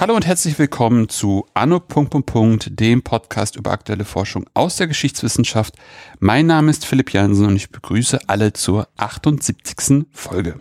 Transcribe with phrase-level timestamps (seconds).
[0.00, 1.80] Hallo und herzlich willkommen zu Anno.
[1.80, 5.76] dem Podcast über aktuelle Forschung aus der Geschichtswissenschaft.
[6.18, 10.06] Mein Name ist Philipp Jansen und ich begrüße alle zur 78.
[10.12, 10.60] Folge.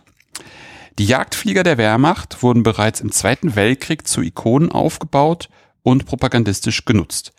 [0.97, 5.49] Die Jagdflieger der Wehrmacht wurden bereits im Zweiten Weltkrieg zu Ikonen aufgebaut
[5.81, 7.32] und propagandistisch genutzt.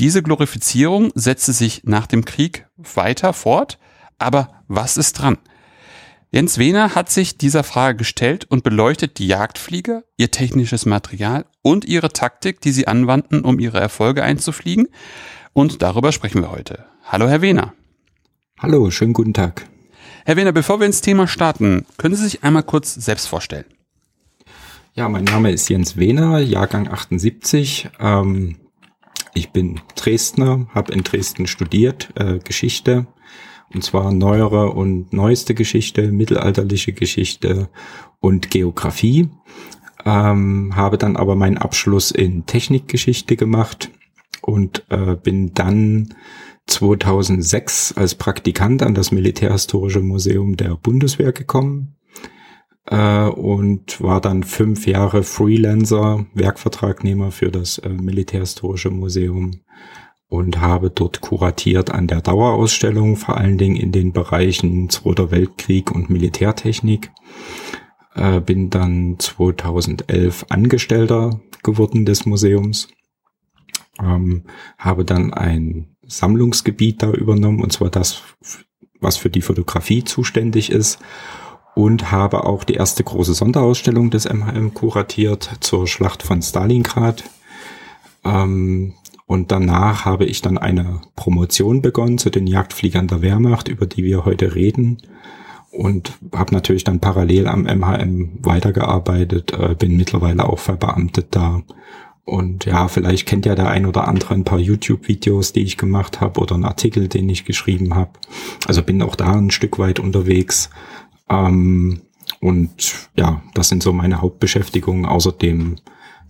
[0.00, 3.78] Diese Glorifizierung setzte sich nach dem Krieg weiter fort,
[4.18, 5.36] aber was ist dran?
[6.30, 11.84] Jens Wehner hat sich dieser Frage gestellt und beleuchtet die Jagdflieger, ihr technisches Material und
[11.84, 14.88] ihre Taktik, die sie anwandten, um ihre Erfolge einzufliegen.
[15.52, 16.86] Und darüber sprechen wir heute.
[17.04, 17.74] Hallo, Herr Wehner.
[18.58, 19.66] Hallo, schönen guten Tag.
[20.24, 23.66] Herr Wehner, bevor wir ins Thema starten, können Sie sich einmal kurz selbst vorstellen?
[24.94, 27.90] Ja, mein Name ist Jens Wehner, Jahrgang 78.
[28.00, 28.56] Ähm,
[29.34, 33.06] ich bin Dresdner, habe in Dresden studiert, äh, Geschichte,
[33.72, 37.68] und zwar neuere und neueste Geschichte, mittelalterliche Geschichte
[38.18, 39.28] und Geografie.
[40.04, 43.90] Ähm, habe dann aber meinen Abschluss in Technikgeschichte gemacht
[44.40, 46.14] und äh, bin dann
[46.66, 51.96] 2006 als Praktikant an das Militärhistorische Museum der Bundeswehr gekommen
[52.86, 59.60] äh, und war dann fünf Jahre Freelancer, Werkvertragnehmer für das äh, Militärhistorische Museum
[60.28, 65.90] und habe dort kuratiert an der Dauerausstellung, vor allen Dingen in den Bereichen Zweiter Weltkrieg
[65.90, 67.10] und Militärtechnik.
[68.14, 72.88] Äh, bin dann 2011 Angestellter geworden des Museums,
[74.00, 74.44] ähm,
[74.78, 78.22] habe dann ein Sammlungsgebiet da übernommen, und zwar das,
[79.00, 80.98] was für die Fotografie zuständig ist
[81.74, 87.24] und habe auch die erste große Sonderausstellung des MHM kuratiert zur Schlacht von Stalingrad.
[88.24, 88.94] Ähm,
[89.26, 94.02] und danach habe ich dann eine Promotion begonnen zu den Jagdfliegern der Wehrmacht, über die
[94.02, 94.98] wir heute reden.
[95.70, 101.62] Und habe natürlich dann parallel am MHM weitergearbeitet, äh, bin mittlerweile auch verbeamtet da.
[102.24, 106.20] Und ja, vielleicht kennt ja der ein oder andere ein paar YouTube-Videos, die ich gemacht
[106.20, 108.10] habe oder einen Artikel, den ich geschrieben habe.
[108.66, 110.70] Also bin auch da ein Stück weit unterwegs.
[111.30, 112.00] Ähm,
[112.40, 115.06] und ja, das sind so meine Hauptbeschäftigungen.
[115.06, 115.76] Außerdem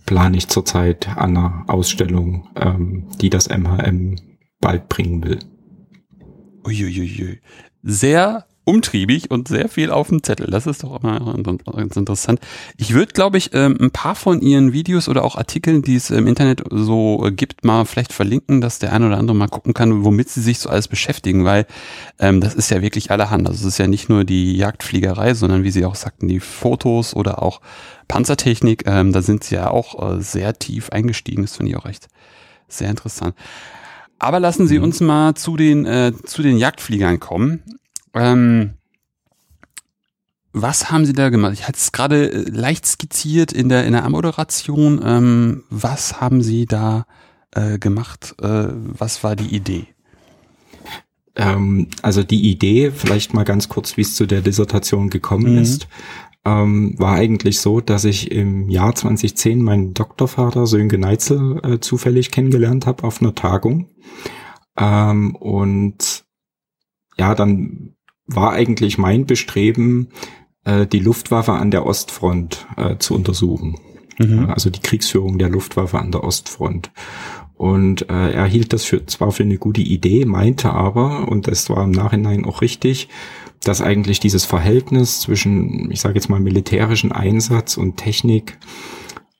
[0.05, 4.15] plane ich zurzeit an einer Ausstellung, ähm, die das MHM
[4.59, 5.39] bald bringen will.
[6.65, 7.39] Uiuiui.
[7.83, 10.47] Sehr umtriebig und sehr viel auf dem Zettel.
[10.47, 12.39] Das ist doch immer ganz interessant.
[12.77, 16.11] Ich würde, glaube ich, ähm, ein paar von Ihren Videos oder auch Artikeln, die es
[16.11, 19.73] im Internet so äh, gibt, mal vielleicht verlinken, dass der eine oder andere mal gucken
[19.73, 21.65] kann, womit Sie sich so alles beschäftigen, weil
[22.19, 23.47] ähm, das ist ja wirklich allerhand.
[23.47, 27.15] Also es ist ja nicht nur die Jagdfliegerei, sondern wie Sie auch sagten, die Fotos
[27.15, 27.61] oder auch
[28.07, 28.83] Panzertechnik.
[28.85, 31.41] Ähm, da sind Sie ja auch äh, sehr tief eingestiegen.
[31.41, 32.09] Das finde ich auch recht
[32.67, 33.35] sehr interessant.
[34.19, 34.83] Aber lassen Sie mhm.
[34.85, 37.63] uns mal zu den, äh, zu den Jagdfliegern kommen.
[38.13, 38.73] Ähm,
[40.53, 41.53] was haben Sie da gemacht?
[41.53, 45.01] Ich hatte es gerade äh, leicht skizziert in der, in der Moderation.
[45.03, 47.05] Ähm, was haben Sie da
[47.51, 48.35] äh, gemacht?
[48.41, 49.87] Äh, was war die Idee?
[51.35, 55.61] Ähm, also die Idee, vielleicht mal ganz kurz, wie es zu der Dissertation gekommen mhm.
[55.61, 55.87] ist,
[56.43, 62.31] ähm, war eigentlich so, dass ich im Jahr 2010 meinen Doktorvater Sönke Neitzel äh, zufällig
[62.31, 63.89] kennengelernt habe auf einer Tagung.
[64.77, 66.25] Ähm, und
[67.17, 67.95] ja, dann
[68.35, 70.09] war eigentlich mein Bestreben,
[70.63, 73.75] äh, die Luftwaffe an der Ostfront äh, zu untersuchen.
[74.19, 74.49] Mhm.
[74.49, 76.91] Also die Kriegsführung der Luftwaffe an der Ostfront.
[77.55, 81.69] Und äh, er hielt das für, zwar für eine gute Idee, meinte aber, und das
[81.69, 83.07] war im Nachhinein auch richtig,
[83.63, 88.57] dass eigentlich dieses Verhältnis zwischen, ich sage jetzt mal, militärischen Einsatz und Technik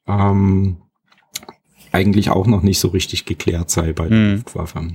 [0.08, 0.78] ähm,
[1.92, 4.36] eigentlich auch noch nicht so richtig geklärt sei bei der mhm.
[4.36, 4.88] Luftwaffe.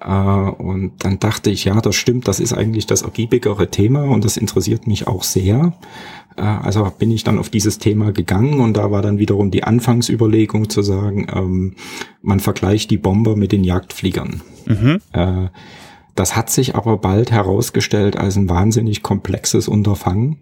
[0.00, 4.24] Äh, und dann dachte ich, ja, das stimmt, das ist eigentlich das ergiebigere Thema und
[4.24, 5.72] das interessiert mich auch sehr.
[6.36, 9.64] Äh, also bin ich dann auf dieses Thema gegangen und da war dann wiederum die
[9.64, 11.74] Anfangsüberlegung zu sagen, ähm,
[12.22, 14.42] man vergleicht die Bomber mit den Jagdfliegern.
[14.66, 15.00] Mhm.
[15.12, 15.48] Äh,
[16.14, 20.38] das hat sich aber bald herausgestellt als ein wahnsinnig komplexes Unterfangen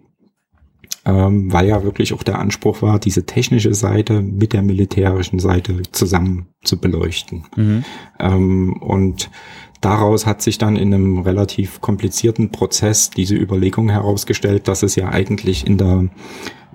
[1.05, 5.81] ähm, weil ja wirklich auch der Anspruch war, diese technische Seite mit der militärischen Seite
[5.91, 7.45] zusammen zu beleuchten.
[7.55, 7.83] Mhm.
[8.19, 9.29] Ähm, und
[9.81, 15.09] daraus hat sich dann in einem relativ komplizierten Prozess diese Überlegung herausgestellt, dass es ja
[15.09, 16.09] eigentlich in der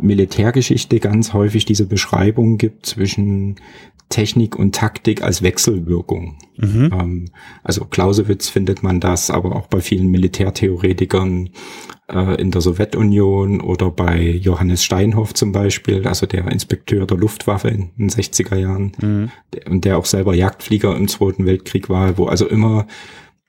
[0.00, 3.56] Militärgeschichte ganz häufig diese Beschreibung gibt zwischen
[4.08, 6.38] Technik und Taktik als Wechselwirkung.
[6.56, 6.90] Mhm.
[6.92, 7.24] Ähm,
[7.62, 11.50] also Clausewitz findet man das, aber auch bei vielen Militärtheoretikern
[12.08, 17.68] äh, in der Sowjetunion oder bei Johannes Steinhoff zum Beispiel, also der Inspekteur der Luftwaffe
[17.68, 19.30] in den 60er Jahren, mhm.
[19.52, 22.86] der, und der auch selber Jagdflieger im Zweiten Weltkrieg war, wo also immer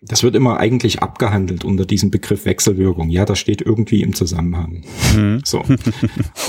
[0.02, 3.10] das wird immer eigentlich abgehandelt unter diesem Begriff Wechselwirkung.
[3.10, 4.84] Ja, das steht irgendwie im Zusammenhang.
[5.14, 5.42] Mhm.
[5.44, 5.62] So.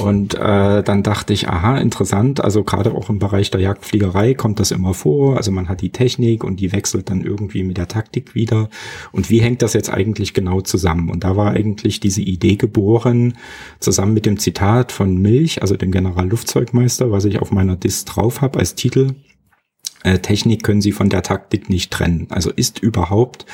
[0.05, 2.41] Und äh, dann dachte ich, aha, interessant.
[2.41, 5.37] Also gerade auch im Bereich der Jagdfliegerei kommt das immer vor.
[5.37, 8.69] Also man hat die Technik und die wechselt dann irgendwie mit der Taktik wieder.
[9.11, 11.11] Und wie hängt das jetzt eigentlich genau zusammen?
[11.11, 13.37] Und da war eigentlich diese Idee geboren,
[13.81, 18.43] zusammen mit dem Zitat von Milch, also dem Generalluftzeugmeister, was ich auf meiner Dis drauf
[18.43, 19.15] habe als Titel
[20.03, 22.27] äh, Technik können sie von der Taktik nicht trennen.
[22.31, 23.47] Also ist überhaupt,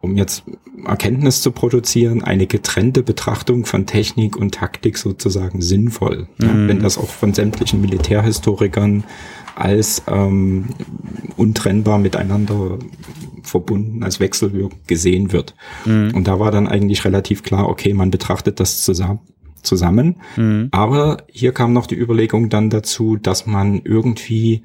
[0.00, 0.44] um jetzt
[0.84, 6.28] Erkenntnis zu produzieren, eine getrennte Betrachtung von Technik und Taktik sozusagen sinnvoll.
[6.38, 6.46] Mhm.
[6.46, 9.04] Ja, wenn das auch von sämtlichen Militärhistorikern
[9.56, 10.66] als ähm,
[11.36, 12.78] untrennbar miteinander
[13.42, 15.54] verbunden, als Wechselwirkung gesehen wird.
[15.84, 16.12] Mhm.
[16.14, 19.20] Und da war dann eigentlich relativ klar, okay, man betrachtet das zusammen
[19.62, 20.16] zusammen.
[20.36, 20.68] Mhm.
[20.70, 24.62] Aber hier kam noch die Überlegung dann dazu, dass man irgendwie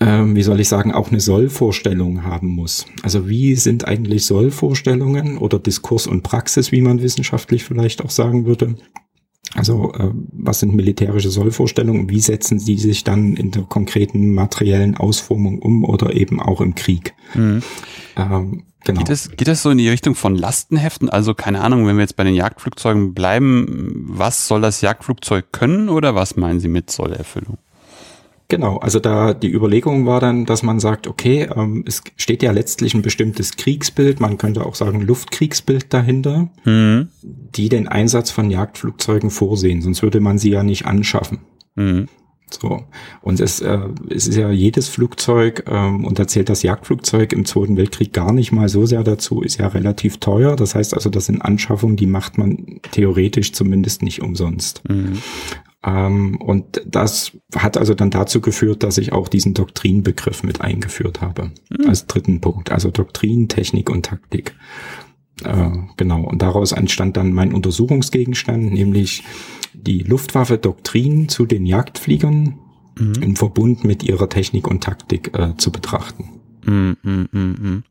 [0.00, 2.86] ähm, wie soll ich sagen, auch eine Sollvorstellung haben muss.
[3.02, 8.46] Also wie sind eigentlich Sollvorstellungen oder Diskurs und Praxis, wie man wissenschaftlich vielleicht auch sagen
[8.46, 8.76] würde?
[9.54, 12.10] Also äh, was sind militärische Sollvorstellungen?
[12.10, 16.74] Wie setzen sie sich dann in der konkreten materiellen Ausformung um oder eben auch im
[16.74, 17.14] Krieg?
[17.34, 17.62] Mhm.
[18.16, 18.98] Ähm, genau.
[18.98, 21.08] Geht es, geht es so in die Richtung von Lastenheften?
[21.08, 25.88] Also keine Ahnung, wenn wir jetzt bei den Jagdflugzeugen bleiben, was soll das Jagdflugzeug können
[25.88, 27.58] oder was meinen Sie mit Sollerfüllung?
[28.48, 32.52] Genau, also da die Überlegung war dann, dass man sagt, okay, ähm, es steht ja
[32.52, 37.08] letztlich ein bestimmtes Kriegsbild, man könnte auch sagen Luftkriegsbild dahinter, mhm.
[37.22, 41.38] die den Einsatz von Jagdflugzeugen vorsehen, sonst würde man sie ja nicht anschaffen.
[41.74, 42.08] Mhm.
[42.50, 42.84] So.
[43.22, 43.78] Und es, äh,
[44.10, 48.32] es ist ja jedes Flugzeug, ähm, und da zählt das Jagdflugzeug im Zweiten Weltkrieg gar
[48.32, 50.54] nicht mal so sehr dazu, ist ja relativ teuer.
[50.56, 54.82] Das heißt also, das sind Anschaffungen, die macht man theoretisch zumindest nicht umsonst.
[54.88, 55.18] Mhm.
[55.84, 61.20] Ähm, und das hat also dann dazu geführt, dass ich auch diesen Doktrinbegriff mit eingeführt
[61.20, 61.50] habe.
[61.70, 61.88] Mhm.
[61.88, 62.72] Als dritten Punkt.
[62.72, 64.54] Also Doktrin, Technik und Taktik.
[65.44, 66.22] Äh, genau.
[66.22, 69.24] Und daraus entstand dann mein Untersuchungsgegenstand, nämlich
[69.74, 72.58] die Luftwaffe-Doktrin zu den Jagdfliegern
[72.98, 73.14] mhm.
[73.20, 76.40] im Verbund mit ihrer Technik und Taktik äh, zu betrachten.
[76.64, 77.84] Mm, mm, mm,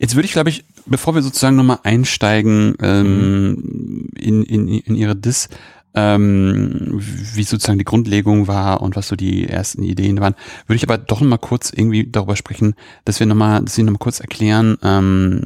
[0.00, 4.08] Jetzt würde ich, glaube ich, bevor wir sozusagen nochmal einsteigen ähm, mhm.
[4.16, 5.48] in, in, in Ihre Dis,
[5.94, 10.34] ähm, wie sozusagen die Grundlegung war und was so die ersten Ideen waren,
[10.66, 13.74] würde ich aber doch noch mal kurz irgendwie darüber sprechen, dass wir noch mal, dass
[13.74, 15.40] Sie noch mal kurz erklären, ähm,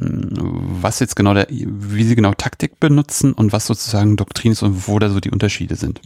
[0.81, 4.87] was jetzt genau der, wie Sie genau Taktik benutzen und was sozusagen Doktrin ist und
[4.87, 6.01] wo da so die Unterschiede sind.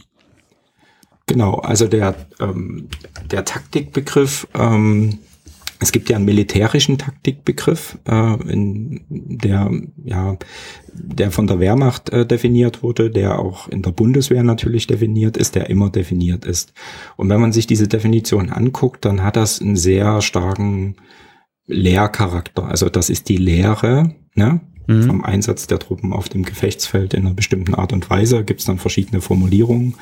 [1.26, 2.88] Genau, also der ähm,
[3.30, 5.18] der Taktikbegriff ähm,
[5.80, 9.70] es gibt ja einen militärischen Taktikbegriff, äh, in der
[10.04, 10.36] ja
[10.92, 15.54] der von der Wehrmacht äh, definiert wurde, der auch in der Bundeswehr natürlich definiert ist,
[15.54, 16.72] der immer definiert ist.
[17.16, 20.96] Und wenn man sich diese Definition anguckt, dann hat das einen sehr starken
[21.66, 22.64] Lehrcharakter.
[22.64, 25.04] Also das ist die Lehre ne, mhm.
[25.04, 28.44] vom Einsatz der Truppen auf dem Gefechtsfeld in einer bestimmten Art und Weise.
[28.44, 29.94] Gibt es dann verschiedene Formulierungen.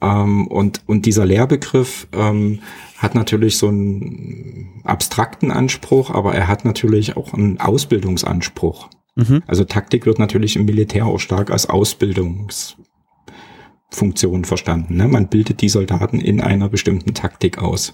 [0.00, 2.60] Ähm, und, und dieser Lehrbegriff ähm,
[2.98, 8.88] hat natürlich so einen abstrakten Anspruch, aber er hat natürlich auch einen Ausbildungsanspruch.
[9.16, 9.42] Mhm.
[9.46, 14.96] Also Taktik wird natürlich im Militär auch stark als Ausbildungsfunktion verstanden.
[14.96, 15.08] Ne?
[15.08, 17.92] Man bildet die Soldaten in einer bestimmten Taktik aus.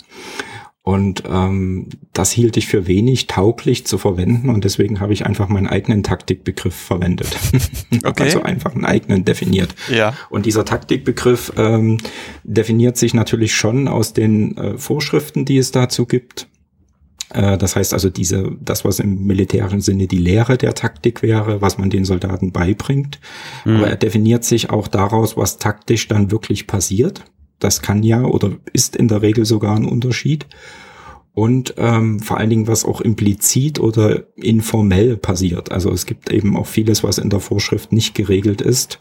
[0.87, 5.49] Und ähm, das hielt ich für wenig tauglich zu verwenden und deswegen habe ich einfach
[5.49, 7.37] meinen eigenen Taktikbegriff verwendet.
[8.05, 8.25] Okay.
[8.25, 9.75] also einfach einen eigenen definiert.
[9.91, 10.15] Ja.
[10.29, 11.99] Und dieser Taktikbegriff ähm,
[12.45, 16.47] definiert sich natürlich schon aus den äh, Vorschriften, die es dazu gibt.
[17.31, 21.61] Äh, das heißt also diese, das, was im militärischen Sinne die Lehre der Taktik wäre,
[21.61, 23.19] was man den Soldaten beibringt.
[23.65, 23.77] Mhm.
[23.77, 27.25] Aber er definiert sich auch daraus, was taktisch dann wirklich passiert.
[27.59, 30.47] Das kann ja oder ist in der Regel sogar ein Unterschied.
[31.37, 35.71] Und ähm, vor allen Dingen, was auch implizit oder informell passiert.
[35.71, 39.01] Also es gibt eben auch vieles, was in der Vorschrift nicht geregelt ist,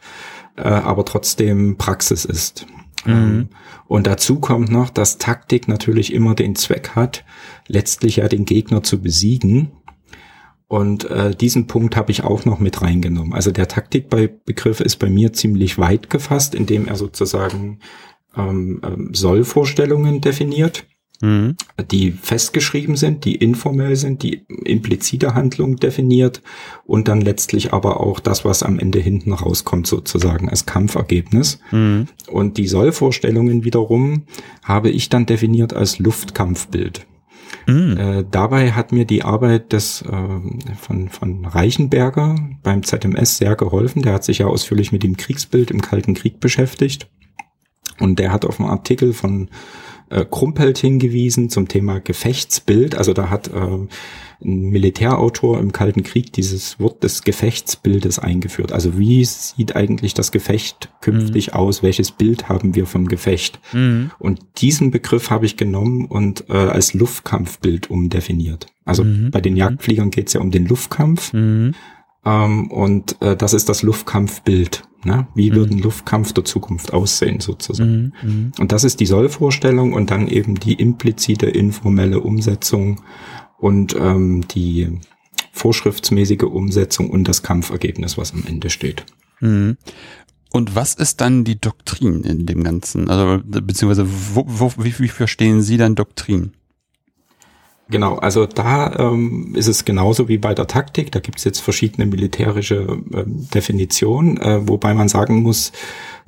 [0.57, 2.65] äh, aber trotzdem Praxis ist.
[3.05, 3.13] Mhm.
[3.13, 3.49] Ähm,
[3.87, 7.23] und dazu kommt noch, dass Taktik natürlich immer den Zweck hat,
[7.69, 9.71] letztlich ja den Gegner zu besiegen.
[10.67, 13.31] Und äh, diesen Punkt habe ich auch noch mit reingenommen.
[13.31, 17.79] Also der Taktikbegriff ist bei mir ziemlich weit gefasst, indem er sozusagen
[18.35, 20.85] ähm, ähm, Sollvorstellungen definiert,
[21.21, 21.55] mhm.
[21.91, 26.41] die festgeschrieben sind, die informell sind, die implizite Handlung definiert
[26.85, 31.59] und dann letztlich aber auch das, was am Ende hinten rauskommt, sozusagen als Kampfergebnis.
[31.71, 32.07] Mhm.
[32.27, 34.23] Und die Sollvorstellungen wiederum
[34.63, 37.05] habe ich dann definiert als Luftkampfbild.
[37.67, 37.97] Mhm.
[37.97, 44.01] Äh, dabei hat mir die Arbeit des äh, von, von Reichenberger beim ZMS sehr geholfen.
[44.01, 47.09] Der hat sich ja ausführlich mit dem Kriegsbild im Kalten Krieg beschäftigt.
[47.99, 49.49] Und der hat auf einen Artikel von
[50.15, 52.95] äh, Krumpelt hingewiesen zum Thema Gefechtsbild.
[52.95, 53.59] Also da hat äh,
[54.43, 58.71] ein Militärautor im Kalten Krieg dieses Wort des Gefechtsbildes eingeführt.
[58.71, 61.53] Also wie sieht eigentlich das Gefecht künftig mhm.
[61.53, 61.83] aus?
[61.83, 63.59] Welches Bild haben wir vom Gefecht?
[63.73, 64.11] Mhm.
[64.19, 68.67] Und diesen Begriff habe ich genommen und äh, als Luftkampfbild umdefiniert.
[68.85, 69.31] Also mhm.
[69.31, 71.33] bei den Jagdfliegern geht es ja um den Luftkampf.
[72.25, 74.83] Ähm, und äh, das ist das Luftkampfbild.
[75.03, 75.27] Ne?
[75.35, 75.55] Wie mhm.
[75.55, 78.13] wird ein Luftkampf der Zukunft aussehen sozusagen?
[78.21, 78.29] Mhm.
[78.29, 78.51] mhm.
[78.59, 83.01] Und das ist die Sollvorstellung und dann eben die implizite informelle Umsetzung
[83.57, 84.99] und ähm, die
[85.51, 89.05] vorschriftsmäßige Umsetzung und das Kampfergebnis, was am Ende steht.
[89.39, 89.77] Mhm.
[90.51, 93.09] Und was ist dann die Doktrin in dem Ganzen?
[93.09, 96.53] Also beziehungsweise wo, wo, wie, wie verstehen Sie dann Doktrin?
[97.89, 101.11] Genau, also da ähm, ist es genauso wie bei der Taktik.
[101.11, 105.71] Da gibt es jetzt verschiedene militärische äh, Definitionen, äh, wobei man sagen muss,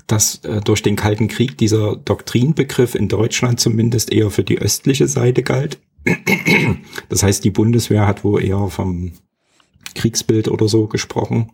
[0.06, 5.08] dass äh, durch den Kalten Krieg dieser Doktrinbegriff in Deutschland zumindest eher für die östliche
[5.08, 5.80] Seite galt.
[7.10, 9.12] Das heißt, die Bundeswehr hat wohl eher vom
[9.96, 11.52] Kriegsbild oder so gesprochen.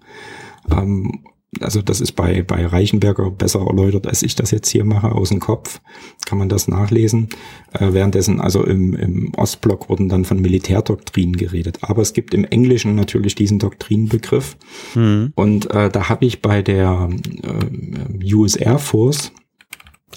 [0.69, 1.23] Ähm,
[1.61, 5.29] also das ist bei, bei Reichenberger besser erläutert, als ich das jetzt hier mache, aus
[5.29, 5.81] dem Kopf.
[6.25, 7.29] Kann man das nachlesen.
[7.73, 11.79] Äh, währenddessen, also im, im Ostblock wurden dann von Militärdoktrinen geredet.
[11.81, 14.57] Aber es gibt im Englischen natürlich diesen Doktrinenbegriff.
[14.95, 15.33] Mhm.
[15.35, 17.09] Und äh, da habe ich bei der
[17.41, 19.31] äh, US Air Force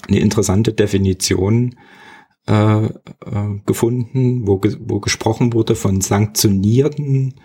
[0.07, 1.75] eine interessante Definition
[2.47, 2.89] äh, äh,
[3.65, 7.35] gefunden, wo, ge wo gesprochen wurde von sanktionierten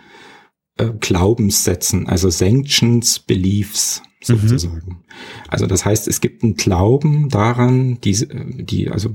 [0.77, 4.89] äh, Glaubenssätzen, also Sanctions, Beliefs sozusagen.
[4.89, 4.97] Mhm.
[5.47, 8.27] Also das heißt, es gibt einen Glauben daran, die,
[8.63, 9.11] die also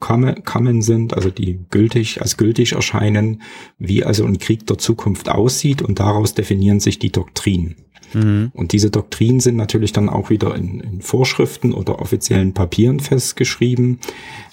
[0.00, 3.42] common sind, also die gültig als gültig erscheinen,
[3.78, 7.76] wie also ein Krieg der Zukunft aussieht und daraus definieren sich die Doktrinen.
[8.14, 8.50] Mhm.
[8.54, 14.00] Und diese Doktrinen sind natürlich dann auch wieder in, in, Vorschriften oder offiziellen Papieren festgeschrieben.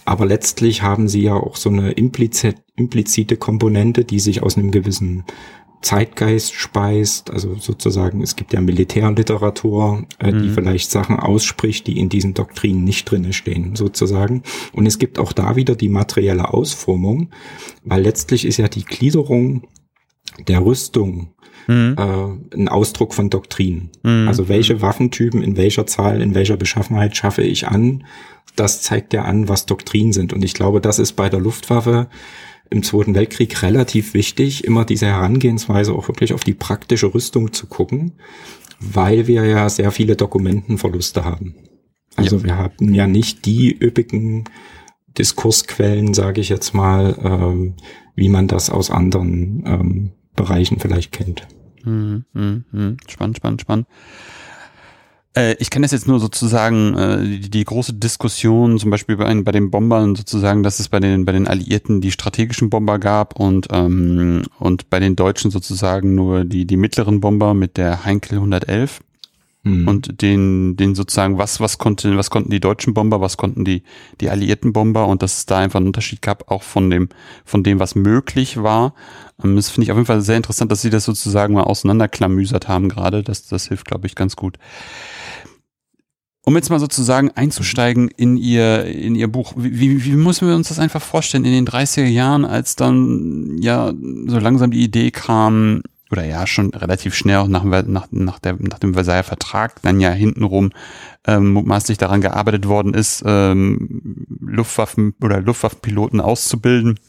[0.05, 4.71] Aber letztlich haben sie ja auch so eine implizit, implizite Komponente, die sich aus einem
[4.71, 5.23] gewissen
[5.81, 10.41] Zeitgeist speist, also sozusagen, es gibt ja Militärliteratur, äh, mhm.
[10.41, 14.43] die vielleicht Sachen ausspricht, die in diesen Doktrinen nicht drinne stehen, sozusagen.
[14.73, 17.29] Und es gibt auch da wieder die materielle Ausformung,
[17.83, 19.67] weil letztlich ist ja die Gliederung
[20.47, 21.33] der Rüstung
[21.67, 21.95] mhm.
[21.97, 23.91] äh, ein Ausdruck von Doktrinen.
[24.03, 24.27] Mhm.
[24.27, 28.03] Also welche Waffentypen in welcher Zahl, in welcher Beschaffenheit schaffe ich an,
[28.55, 30.33] das zeigt ja an, was Doktrinen sind.
[30.33, 32.07] Und ich glaube, das ist bei der Luftwaffe
[32.69, 37.67] im Zweiten Weltkrieg relativ wichtig, immer diese Herangehensweise auch wirklich auf die praktische Rüstung zu
[37.67, 38.13] gucken,
[38.79, 41.55] weil wir ja sehr viele Dokumentenverluste haben.
[42.15, 42.43] Also ja.
[42.43, 44.45] wir haben ja nicht die üppigen
[45.17, 47.75] Diskursquellen, sage ich jetzt mal, ähm,
[48.15, 51.47] wie man das aus anderen ähm, Bereichen vielleicht kennt.
[51.83, 52.97] Hm, hm, hm.
[53.07, 53.87] Spannend, spannend, spannend.
[55.37, 59.41] Äh, ich kenne das jetzt nur sozusagen, äh, die, die, große Diskussion zum Beispiel bei,
[59.41, 63.39] bei den Bombern sozusagen, dass es bei den, bei den Alliierten die strategischen Bomber gab
[63.39, 68.39] und, ähm, und bei den Deutschen sozusagen nur die, die mittleren Bomber mit der Heinkel
[68.39, 69.01] 111
[69.63, 69.87] mhm.
[69.87, 73.83] und den, den sozusagen, was, was konnte, was konnten die deutschen Bomber, was konnten die,
[74.21, 77.09] die alliierten Bomber und dass es da einfach einen Unterschied gab, auch von dem,
[77.45, 78.93] von dem, was möglich war.
[79.43, 82.67] Ähm, das finde ich auf jeden Fall sehr interessant, dass sie das sozusagen mal auseinanderklamüsert
[82.67, 83.23] haben gerade.
[83.23, 84.57] Das, das hilft, glaube ich, ganz gut.
[86.45, 90.55] Um jetzt mal sozusagen einzusteigen in ihr, in ihr Buch, wie, wie, wie müssen wir
[90.55, 93.91] uns das einfach vorstellen in den 30er Jahren, als dann ja
[94.27, 98.55] so langsam die Idee kam, oder ja schon relativ schnell auch nach, nach, nach, der,
[98.59, 100.71] nach dem Versailler Vertrag dann ja hintenrum
[101.25, 106.99] ähm, mutmaßlich daran gearbeitet worden ist, ähm, Luftwaffen oder Luftwaffenpiloten auszubilden.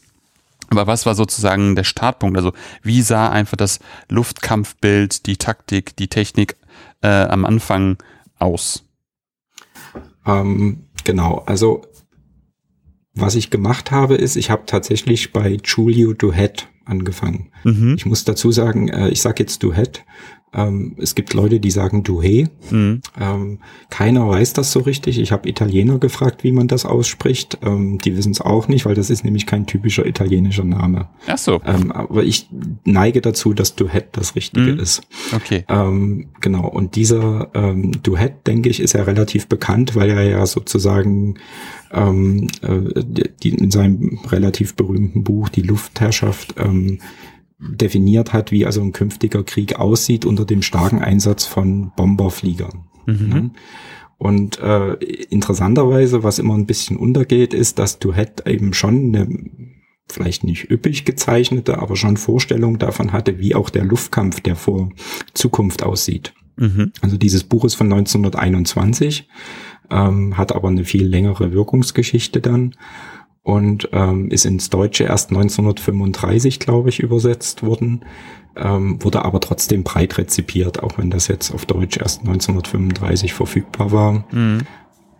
[0.69, 2.37] Aber was war sozusagen der Startpunkt?
[2.37, 2.53] Also
[2.83, 3.79] wie sah einfach das
[4.09, 6.57] Luftkampfbild, die Taktik, die Technik
[7.01, 7.97] äh, am Anfang
[8.37, 8.85] aus?
[10.25, 11.81] Ähm, genau, also
[13.13, 17.49] was ich gemacht habe, ist, ich habe tatsächlich bei Julio Duhet angefangen.
[17.63, 17.95] Mhm.
[17.97, 20.03] Ich muss dazu sagen, äh, ich sage jetzt Duhet,
[20.53, 22.49] ähm, es gibt Leute, die sagen Duhe.
[22.71, 23.01] Mhm.
[23.19, 25.19] Ähm, keiner weiß das so richtig.
[25.19, 27.59] Ich habe Italiener gefragt, wie man das ausspricht.
[27.63, 31.07] Ähm, die wissen es auch nicht, weil das ist nämlich kein typischer italienischer Name.
[31.27, 31.61] Ach so.
[31.65, 32.47] Ähm, aber ich
[32.83, 34.79] neige dazu, dass Duhet das Richtige mhm.
[34.79, 35.01] ist.
[35.35, 35.65] Okay.
[35.69, 36.67] Ähm, genau.
[36.67, 41.35] Und dieser ähm, Duhet, denke ich, ist ja relativ bekannt, weil er ja sozusagen
[41.91, 43.03] ähm, äh,
[43.43, 46.99] die, in seinem relativ berühmten Buch Die Luftherrschaft ähm,
[47.59, 52.85] definiert hat, wie also ein künftiger Krieg aussieht unter dem starken Einsatz von Bomberfliegern.
[53.05, 53.51] Mhm.
[54.17, 54.93] Und äh,
[55.29, 59.27] interessanterweise, was immer ein bisschen untergeht, ist, dass Duhet eben schon eine
[60.11, 64.89] vielleicht nicht üppig gezeichnete, aber schon Vorstellung davon hatte, wie auch der Luftkampf der vor
[65.33, 66.33] Zukunft aussieht.
[66.57, 66.91] Mhm.
[67.01, 69.27] Also dieses Buch ist von 1921,
[69.91, 72.75] ähm, hat aber eine viel längere Wirkungsgeschichte dann
[73.49, 78.05] und ähm, ist ins Deutsche erst 1935, glaube ich, übersetzt worden,
[78.55, 83.91] ähm, wurde aber trotzdem breit rezipiert, auch wenn das jetzt auf Deutsch erst 1935 verfügbar
[83.91, 84.23] war.
[84.31, 84.59] Mhm.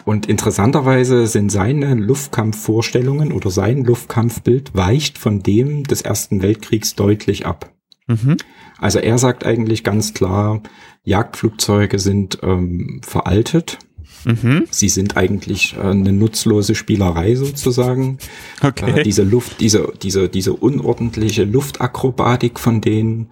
[0.06, 7.48] Und interessanterweise sind seine Luftkampfvorstellungen oder sein Luftkampfbild weicht von dem des Ersten Weltkriegs deutlich
[7.48, 7.74] ab.
[8.06, 8.38] Mhm.
[8.78, 10.62] Also er sagt eigentlich ganz klar,
[11.04, 13.80] Jagdflugzeuge sind ähm, veraltet.
[14.26, 14.66] Mhm.
[14.70, 18.18] Sie sind eigentlich äh, eine nutzlose Spielerei sozusagen.
[18.62, 19.00] Okay.
[19.00, 23.28] Äh, diese Luft, diese, diese, diese unordentliche Luftakrobatik von denen,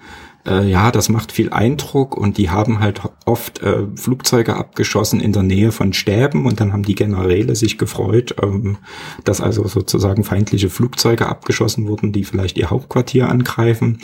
[0.47, 5.33] äh, ja, das macht viel Eindruck und die haben halt oft äh, Flugzeuge abgeschossen in
[5.33, 8.77] der Nähe von Stäben und dann haben die Generäle sich gefreut, ähm,
[9.23, 13.99] dass also sozusagen feindliche Flugzeuge abgeschossen wurden, die vielleicht ihr Hauptquartier angreifen.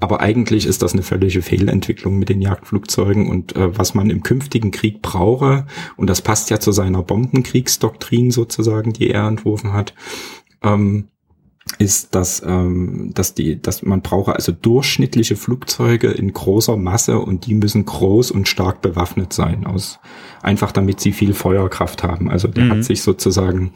[0.00, 4.22] Aber eigentlich ist das eine völlige Fehlentwicklung mit den Jagdflugzeugen und äh, was man im
[4.22, 9.94] künftigen Krieg brauche, und das passt ja zu seiner Bombenkriegsdoktrin sozusagen, die er entworfen hat,
[10.62, 11.08] ähm,
[11.78, 17.46] ist, dass, ähm, dass die, dass man brauche also durchschnittliche Flugzeuge in großer Masse und
[17.46, 19.98] die müssen groß und stark bewaffnet sein, aus
[20.42, 22.30] einfach damit sie viel Feuerkraft haben.
[22.30, 22.70] Also der mhm.
[22.72, 23.72] hat sich sozusagen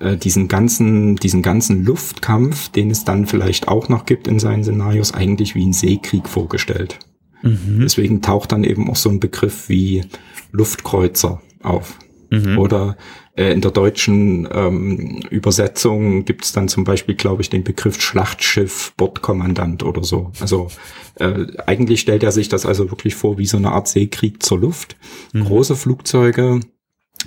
[0.00, 4.62] äh, diesen ganzen, diesen ganzen Luftkampf, den es dann vielleicht auch noch gibt in seinen
[4.62, 6.98] Szenarios, eigentlich wie ein Seekrieg vorgestellt.
[7.42, 7.80] Mhm.
[7.80, 10.04] Deswegen taucht dann eben auch so ein Begriff wie
[10.52, 11.98] Luftkreuzer auf.
[12.30, 12.58] Mhm.
[12.58, 12.96] Oder
[13.36, 18.00] äh, in der deutschen ähm, Übersetzung gibt es dann zum Beispiel, glaube ich, den Begriff
[18.00, 20.30] Schlachtschiff, Bordkommandant oder so.
[20.40, 20.68] Also
[21.16, 24.60] äh, eigentlich stellt er sich das also wirklich vor wie so eine Art Seekrieg zur
[24.60, 24.96] Luft.
[25.32, 25.44] Mhm.
[25.44, 26.60] Große Flugzeuge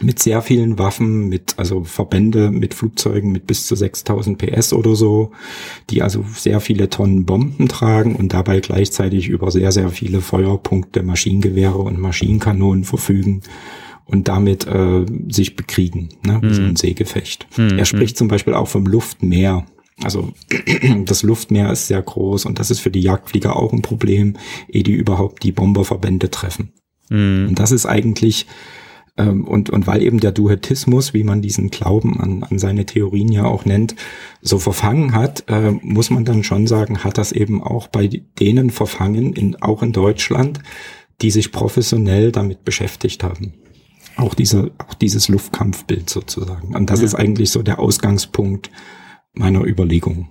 [0.02, 4.96] mit sehr vielen Waffen, mit also Verbände mit Flugzeugen mit bis zu 6000 PS oder
[4.96, 5.32] so,
[5.90, 11.04] die also sehr viele Tonnen Bomben tragen und dabei gleichzeitig über sehr, sehr viele Feuerpunkte,
[11.04, 13.42] Maschinengewehre und Maschinenkanonen verfügen
[14.08, 16.40] und damit äh, sich bekriegen, ne?
[16.42, 16.76] wie so ein hm.
[16.76, 17.48] Seegefecht.
[17.58, 17.78] Mhm.
[17.78, 18.18] Er spricht hm.
[18.18, 19.66] zum Beispiel auch vom Luftmeer.
[20.04, 20.34] Also
[21.06, 24.38] das Luftmeer ist sehr groß und das ist für die Jagdflieger auch ein Problem,
[24.68, 26.72] ehe die überhaupt die Bomberverbände treffen.
[27.10, 27.48] Mhm.
[27.50, 28.48] Und das ist eigentlich
[29.18, 33.32] ähm, und, und weil eben der Duetismus, wie man diesen Glauben an, an seine Theorien
[33.32, 33.96] ja auch nennt,
[34.42, 38.08] so verfangen hat, äh, muss man dann schon sagen, hat das eben auch bei
[38.40, 40.60] denen verfangen, in, auch in Deutschland,
[41.22, 43.54] die sich professionell damit beschäftigt haben.
[44.18, 46.76] Auch, diese, auch dieses Luftkampfbild sozusagen.
[46.76, 47.06] Und das ja.
[47.06, 48.72] ist eigentlich so der Ausgangspunkt
[49.34, 50.30] meiner Überlegung.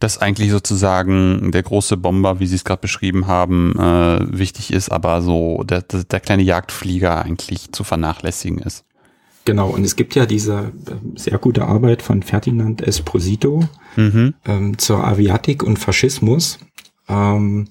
[0.00, 4.90] Dass eigentlich sozusagen der große Bomber, wie Sie es gerade beschrieben haben, äh, wichtig ist,
[4.90, 8.84] aber so der, der kleine Jagdflieger eigentlich zu vernachlässigen ist.
[9.44, 14.34] Genau, und es gibt ja diese äh, sehr gute Arbeit von Ferdinand Esposito mhm.
[14.44, 16.58] ähm, zur Aviatik und Faschismus,
[17.08, 17.68] ähm,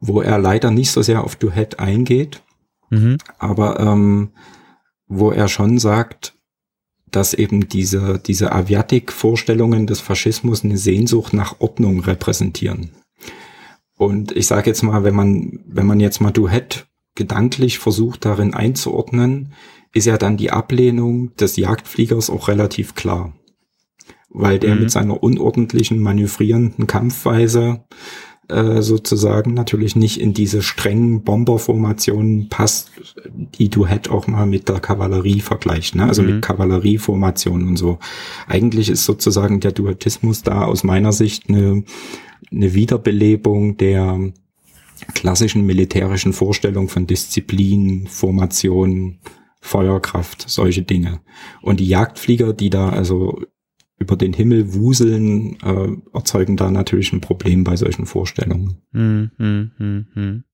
[0.00, 2.42] wo er leider nicht so sehr auf Duhet eingeht,
[2.90, 3.18] Mhm.
[3.38, 4.30] Aber ähm,
[5.08, 6.34] wo er schon sagt,
[7.10, 12.90] dass eben diese, diese Aviatik-Vorstellungen des Faschismus eine Sehnsucht nach Ordnung repräsentieren.
[13.96, 18.52] Und ich sage jetzt mal, wenn man, wenn man jetzt mal Duett gedanklich versucht, darin
[18.52, 19.52] einzuordnen,
[19.94, 23.32] ist ja dann die Ablehnung des Jagdfliegers auch relativ klar.
[24.28, 24.82] Weil der mhm.
[24.82, 27.84] mit seiner unordentlichen, manövrierenden Kampfweise
[28.48, 32.90] äh, sozusagen natürlich nicht in diese strengen Bomberformationen passt,
[33.58, 36.04] die du hätt auch mal mit der Kavallerie vergleicht, ne?
[36.04, 36.36] also mhm.
[36.36, 37.98] mit Kavallerieformationen und so.
[38.46, 41.82] Eigentlich ist sozusagen der Duatismus da aus meiner Sicht eine,
[42.52, 44.32] eine Wiederbelebung der
[45.14, 49.18] klassischen militärischen Vorstellung von Disziplin, Formation,
[49.60, 51.20] Feuerkraft, solche Dinge.
[51.62, 53.40] Und die Jagdflieger, die da also
[53.98, 58.76] über den Himmel wuseln, äh, erzeugen da natürlich ein Problem bei solchen Vorstellungen.
[58.92, 60.44] Hm, hm, hm, hm.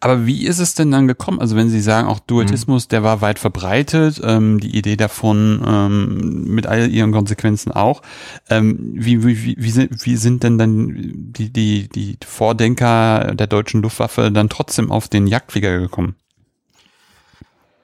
[0.00, 1.40] Aber wie ist es denn dann gekommen?
[1.40, 2.88] Also wenn Sie sagen, auch Dualismus, hm.
[2.90, 8.02] der war weit verbreitet, ähm, die Idee davon ähm, mit all ihren Konsequenzen auch.
[8.50, 13.80] Ähm, wie, wie, wie, sind, wie sind denn dann die, die, die Vordenker der deutschen
[13.80, 16.16] Luftwaffe dann trotzdem auf den Jagdflieger gekommen?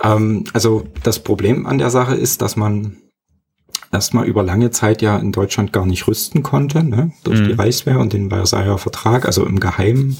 [0.02, 2.98] Ähm, also das Problem an der Sache ist, dass man
[3.94, 7.12] erstmal über lange Zeit ja in Deutschland gar nicht rüsten konnte, ne?
[7.22, 7.46] durch mhm.
[7.46, 10.18] die Reichswehr und den Versailler Vertrag, also im Geheimen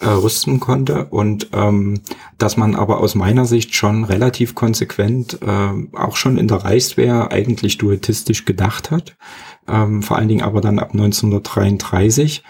[0.00, 2.00] äh, rüsten konnte und ähm,
[2.38, 7.30] dass man aber aus meiner Sicht schon relativ konsequent äh, auch schon in der Reichswehr
[7.30, 9.16] eigentlich duetistisch gedacht hat,
[9.68, 12.42] ähm, vor allen Dingen aber dann ab 1933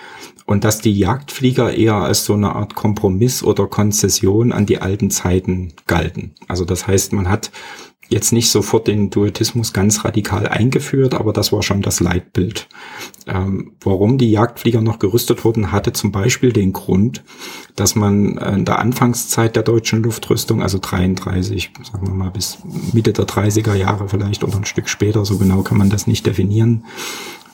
[0.46, 5.10] und dass die Jagdflieger eher als so eine Art Kompromiss oder Konzession an die alten
[5.10, 6.34] Zeiten galten.
[6.48, 7.50] Also das heißt, man hat
[8.10, 12.68] jetzt nicht sofort den Duetismus ganz radikal eingeführt, aber das war schon das Leitbild.
[13.26, 17.22] Ähm, warum die Jagdflieger noch gerüstet wurden, hatte zum Beispiel den Grund,
[17.76, 22.58] dass man in der Anfangszeit der deutschen Luftrüstung, also 33, sagen wir mal bis
[22.92, 26.26] Mitte der 30er Jahre vielleicht oder ein Stück später, so genau kann man das nicht
[26.26, 26.84] definieren,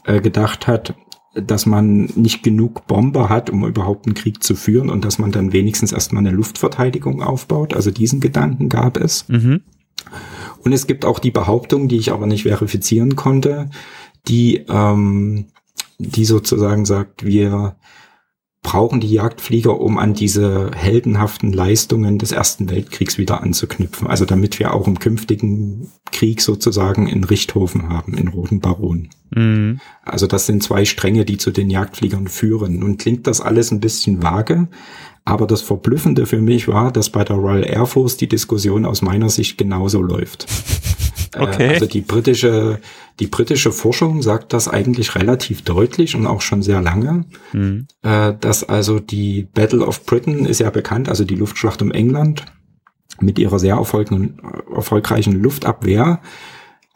[0.04, 0.94] äh, gedacht hat,
[1.34, 5.32] dass man nicht genug Bomber hat, um überhaupt einen Krieg zu führen und dass man
[5.32, 7.74] dann wenigstens erstmal eine Luftverteidigung aufbaut.
[7.74, 9.28] Also diesen Gedanken gab es.
[9.28, 9.60] Mhm.
[10.64, 13.70] Und es gibt auch die Behauptung, die ich aber nicht verifizieren konnte,
[14.28, 15.46] die, ähm,
[15.98, 17.76] die sozusagen sagt, wir
[18.66, 24.08] brauchen die Jagdflieger, um an diese heldenhaften Leistungen des Ersten Weltkriegs wieder anzuknüpfen.
[24.08, 29.08] Also damit wir auch im künftigen Krieg sozusagen in Richthofen haben, in Roten Baron.
[29.30, 29.78] Mhm.
[30.02, 32.80] Also das sind zwei Stränge, die zu den Jagdfliegern führen.
[32.80, 34.66] Nun klingt das alles ein bisschen vage,
[35.26, 39.02] aber das Verblüffende für mich war, dass bei der Royal Air Force die Diskussion aus
[39.02, 40.46] meiner Sicht genauso läuft.
[41.34, 41.68] Äh, okay.
[41.68, 42.80] Also die britische,
[43.20, 47.88] die britische Forschung sagt das eigentlich relativ deutlich und auch schon sehr lange, mhm.
[48.00, 52.46] dass also die Battle of Britain ist ja bekannt, also die Luftschlacht um England
[53.20, 56.22] mit ihrer sehr erfolgreichen Luftabwehr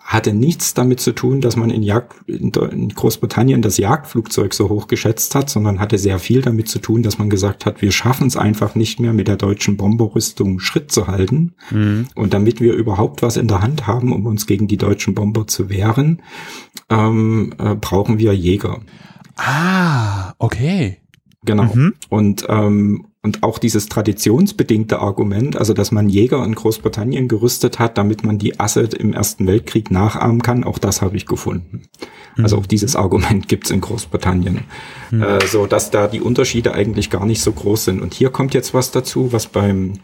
[0.00, 4.88] hatte nichts damit zu tun, dass man in, Jagd, in Großbritannien das Jagdflugzeug so hoch
[4.88, 8.26] geschätzt hat, sondern hatte sehr viel damit zu tun, dass man gesagt hat, wir schaffen
[8.26, 11.52] es einfach nicht mehr mit der deutschen Bomberrüstung Schritt zu halten.
[11.70, 12.08] Mhm.
[12.14, 15.46] Und damit wir überhaupt was in der Hand haben, um uns gegen die deutschen Bomber
[15.46, 16.22] zu wehren,
[16.88, 18.80] ähm, äh, brauchen wir Jäger.
[19.36, 20.98] Ah, okay.
[21.44, 21.64] Genau.
[21.74, 21.94] Mhm.
[22.08, 27.98] Und, ähm, und auch dieses traditionsbedingte Argument, also dass man Jäger in Großbritannien gerüstet hat,
[27.98, 31.82] damit man die Asse im Ersten Weltkrieg nachahmen kann, auch das habe ich gefunden.
[32.36, 32.44] Mhm.
[32.44, 34.60] Also auch dieses Argument gibt's in Großbritannien.
[35.10, 35.22] Mhm.
[35.22, 38.00] Äh, so dass da die Unterschiede eigentlich gar nicht so groß sind.
[38.00, 39.94] Und hier kommt jetzt was dazu, was beim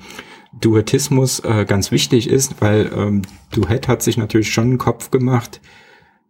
[0.59, 5.61] Duetismus äh, ganz wichtig ist, weil ähm, Duet hat sich natürlich schon einen Kopf gemacht,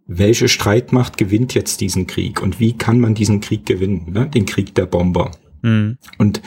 [0.06, 4.28] welche Streitmacht gewinnt jetzt diesen Krieg und wie kann man diesen Krieg gewinnen, ne?
[4.28, 5.32] den Krieg der Bomber.
[5.62, 5.98] Mhm.
[6.18, 6.42] Und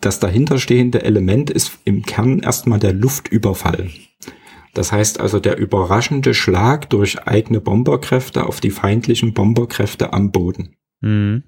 [0.00, 3.90] das dahinterstehende Element ist im Kern erstmal der Luftüberfall.
[4.72, 10.76] Das heißt also der überraschende Schlag durch eigene Bomberkräfte auf die feindlichen Bomberkräfte am Boden.
[11.00, 11.42] Mhm.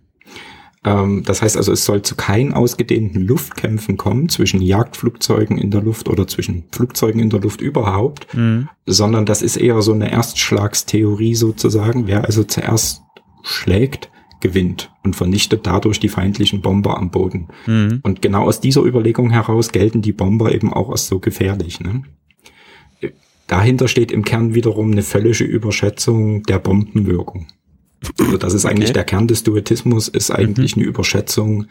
[0.85, 5.83] Ähm, das heißt also, es soll zu keinen ausgedehnten Luftkämpfen kommen zwischen Jagdflugzeugen in der
[5.83, 8.69] Luft oder zwischen Flugzeugen in der Luft überhaupt, mhm.
[8.87, 12.07] sondern das ist eher so eine Erstschlagstheorie sozusagen.
[12.07, 13.03] Wer also zuerst
[13.43, 17.49] schlägt, gewinnt und vernichtet dadurch die feindlichen Bomber am Boden.
[17.67, 18.01] Mhm.
[18.03, 21.81] Und genau aus dieser Überlegung heraus gelten die Bomber eben auch als so gefährlich.
[21.81, 22.03] Ne?
[23.47, 27.47] Dahinter steht im Kern wiederum eine völlige Überschätzung der Bombenwirkung.
[28.19, 28.95] Also das ist eigentlich okay.
[28.95, 30.83] der Kern des Duetismus, ist eigentlich mhm.
[30.83, 31.67] eine Überschätzung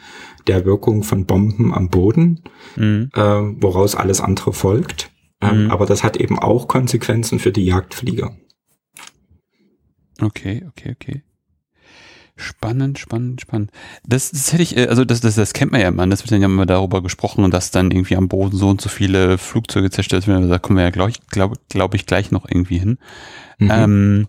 [0.47, 2.41] der Wirkung von Bomben am Boden,
[2.75, 3.09] mhm.
[3.13, 5.11] äh, woraus alles andere folgt.
[5.41, 5.71] Ähm, mhm.
[5.71, 8.35] Aber das hat eben auch Konsequenzen für die Jagdflieger.
[10.21, 11.23] Okay, okay, okay.
[12.37, 13.71] Spannend, spannend, spannend.
[14.03, 16.07] Das, das hätte ich, äh, also das, das, das kennt man ja immer.
[16.07, 18.81] Das wird dann ja immer darüber gesprochen und dass dann irgendwie am Boden so und
[18.81, 20.49] so viele Flugzeuge zerstört werden.
[20.49, 22.97] Da kommen wir ja, glaube ich, glaube glaub ich, gleich noch irgendwie hin.
[23.59, 23.71] Mhm.
[23.71, 24.27] Ähm,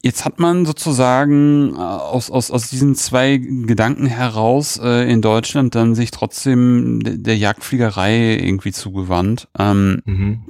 [0.00, 5.74] Jetzt hat man sozusagen äh, aus, aus, aus diesen zwei Gedanken heraus äh, in Deutschland
[5.74, 9.48] dann sich trotzdem der Jagdfliegerei irgendwie zugewandt.
[9.58, 10.42] Ähm, mhm.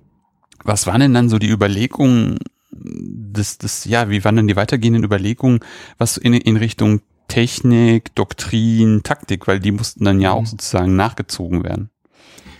[0.64, 2.38] Was waren denn dann so die Überlegungen
[2.70, 5.61] des, des, ja, wie waren denn die weitergehenden Überlegungen,
[5.96, 10.46] was in, in Richtung Technik, Doktrin, Taktik, weil die mussten dann ja auch mhm.
[10.46, 11.90] sozusagen nachgezogen werden.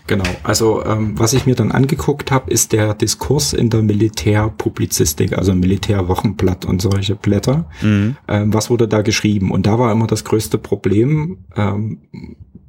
[0.09, 5.37] Genau, also ähm, was ich mir dann angeguckt habe, ist der Diskurs in der Militärpublizistik,
[5.37, 7.69] also Militärwochenblatt und solche Blätter.
[7.83, 8.17] Mhm.
[8.27, 9.51] Ähm, was wurde da geschrieben?
[9.51, 11.99] Und da war immer das größte Problem, ähm,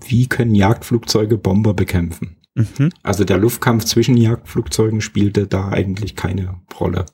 [0.07, 2.37] wie können Jagdflugzeuge Bomber bekämpfen?
[2.55, 2.91] Mhm.
[3.03, 7.07] Also der Luftkampf zwischen Jagdflugzeugen spielte da eigentlich keine Rolle,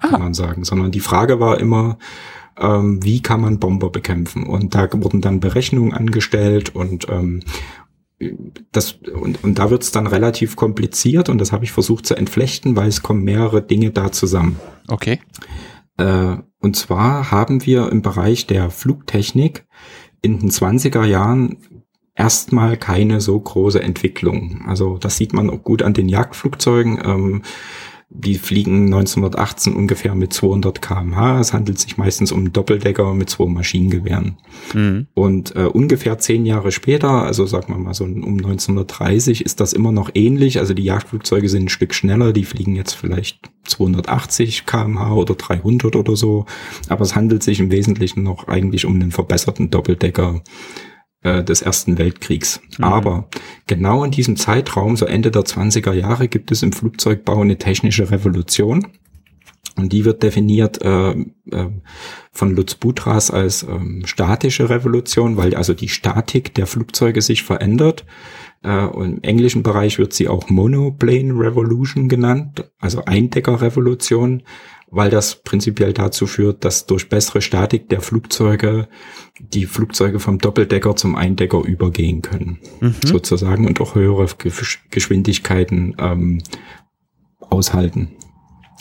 [0.00, 0.08] ah.
[0.08, 1.96] kann man sagen, sondern die Frage war immer,
[2.58, 4.44] ähm, wie kann man Bomber bekämpfen?
[4.46, 7.40] Und da wurden dann Berechnungen angestellt und ähm,
[8.72, 12.14] das, und, und da wird es dann relativ kompliziert und das habe ich versucht zu
[12.14, 14.58] entflechten, weil es kommen mehrere Dinge da zusammen.
[14.88, 15.20] Okay.
[15.96, 19.66] Äh, und zwar haben wir im Bereich der Flugtechnik
[20.22, 21.58] in den 20er Jahren
[22.14, 24.64] erstmal keine so große Entwicklung.
[24.66, 27.00] Also das sieht man auch gut an den Jagdflugzeugen.
[27.04, 27.42] Ähm,
[28.14, 31.40] die fliegen 1918 ungefähr mit 200 kmh.
[31.40, 34.36] Es handelt sich meistens um Doppeldecker mit zwei Maschinengewehren.
[34.74, 35.06] Mhm.
[35.14, 39.72] Und äh, ungefähr zehn Jahre später, also sagen wir mal so um 1930, ist das
[39.72, 40.58] immer noch ähnlich.
[40.58, 42.32] Also die Jagdflugzeuge sind ein Stück schneller.
[42.32, 46.44] Die fliegen jetzt vielleicht 280 kmh oder 300 oder so.
[46.88, 50.42] Aber es handelt sich im Wesentlichen noch eigentlich um einen verbesserten Doppeldecker
[51.22, 52.60] äh, des Ersten Weltkriegs.
[52.78, 52.84] Mhm.
[52.84, 53.28] Aber
[53.66, 58.10] genau in diesem Zeitraum, so Ende der 20er Jahre, gibt es im Flugzeugbau eine technische
[58.10, 58.86] Revolution.
[59.76, 61.68] Und die wird definiert äh, äh,
[62.30, 68.04] von Lutz Budras als ähm, statische Revolution, weil also die Statik der Flugzeuge sich verändert.
[68.62, 74.42] Äh, und Im englischen Bereich wird sie auch Monoplane Revolution genannt, also Eindecker-Revolution,
[74.92, 78.88] weil das prinzipiell dazu führt, dass durch bessere Statik der Flugzeuge
[79.40, 82.94] die Flugzeuge vom Doppeldecker zum Eindecker übergehen können, mhm.
[83.02, 84.26] sozusagen, und auch höhere
[84.90, 86.42] Geschwindigkeiten ähm,
[87.40, 88.10] aushalten.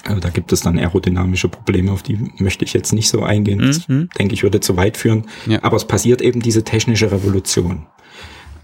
[0.04, 3.60] Also da gibt es dann aerodynamische Probleme, auf die möchte ich jetzt nicht so eingehen.
[3.60, 4.10] Das, mhm.
[4.17, 5.28] denke ich, würde zu weit führen.
[5.47, 5.63] Ja.
[5.63, 7.88] Aber es passiert eben diese technische Revolution.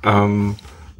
[0.04, 0.56] Ähm,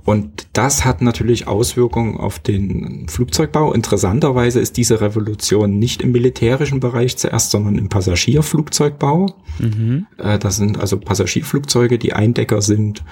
[0.08, 3.74] und das hat natürlich Auswirkungen auf den Flugzeugbau.
[3.74, 9.36] Interessanterweise ist diese Revolution nicht im militärischen Bereich zuerst, sondern im Passagierflugzeugbau.
[9.60, 10.08] Mhm.
[10.17, 13.04] Äh, das sind also Passagierflugzeuge, die Eindecker sind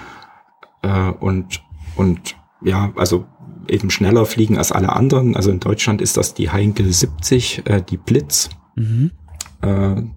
[0.80, 1.62] äh, und,
[1.96, 3.26] und ja, also
[3.68, 5.36] eben schneller fliegen als alle anderen.
[5.36, 8.48] Also in Deutschland ist das die Heinkel 70, äh, die Blitz.
[8.74, 9.10] Mhm.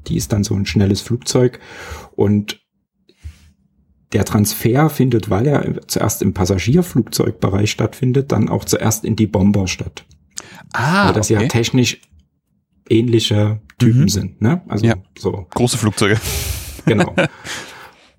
[0.08, 1.60] die ist dann so ein schnelles Flugzeug.
[2.16, 2.62] Und
[4.14, 9.68] der Transfer findet, weil er zuerst im Passagierflugzeugbereich stattfindet, dann auch zuerst in die Bomber
[9.68, 10.06] statt.
[10.74, 11.44] Ah, weil das okay.
[11.44, 12.02] ja technisch
[12.90, 14.10] ähnliche Typen mhm.
[14.10, 14.62] sind, ne?
[14.68, 14.96] Also ja.
[15.18, 16.20] so große Flugzeuge.
[16.86, 17.14] Genau.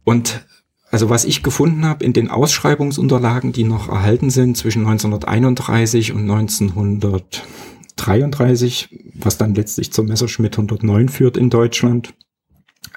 [0.05, 0.47] Und
[0.91, 6.31] also was ich gefunden habe in den Ausschreibungsunterlagen, die noch erhalten sind zwischen 1931 und
[6.31, 12.15] 1933, was dann letztlich zur Messerschmitt 109 führt in Deutschland,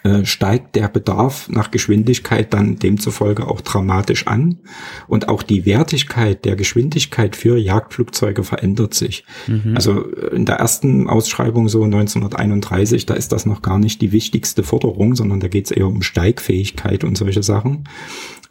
[0.04, 4.60] äh, steigt der Bedarf nach Geschwindigkeit dann demzufolge auch dramatisch an
[5.08, 9.24] und auch die Wertigkeit der Geschwindigkeit für Jagdflugzeuge verändert sich.
[9.48, 9.76] Mhm.
[9.76, 14.12] Also äh, in der ersten Ausschreibung so 1931, da ist das noch gar nicht die
[14.12, 17.86] wichtigste Forderung, sondern da geht es eher um Steigfähigkeit und solche Sachen.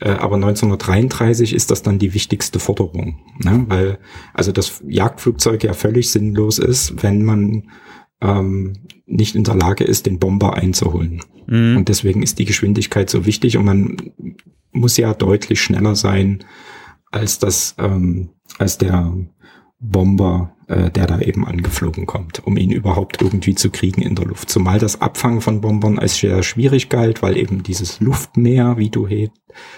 [0.01, 3.67] Äh, aber 1933 ist das dann die wichtigste Forderung, ne?
[3.69, 3.99] weil
[4.33, 7.65] also das Jagdflugzeug ja völlig sinnlos ist, wenn man
[8.23, 8.75] ähm,
[9.07, 11.21] nicht in der Lage ist, den Bomber einzuholen.
[11.47, 11.77] Mhm.
[11.77, 13.97] Und deswegen ist die Geschwindigkeit so wichtig und man
[14.71, 16.45] muss ja deutlich schneller sein
[17.11, 19.13] als das, ähm, als der
[19.79, 24.25] Bomber, äh, der da eben angeflogen kommt, um ihn überhaupt irgendwie zu kriegen in der
[24.25, 24.49] Luft.
[24.49, 29.09] Zumal das Abfangen von Bombern als sehr schwierig galt, weil eben dieses Luftmeer, wie du,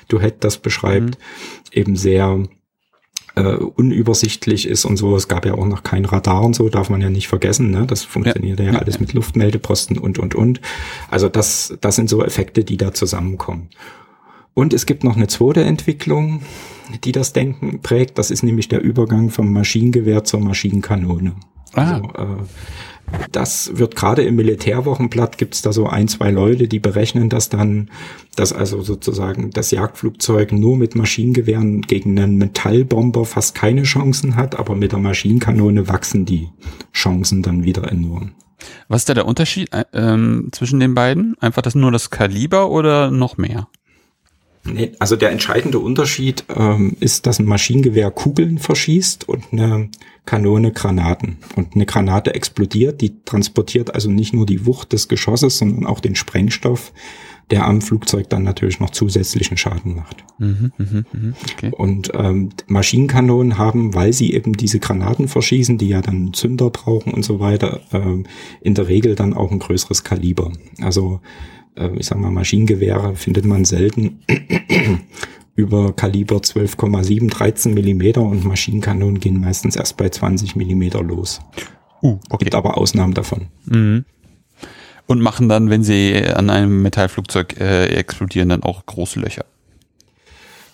[0.08, 1.72] du das beschreibt, mhm.
[1.72, 2.44] eben sehr
[3.34, 5.16] äh, unübersichtlich ist und so.
[5.16, 7.70] Es gab ja auch noch kein Radar und so, darf man ja nicht vergessen.
[7.70, 7.86] Ne?
[7.86, 10.60] Das funktioniert ja, ja alles mit Luftmeldeposten und, und, und.
[11.10, 13.68] Also das, das sind so Effekte, die da zusammenkommen.
[14.54, 16.42] Und es gibt noch eine zweite Entwicklung,
[17.02, 18.18] die das Denken prägt.
[18.18, 21.34] Das ist nämlich der Übergang vom Maschinengewehr zur Maschinenkanone.
[21.74, 21.94] Ah.
[21.94, 22.42] Also, äh,
[23.32, 27.48] das wird gerade im Militärwochenblatt gibt es da so ein, zwei Leute, die berechnen das
[27.48, 27.90] dann,
[28.36, 34.58] dass also sozusagen das Jagdflugzeug nur mit Maschinengewehren gegen einen Metallbomber fast keine Chancen hat,
[34.58, 36.48] aber mit der Maschinenkanone wachsen die
[36.92, 38.32] Chancen dann wieder enorm.
[38.88, 41.36] Was ist da der Unterschied äh, ähm, zwischen den beiden?
[41.40, 43.68] Einfach das nur das Kaliber oder noch mehr?
[44.66, 49.90] Nee, also der entscheidende Unterschied ähm, ist, dass ein Maschinengewehr Kugeln verschießt und eine
[50.26, 51.36] Kanone Granaten.
[51.54, 56.00] Und eine Granate explodiert, die transportiert also nicht nur die Wucht des Geschosses, sondern auch
[56.00, 56.92] den Sprengstoff,
[57.50, 60.24] der am Flugzeug dann natürlich noch zusätzlichen Schaden macht.
[60.38, 61.70] Mhm, mh, mh, okay.
[61.72, 67.12] Und ähm, Maschinenkanonen haben, weil sie eben diese Granaten verschießen, die ja dann Zünder brauchen
[67.12, 68.24] und so weiter, ähm,
[68.62, 70.52] in der Regel dann auch ein größeres Kaliber.
[70.80, 71.20] Also
[71.76, 74.20] äh, ich sag mal, Maschinengewehre findet man selten
[75.54, 81.40] über Kaliber 12,7, 13 Millimeter und Maschinenkanonen gehen meistens erst bei 20 Millimeter los.
[82.02, 82.44] Uh, okay.
[82.44, 83.46] Gibt aber Ausnahmen davon.
[83.66, 84.04] Mhm.
[85.06, 89.44] Und machen dann, wenn sie an einem Metallflugzeug äh, explodieren, dann auch große Löcher.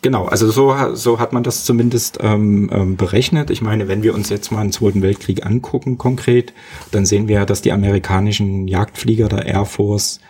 [0.03, 3.51] Genau, also so, so hat man das zumindest ähm, ähm, berechnet.
[3.51, 6.55] Ich meine, wenn wir uns jetzt mal den Zweiten Weltkrieg angucken konkret,
[6.91, 10.21] dann sehen wir, dass die amerikanischen Jagdflieger der Air Force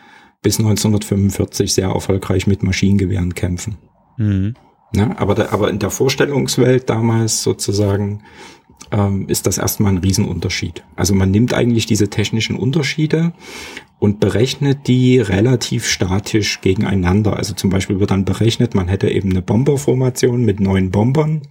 [0.42, 3.76] bis 1945 sehr erfolgreich mit Maschinengewehren kämpfen.
[4.20, 4.54] Mhm.
[4.94, 8.22] Ja, aber, da, aber in der Vorstellungswelt damals sozusagen
[8.92, 10.84] ähm, ist das erstmal ein Riesenunterschied.
[10.94, 13.32] Also man nimmt eigentlich diese technischen Unterschiede
[13.98, 17.36] und berechnet die relativ statisch gegeneinander.
[17.36, 21.42] Also zum Beispiel wird dann berechnet, man hätte eben eine Bomberformation mit neun Bombern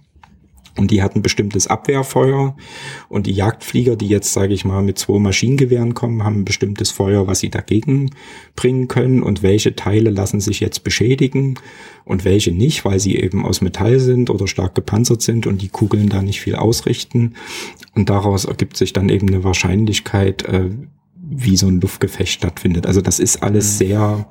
[0.76, 2.56] und die hatten bestimmtes Abwehrfeuer.
[3.08, 6.90] Und die Jagdflieger, die jetzt, sage ich mal, mit zwei Maschinengewehren kommen, haben ein bestimmtes
[6.90, 8.10] Feuer, was sie dagegen
[8.56, 9.22] bringen können.
[9.22, 11.58] Und welche Teile lassen sich jetzt beschädigen
[12.04, 15.68] und welche nicht, weil sie eben aus Metall sind oder stark gepanzert sind und die
[15.68, 17.34] Kugeln da nicht viel ausrichten.
[17.94, 20.70] Und daraus ergibt sich dann eben eine Wahrscheinlichkeit, äh,
[21.30, 22.86] wie so ein Luftgefecht stattfindet.
[22.86, 23.78] Also das ist alles mhm.
[23.78, 24.26] sehr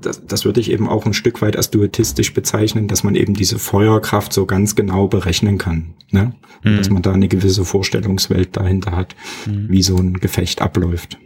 [0.00, 3.34] das, das würde ich eben auch ein Stück weit als duetistisch bezeichnen, dass man eben
[3.34, 5.94] diese Feuerkraft so ganz genau berechnen kann.
[6.10, 6.34] Ne?
[6.62, 6.76] Mhm.
[6.76, 9.14] Dass man da eine gewisse Vorstellungswelt dahinter hat,
[9.46, 9.68] mhm.
[9.68, 11.18] wie so ein Gefecht abläuft.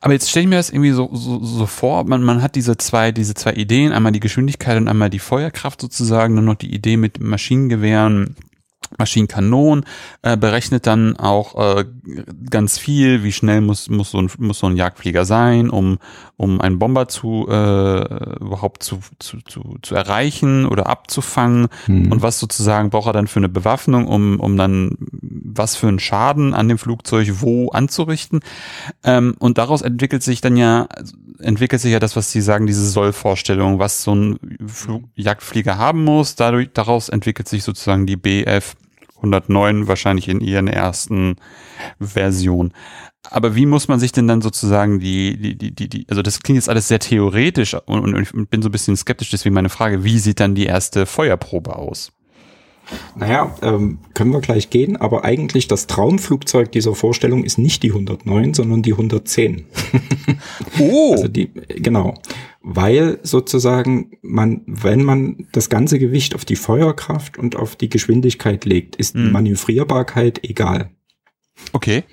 [0.00, 2.76] Aber jetzt stelle ich mir das irgendwie so, so, so vor, man, man hat diese
[2.76, 6.72] zwei, diese zwei Ideen, einmal die Geschwindigkeit und einmal die Feuerkraft sozusagen, dann noch die
[6.72, 8.36] Idee mit Maschinengewehren,
[8.98, 9.84] Maschinenkanonen,
[10.22, 11.84] äh, berechnet dann auch äh,
[12.50, 15.98] ganz viel, wie schnell muss, muss, so ein, muss so ein Jagdflieger sein, um,
[16.36, 22.12] um einen Bomber zu äh, überhaupt zu, zu, zu, zu erreichen oder abzufangen mhm.
[22.12, 25.98] und was sozusagen braucht er dann für eine Bewaffnung, um, um dann was für einen
[25.98, 28.40] Schaden an dem Flugzeug wo anzurichten.
[29.04, 30.88] Ähm, und daraus entwickelt sich dann ja,
[31.38, 36.04] entwickelt sich ja das, was Sie sagen, diese Sollvorstellung, was so ein Flug Jagdflieger haben
[36.04, 36.34] muss.
[36.34, 38.76] Dadurch, daraus entwickelt sich sozusagen die BF
[39.22, 41.36] 109 wahrscheinlich in ihren ersten
[42.00, 42.72] Version.
[43.30, 46.40] Aber wie muss man sich denn dann sozusagen die, die, die, die, die also das
[46.40, 49.68] klingt jetzt alles sehr theoretisch und, und ich bin so ein bisschen skeptisch, deswegen meine
[49.68, 52.12] Frage, wie sieht dann die erste Feuerprobe aus?
[53.14, 57.90] Naja, ähm, können wir gleich gehen, aber eigentlich das Traumflugzeug dieser Vorstellung ist nicht die
[57.90, 59.66] 109, sondern die 110.
[60.78, 61.12] Oh!
[61.12, 62.14] also die, genau.
[62.62, 68.64] Weil sozusagen man, wenn man das ganze Gewicht auf die Feuerkraft und auf die Geschwindigkeit
[68.64, 69.24] legt, ist hm.
[69.24, 70.90] die Manövrierbarkeit egal.
[71.72, 72.04] Okay.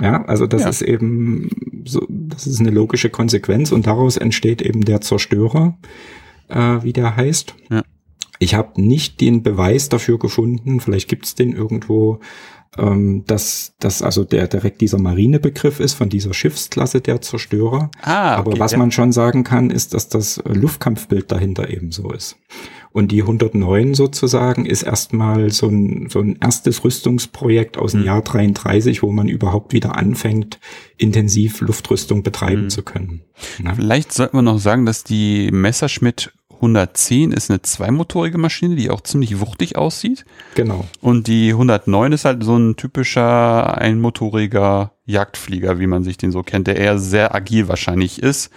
[0.00, 0.68] Ja, also das ja.
[0.68, 5.78] ist eben so, das ist eine logische Konsequenz und daraus entsteht eben der Zerstörer,
[6.48, 7.54] äh, wie der heißt.
[7.70, 7.82] Ja.
[8.38, 12.20] Ich habe nicht den Beweis dafür gefunden, vielleicht gibt es den irgendwo,
[12.78, 17.90] ähm, dass das also der direkt dieser Marinebegriff ist von dieser Schiffsklasse der Zerstörer.
[18.02, 18.78] Ah, okay, Aber was ja.
[18.78, 22.36] man schon sagen kann, ist, dass das Luftkampfbild dahinter ebenso ist.
[22.96, 28.06] Und die 109 sozusagen ist erstmal so ein, so ein erstes Rüstungsprojekt aus dem mhm.
[28.06, 30.58] Jahr 33, wo man überhaupt wieder anfängt,
[30.96, 32.70] intensiv Luftrüstung betreiben mhm.
[32.70, 33.20] zu können.
[33.62, 33.74] Ja.
[33.74, 39.00] Vielleicht sollten wir noch sagen, dass die Messerschmitt 110 ist eine zweimotorige Maschine, die auch
[39.00, 40.24] ziemlich wuchtig aussieht.
[40.54, 40.86] Genau.
[41.00, 46.42] Und die 109 ist halt so ein typischer einmotoriger Jagdflieger, wie man sich den so
[46.42, 48.50] kennt, der eher sehr agil wahrscheinlich ist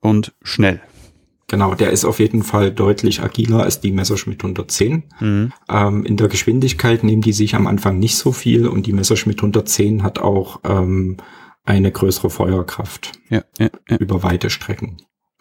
[0.00, 0.80] und schnell.
[1.48, 5.04] Genau, der ist auf jeden Fall deutlich agiler als die Messerschmitt 110.
[5.20, 5.52] Mhm.
[5.68, 9.38] Ähm, in der Geschwindigkeit nehmen die sich am Anfang nicht so viel und die Messerschmitt
[9.38, 11.18] 110 hat auch ähm,
[11.64, 13.96] eine größere Feuerkraft ja, ja, ja.
[13.98, 14.96] über weite Strecken.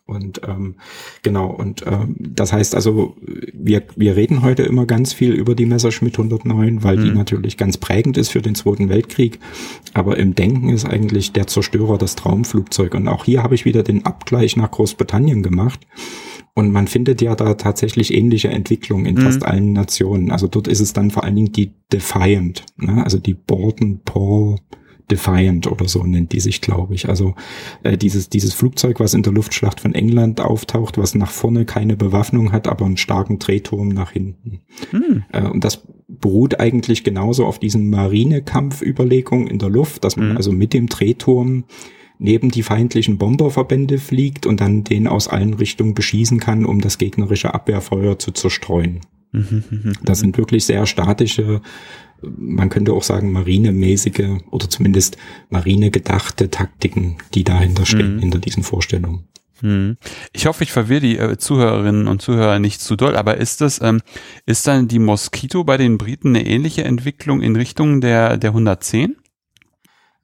[0.07, 0.75] Und ähm,
[1.23, 3.15] genau, und ähm, das heißt also,
[3.53, 7.03] wir, wir reden heute immer ganz viel über die Messerschmitt 109, weil mhm.
[7.03, 9.39] die natürlich ganz prägend ist für den Zweiten Weltkrieg.
[9.93, 12.93] Aber im Denken ist eigentlich der Zerstörer das Traumflugzeug.
[12.93, 15.79] Und auch hier habe ich wieder den Abgleich nach Großbritannien gemacht.
[16.53, 19.21] Und man findet ja da tatsächlich ähnliche Entwicklungen in mhm.
[19.21, 20.29] fast allen Nationen.
[20.29, 23.03] Also dort ist es dann vor allen Dingen die Defiant, ne?
[23.03, 24.57] also die Borden Paul
[25.11, 27.09] Defiant oder so nennt die sich, glaube ich.
[27.09, 27.35] Also
[27.83, 31.95] äh, dieses, dieses Flugzeug, was in der Luftschlacht von England auftaucht, was nach vorne keine
[31.95, 34.61] Bewaffnung hat, aber einen starken Drehturm nach hinten.
[34.91, 35.23] Hm.
[35.31, 40.37] Äh, und das beruht eigentlich genauso auf diesen Marinekampfüberlegungen in der Luft, dass man hm.
[40.37, 41.65] also mit dem Drehturm
[42.17, 46.97] neben die feindlichen Bomberverbände fliegt und dann den aus allen Richtungen beschießen kann, um das
[46.97, 49.01] gegnerische Abwehrfeuer zu zerstreuen.
[49.31, 51.61] Mhm, mhm, mhm, das sind wirklich sehr statische
[52.37, 55.17] man könnte auch sagen, marinemäßige oder zumindest
[55.49, 58.19] marinegedachte Taktiken, die dahinter stehen, mhm.
[58.19, 59.27] hinter diesen Vorstellungen.
[59.61, 59.97] Mhm.
[60.33, 63.81] Ich hoffe, ich verwirre die äh, Zuhörerinnen und Zuhörer nicht zu doll, aber ist das,
[63.81, 64.01] ähm,
[64.45, 69.15] ist dann die Moskito bei den Briten eine ähnliche Entwicklung in Richtung der, der 110?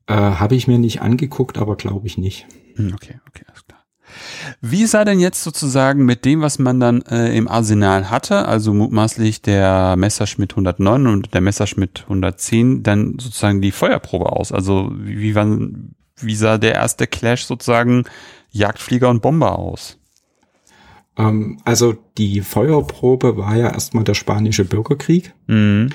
[0.08, 2.46] Äh, Habe ich mir nicht angeguckt, aber glaube ich nicht.
[2.76, 3.46] Hm, okay, okay.
[4.62, 8.74] Wie sah denn jetzt sozusagen mit dem, was man dann äh, im Arsenal hatte, also
[8.74, 14.52] mutmaßlich der Messerschmitt 109 und der Messerschmitt 110, dann sozusagen die Feuerprobe aus?
[14.52, 18.04] Also wie, wann, wie sah der erste Clash sozusagen
[18.52, 19.98] Jagdflieger und Bomber aus?
[21.18, 25.34] Ähm, also die Feuerprobe war ja erstmal der spanische Bürgerkrieg.
[25.48, 25.90] Mhm.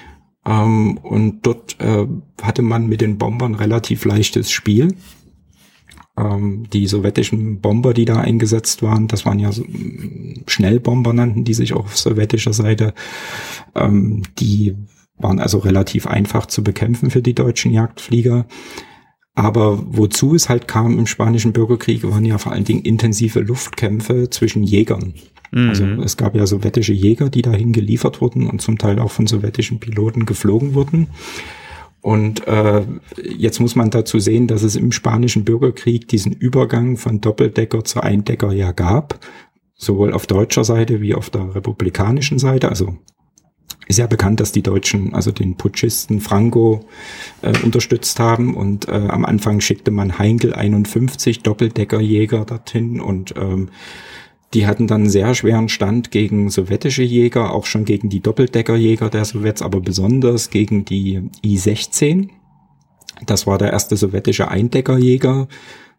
[0.44, 2.06] Ähm, und dort äh,
[2.40, 4.94] hatte man mit den Bombern relativ leichtes Spiel.
[6.16, 11.54] Ähm, die sowjetischen Bomber, die da eingesetzt waren, das waren ja mm, Schnellbomber nannten die
[11.54, 12.94] sich auch auf sowjetischer Seite.
[13.74, 14.74] Ähm, die
[15.18, 18.46] waren also relativ einfach zu bekämpfen für die deutschen Jagdflieger.
[19.34, 24.30] Aber wozu es halt kam im spanischen Bürgerkrieg, waren ja vor allen Dingen intensive Luftkämpfe
[24.30, 25.12] zwischen Jägern.
[25.52, 25.68] Mhm.
[25.68, 29.26] Also es gab ja sowjetische Jäger, die dahin geliefert wurden und zum Teil auch von
[29.26, 31.08] sowjetischen Piloten geflogen wurden.
[32.06, 32.86] Und äh,
[33.20, 38.00] jetzt muss man dazu sehen, dass es im spanischen Bürgerkrieg diesen Übergang von Doppeldecker zu
[38.00, 39.18] Eindecker ja gab,
[39.74, 42.68] sowohl auf deutscher Seite wie auf der republikanischen Seite.
[42.68, 42.96] Also
[43.88, 46.86] ist ja bekannt, dass die Deutschen also den Putschisten Franco
[47.42, 53.70] äh, unterstützt haben und äh, am Anfang schickte man Heinkel 51 Doppeldeckerjäger dorthin und ähm,
[54.54, 59.10] die hatten dann einen sehr schweren Stand gegen sowjetische Jäger, auch schon gegen die Doppeldeckerjäger
[59.10, 62.28] der Sowjets, aber besonders gegen die I-16.
[63.26, 65.48] Das war der erste sowjetische Eindeckerjäger,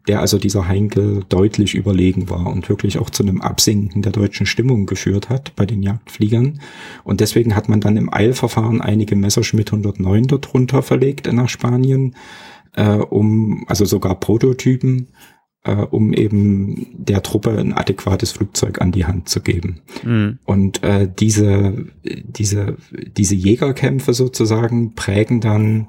[0.06, 4.46] der also dieser Heinkel deutlich überlegen war und wirklich auch zu einem Absinken der deutschen
[4.46, 6.60] Stimmung geführt hat bei den Jagdfliegern.
[7.04, 12.16] Und deswegen hat man dann im Eilverfahren einige Messerschmitt 109 darunter verlegt nach Spanien,
[12.74, 15.08] äh, um, also sogar Prototypen,
[15.64, 19.80] äh, um eben der Truppe ein adäquates Flugzeug an die Hand zu geben.
[20.04, 20.38] Mhm.
[20.44, 22.76] Und äh, diese, diese,
[23.16, 25.88] diese Jägerkämpfe sozusagen prägen dann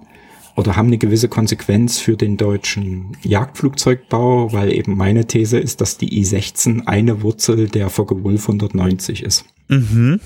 [0.56, 5.98] oder haben eine gewisse Konsequenz für den deutschen Jagdflugzeugbau, weil eben meine These ist, dass
[5.98, 9.46] die I-16 eine Wurzel der Focke-Wulf 190 ist.
[9.70, 10.20] Mhm.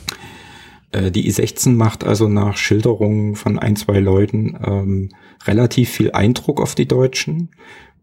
[0.92, 5.10] Äh, die I-16 macht also nach Schilderungen von ein, zwei Leuten ähm,
[5.46, 7.50] relativ viel Eindruck auf die Deutschen,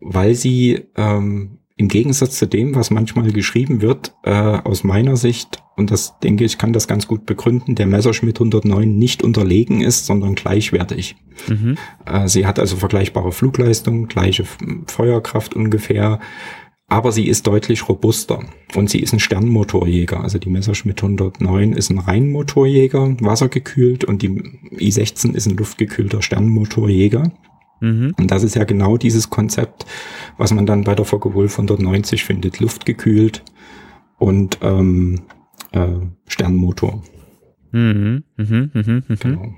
[0.00, 5.62] weil sie ähm, im Gegensatz zu dem, was manchmal geschrieben wird, äh, aus meiner Sicht,
[5.76, 10.04] und das denke ich, kann das ganz gut begründen, der Messerschmitt 109 nicht unterlegen ist,
[10.04, 11.16] sondern gleichwertig.
[11.48, 11.78] Mhm.
[12.04, 14.44] Äh, sie hat also vergleichbare Flugleistung, gleiche
[14.88, 16.20] Feuerkraft ungefähr,
[16.90, 18.40] aber sie ist deutlich robuster
[18.74, 20.20] und sie ist ein Sternmotorjäger.
[20.20, 24.28] Also die Messerschmitt 109 ist ein Reinmotorjäger, wassergekühlt und die
[24.78, 27.32] I-16 ist ein luftgekühlter Sternmotorjäger.
[27.80, 28.14] Mhm.
[28.18, 29.86] Und das ist ja genau dieses Konzept,
[30.36, 32.60] was man dann bei der Focke Wolf 190 findet.
[32.60, 33.42] Luftgekühlt
[34.18, 35.22] und ähm,
[35.72, 35.88] äh,
[36.26, 37.02] Sternmotor.
[37.72, 38.24] Mhm.
[38.36, 38.70] Mhm.
[38.74, 39.02] Mhm.
[39.08, 39.16] mhm.
[39.20, 39.54] Genau.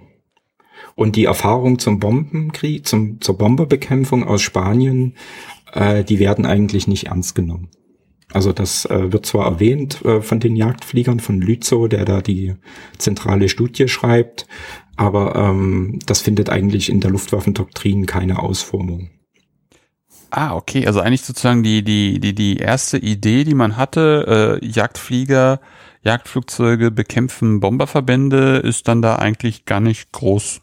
[0.95, 5.15] Und die Erfahrung zum Bombenkrieg, zum, zur Bomberbekämpfung aus Spanien,
[5.73, 7.69] äh, die werden eigentlich nicht ernst genommen.
[8.33, 12.55] Also das äh, wird zwar erwähnt äh, von den Jagdfliegern von Lützow, der da die
[12.97, 14.47] zentrale Studie schreibt,
[14.97, 19.11] aber ähm, das findet eigentlich in der Luftwaffendoktrin keine Ausformung.
[20.31, 20.87] Ah, okay.
[20.87, 25.61] Also eigentlich sozusagen die, die, die, die erste Idee, die man hatte, äh, Jagdflieger,
[26.03, 30.62] Jagdflugzeuge bekämpfen Bomberverbände, ist dann da eigentlich gar nicht groß.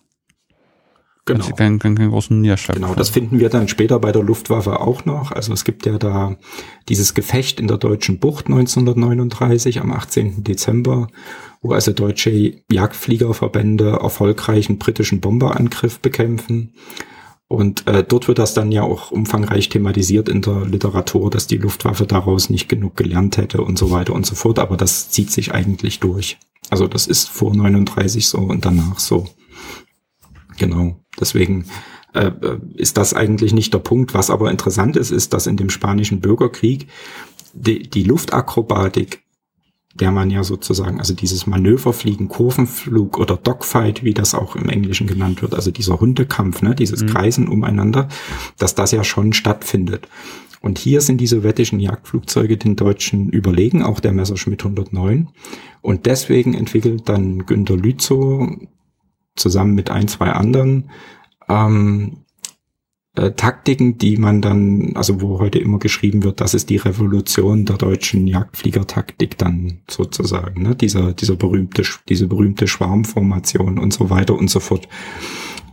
[1.29, 1.43] Genau.
[1.43, 2.75] Also keinen, keinen, keinen großen Niederschlag.
[2.75, 5.31] Genau, das finden wir dann später bei der Luftwaffe auch noch.
[5.31, 6.37] Also es gibt ja da
[6.87, 10.43] dieses Gefecht in der deutschen Bucht 1939 am 18.
[10.43, 11.07] Dezember,
[11.61, 16.73] wo also deutsche Jagdfliegerverbände erfolgreichen britischen Bomberangriff bekämpfen.
[17.47, 21.57] Und äh, dort wird das dann ja auch umfangreich thematisiert in der Literatur, dass die
[21.57, 24.57] Luftwaffe daraus nicht genug gelernt hätte und so weiter und so fort.
[24.57, 26.37] Aber das zieht sich eigentlich durch.
[26.71, 29.27] Also das ist vor 39 so und danach so.
[30.59, 30.99] Genau.
[31.19, 31.65] Deswegen
[32.13, 34.13] äh, äh, ist das eigentlich nicht der Punkt.
[34.13, 36.87] Was aber interessant ist, ist, dass in dem spanischen Bürgerkrieg
[37.53, 39.23] die, die Luftakrobatik
[39.95, 45.07] der man ja sozusagen, also dieses Manöverfliegen, Kurvenflug oder Dogfight, wie das auch im Englischen
[45.07, 47.07] genannt wird, also dieser Hundekampf, ne, dieses mhm.
[47.07, 48.07] Kreisen umeinander,
[48.57, 50.07] dass das ja schon stattfindet.
[50.61, 55.29] Und hier sind die sowjetischen Jagdflugzeuge den Deutschen überlegen, auch der Messerschmitt 109.
[55.81, 58.49] Und deswegen entwickelt dann Günter Lützow
[59.39, 60.89] zusammen mit ein, zwei anderen
[61.47, 62.17] ähm,
[63.15, 67.65] äh, Taktiken, die man dann, also wo heute immer geschrieben wird, das ist die Revolution
[67.65, 70.75] der deutschen Jagdfliegertaktik dann sozusagen, ne?
[70.75, 74.87] dieser, dieser berühmte, diese berühmte Schwarmformation und so weiter und so fort.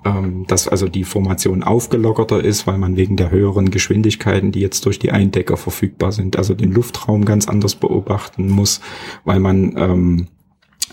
[0.04, 4.86] Ähm, dass also die Formation aufgelockerter ist, weil man wegen der höheren Geschwindigkeiten, die jetzt
[4.86, 8.80] durch die Eindecker verfügbar sind, also den Luftraum ganz anders beobachten muss,
[9.24, 10.28] weil man ähm,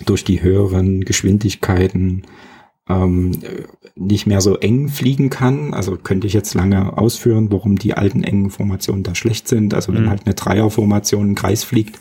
[0.05, 2.23] durch die höheren Geschwindigkeiten
[2.89, 3.31] ähm,
[3.95, 5.73] nicht mehr so eng fliegen kann.
[5.73, 9.73] Also könnte ich jetzt lange ausführen, warum die alten engen Formationen da schlecht sind.
[9.73, 10.09] Also wenn mhm.
[10.09, 11.99] halt eine Dreierformation im Kreis fliegt,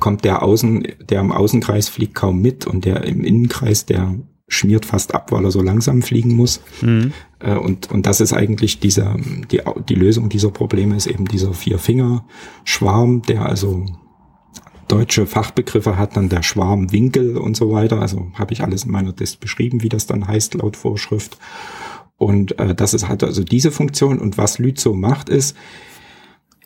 [0.00, 4.14] kommt der Außen, der im Außenkreis fliegt kaum mit und der im Innenkreis, der
[4.48, 6.60] schmiert fast ab, weil er so langsam fliegen muss.
[6.82, 7.12] Mhm.
[7.38, 9.16] Äh, und, und das ist eigentlich dieser,
[9.50, 13.86] die, die Lösung dieser Probleme ist eben dieser Vier-Finger-Schwarm, der also
[14.92, 18.00] deutsche Fachbegriffe hat, dann der Schwarmwinkel und so weiter.
[18.00, 21.38] Also habe ich alles in meiner Test beschrieben, wie das dann heißt laut Vorschrift.
[22.18, 24.18] Und äh, das ist, hat also diese Funktion.
[24.18, 25.56] Und was Lützow macht, ist,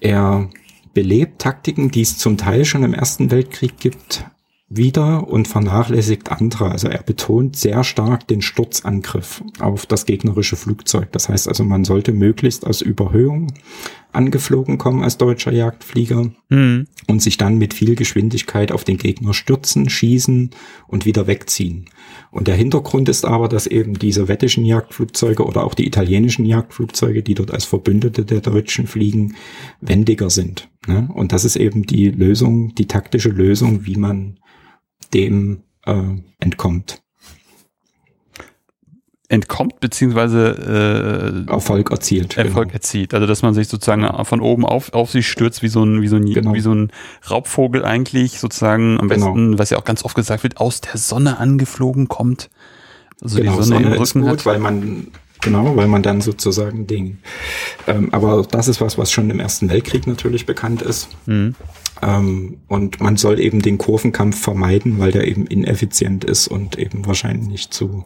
[0.01, 0.51] er
[0.93, 4.25] belebt Taktiken, die es zum Teil schon im Ersten Weltkrieg gibt,
[4.69, 6.71] wieder und vernachlässigt andere.
[6.71, 11.13] Also er betont sehr stark den Sturzangriff auf das gegnerische Flugzeug.
[11.13, 13.53] Das heißt also, man sollte möglichst aus Überhöhung
[14.17, 16.87] angeflogen kommen als deutscher Jagdflieger mhm.
[17.07, 20.51] und sich dann mit viel Geschwindigkeit auf den Gegner stürzen, schießen
[20.89, 21.85] und wieder wegziehen.
[22.31, 27.23] Und der Hintergrund ist aber, dass eben diese wettischen Jagdflugzeuge oder auch die italienischen Jagdflugzeuge,
[27.23, 29.37] die dort als Verbündete der Deutschen fliegen,
[29.81, 30.69] wendiger sind.
[30.87, 31.09] Ne?
[31.13, 34.39] Und das ist eben die Lösung, die taktische Lösung, wie man
[35.15, 36.03] dem äh,
[36.41, 37.03] entkommt.
[39.29, 42.37] entkommt, beziehungsweise äh, Erfolg erzielt.
[42.37, 42.75] Erfolg genau.
[42.75, 43.13] erzielt.
[43.13, 46.09] Also dass man sich sozusagen von oben auf, auf sich stürzt, wie so ein, wie
[46.09, 46.55] so ein, genau.
[46.55, 46.93] wie so ein
[47.29, 49.27] Raubvogel eigentlich, sozusagen am genau.
[49.27, 52.51] besten, was ja auch ganz oft gesagt wird, aus der Sonne angeflogen kommt.
[53.21, 54.47] Also genau, die Sonne, Sonne im Rücken gut, hat.
[54.47, 55.09] weil man
[55.43, 57.19] Genau, weil man dann sozusagen Ding.
[57.87, 61.09] Ähm, aber das ist was, was schon im Ersten Weltkrieg natürlich bekannt ist.
[61.27, 61.55] Mhm.
[62.03, 67.07] Ähm, und man soll eben den Kurvenkampf vermeiden, weil der eben ineffizient ist und eben
[67.07, 68.05] wahrscheinlich nicht zu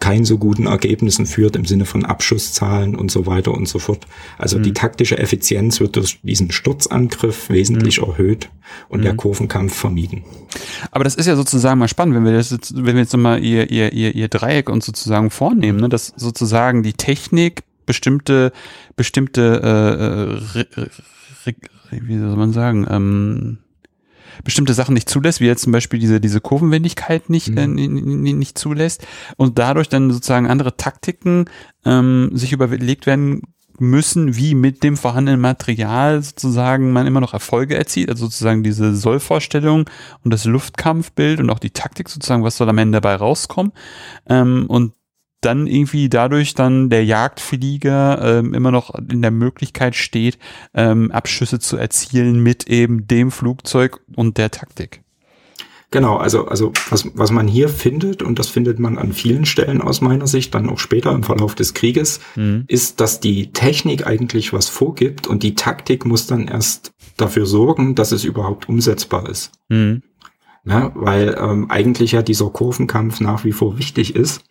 [0.00, 4.06] keinen so guten Ergebnissen führt im Sinne von Abschusszahlen und so weiter und so fort.
[4.36, 4.64] Also mhm.
[4.64, 8.08] die taktische Effizienz wird durch diesen Sturzangriff wesentlich mhm.
[8.08, 8.50] erhöht
[8.88, 9.04] und mhm.
[9.04, 10.22] der Kurvenkampf vermieden.
[10.90, 13.70] Aber das ist ja sozusagen mal spannend, wenn wir jetzt, wenn wir jetzt nochmal ihr,
[13.70, 18.52] ihr, ihr, ihr Dreieck uns sozusagen vornehmen, ne, dass sozusagen die Technik bestimmte,
[18.96, 21.54] bestimmte, äh, äh
[22.02, 23.58] wie soll man sagen, ähm,
[24.42, 27.78] bestimmte Sachen nicht zulässt, wie jetzt zum Beispiel diese, diese Kurvenwendigkeit nicht, mhm.
[27.78, 31.44] äh, nicht zulässt und dadurch dann sozusagen andere Taktiken
[31.84, 33.42] ähm, sich überlegt werden
[33.78, 38.94] müssen, wie mit dem vorhandenen Material sozusagen man immer noch Erfolge erzielt, also sozusagen diese
[38.94, 39.90] Sollvorstellung
[40.22, 43.72] und das Luftkampfbild und auch die Taktik sozusagen, was soll am Ende dabei rauskommen.
[44.28, 44.92] Ähm, und
[45.44, 50.38] dann irgendwie dadurch dann der Jagdflieger ähm, immer noch in der Möglichkeit steht,
[50.74, 55.04] ähm, Abschüsse zu erzielen mit eben dem Flugzeug und der Taktik.
[55.94, 59.80] Genau, also, also was, was man hier findet, und das findet man an vielen Stellen
[59.80, 62.64] aus meiner Sicht, dann auch später im Verlauf des Krieges, mhm.
[62.66, 67.94] ist, dass die Technik eigentlich was vorgibt und die Taktik muss dann erst dafür sorgen,
[67.94, 69.52] dass es überhaupt umsetzbar ist.
[69.68, 70.02] Mhm.
[70.66, 74.42] Ja, weil ähm, eigentlich ja dieser Kurvenkampf nach wie vor wichtig ist.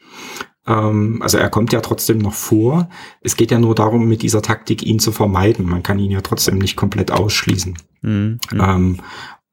[0.66, 2.89] Ähm, also er kommt ja trotzdem noch vor.
[3.22, 5.66] Es geht ja nur darum, mit dieser Taktik ihn zu vermeiden.
[5.66, 7.78] Man kann ihn ja trotzdem nicht komplett ausschließen.
[8.01, 8.39] Mhm.
[8.53, 8.97] Ähm,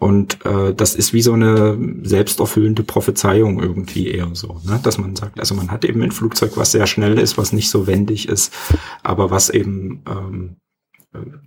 [0.01, 4.81] und äh, das ist wie so eine selbsterfüllende Prophezeiung irgendwie eher so, ne?
[4.83, 7.69] dass man sagt, also man hat eben ein Flugzeug, was sehr schnell ist, was nicht
[7.69, 8.51] so wendig ist,
[9.03, 10.57] aber was eben ähm,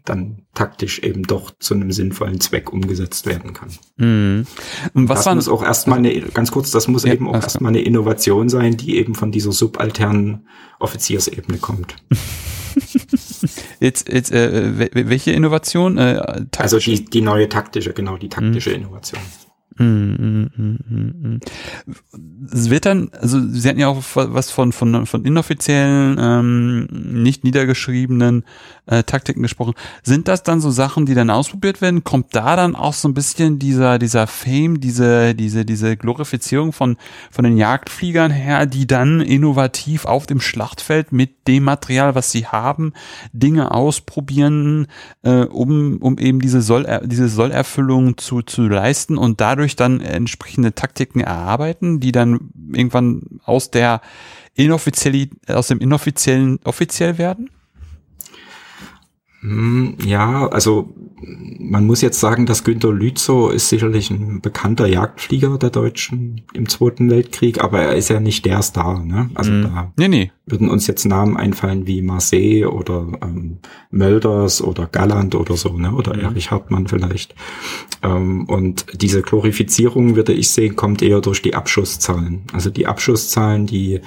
[0.04, 3.70] dann taktisch eben doch zu einem sinnvollen Zweck umgesetzt werden kann.
[3.96, 4.46] Mhm.
[4.94, 7.70] Und was das muss auch erstmal eine, ganz kurz, das muss ja, eben auch erstmal
[7.70, 10.48] eine Innovation sein, die eben von dieser subalternen
[10.80, 11.96] Offiziersebene kommt.
[13.80, 15.98] jetzt, jetzt äh, welche Innovation?
[15.98, 18.76] Äh, also die, die neue taktische, genau, die taktische mhm.
[18.76, 19.22] Innovation.
[19.78, 21.40] Mm, mm, mm,
[22.52, 26.88] es wird dann, also Sie hatten ja auch was von, von, von inoffiziellen, ähm,
[27.24, 28.44] nicht niedergeschriebenen
[28.86, 29.74] äh, Taktiken gesprochen.
[30.04, 32.04] Sind das dann so Sachen, die dann ausprobiert werden?
[32.04, 36.98] Kommt da dann auch so ein bisschen dieser, dieser Fame, diese, diese, diese Glorifizierung von,
[37.32, 42.46] von den Jagdfliegern her, die dann innovativ auf dem Schlachtfeld mit dem Material, was sie
[42.46, 42.94] haben,
[43.32, 44.88] Dinge ausprobieren,
[45.24, 50.74] äh, um, um eben diese Soll, diese Sollerfüllung zu, zu leisten und dadurch dann entsprechende
[50.74, 54.02] Taktiken erarbeiten, die dann irgendwann aus der
[54.56, 57.50] inoffiziell, aus dem inoffiziellen offiziell werden?
[59.44, 60.94] Hm, ja, also
[61.26, 66.68] man muss jetzt sagen, dass Günter Lützow ist sicherlich ein bekannter Jagdflieger der Deutschen im
[66.68, 69.04] Zweiten Weltkrieg, aber er ist ja nicht der Star.
[69.04, 69.30] Ne?
[69.34, 69.62] Also mm.
[69.64, 70.32] da nee, nee.
[70.46, 73.60] würden uns jetzt Namen einfallen wie Marseille oder ähm,
[73.92, 75.94] Mölders oder Galland oder so, ne?
[75.94, 76.20] oder mm.
[76.20, 77.36] Erich Hartmann vielleicht.
[78.02, 82.44] Ähm, und diese Glorifizierung, würde ich sehen, kommt eher durch die Abschusszahlen.
[82.54, 84.02] Also die Abschusszahlen, die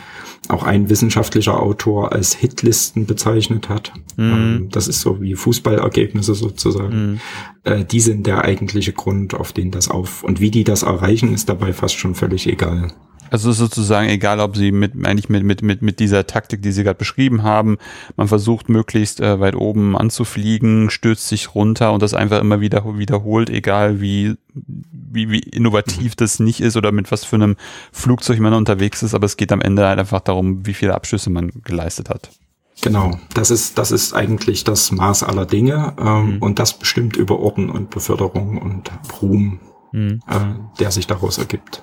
[0.48, 3.92] auch ein wissenschaftlicher Autor als Hitlisten bezeichnet hat.
[4.16, 4.22] Mm.
[4.22, 7.12] Ähm, das ist so wie Fußballergebnisse sozusagen.
[7.12, 7.20] Mhm.
[7.64, 10.22] Äh, die sind der eigentliche Grund, auf den das auf.
[10.22, 12.92] Und wie die das erreichen, ist dabei fast schon völlig egal.
[13.30, 16.84] Also sozusagen egal, ob sie mit eigentlich mit mit mit mit dieser Taktik, die sie
[16.84, 17.78] gerade beschrieben haben,
[18.16, 22.84] man versucht möglichst äh, weit oben anzufliegen, stürzt sich runter und das einfach immer wieder
[22.98, 27.56] wiederholt, egal wie wie wie innovativ das nicht ist oder mit was für einem
[27.92, 31.30] Flugzeug man unterwegs ist, aber es geht am Ende halt einfach darum, wie viele Abschüsse
[31.30, 32.30] man geleistet hat.
[32.82, 36.42] Genau, das ist, das ist eigentlich das Maß aller Dinge ähm, mhm.
[36.42, 39.60] und das bestimmt über Orden und Beförderung und Ruhm,
[39.92, 40.20] mhm.
[40.28, 41.80] äh, der sich daraus ergibt.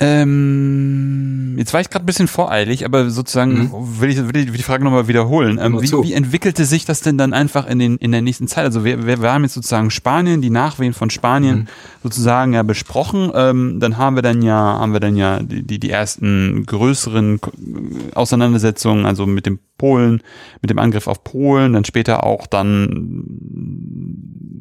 [0.00, 4.00] Ähm, jetzt war ich gerade ein bisschen voreilig, aber sozusagen mhm.
[4.00, 5.60] will, ich, will ich die Frage nochmal wiederholen.
[5.62, 8.64] Ähm, wie, wie, entwickelte sich das denn dann einfach in, den, in der nächsten Zeit?
[8.64, 11.66] Also wir, wir, haben jetzt sozusagen Spanien, die Nachwehen von Spanien mhm.
[12.02, 13.30] sozusagen ja besprochen.
[13.36, 17.38] Ähm, dann haben wir dann ja, haben wir dann ja die, die, die ersten größeren
[18.16, 20.24] Auseinandersetzungen, also mit dem Polen,
[20.60, 23.26] mit dem Angriff auf Polen, dann später auch dann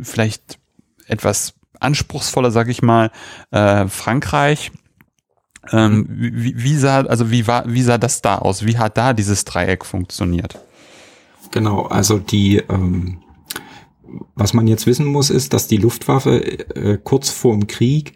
[0.04, 0.60] vielleicht
[1.08, 3.10] etwas anspruchsvoller, sag ich mal,
[3.50, 4.72] äh, Frankreich
[5.72, 8.66] ähm, wie, wie sah, also wie war, wie sah das da aus?
[8.66, 10.60] Wie hat da dieses Dreieck funktioniert?
[11.52, 13.20] Genau, also die, ähm,
[14.36, 16.44] was man jetzt wissen muss, ist, dass die Luftwaffe
[16.76, 18.14] äh, kurz vor dem Krieg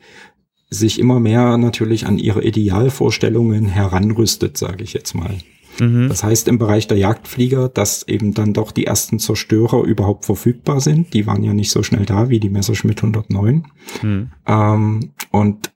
[0.70, 5.38] sich immer mehr natürlich an ihre Idealvorstellungen heranrüstet, sage ich jetzt mal.
[5.80, 6.10] Mhm.
[6.10, 10.82] Das heißt im Bereich der Jagdflieger, dass eben dann doch die ersten Zerstörer überhaupt verfügbar
[10.82, 11.14] sind.
[11.14, 13.68] Die waren ja nicht so schnell da wie die Messerschmitt 109.
[14.02, 14.32] Mhm.
[14.46, 15.72] Ähm, und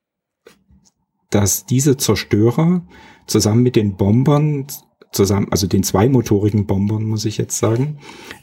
[1.31, 2.81] dass diese Zerstörer
[3.25, 4.67] zusammen mit den Bombern
[5.11, 7.97] zusammen, also den zweimotorigen Bombern, muss ich jetzt sagen,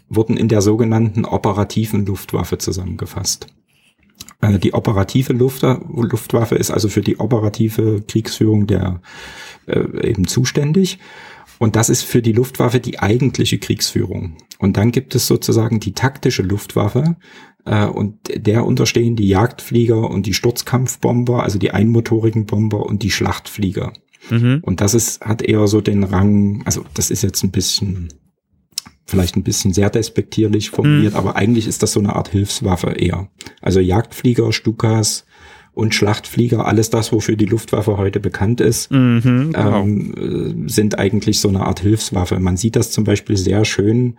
[0.09, 3.47] wurden in der sogenannten operativen Luftwaffe zusammengefasst.
[4.41, 9.01] Äh, die operative Luft, Luftwaffe ist also für die operative Kriegsführung der
[9.67, 10.99] äh, eben zuständig.
[11.59, 14.37] Und das ist für die Luftwaffe die eigentliche Kriegsführung.
[14.59, 17.17] Und dann gibt es sozusagen die taktische Luftwaffe.
[17.65, 23.11] Äh, und der unterstehen die Jagdflieger und die Sturzkampfbomber, also die einmotorigen Bomber und die
[23.11, 23.93] Schlachtflieger.
[24.31, 24.61] Mhm.
[24.63, 28.09] Und das ist, hat eher so den Rang, also das ist jetzt ein bisschen,
[29.07, 31.19] vielleicht ein bisschen sehr despektierlich formuliert, mhm.
[31.19, 33.29] aber eigentlich ist das so eine Art Hilfswaffe eher.
[33.61, 35.25] Also Jagdflieger, Stukas,
[35.79, 39.83] und Schlachtflieger, alles das, wofür die Luftwaffe heute bekannt ist, mhm, genau.
[39.83, 42.41] ähm, sind eigentlich so eine Art Hilfswaffe.
[42.41, 44.19] Man sieht das zum Beispiel sehr schön,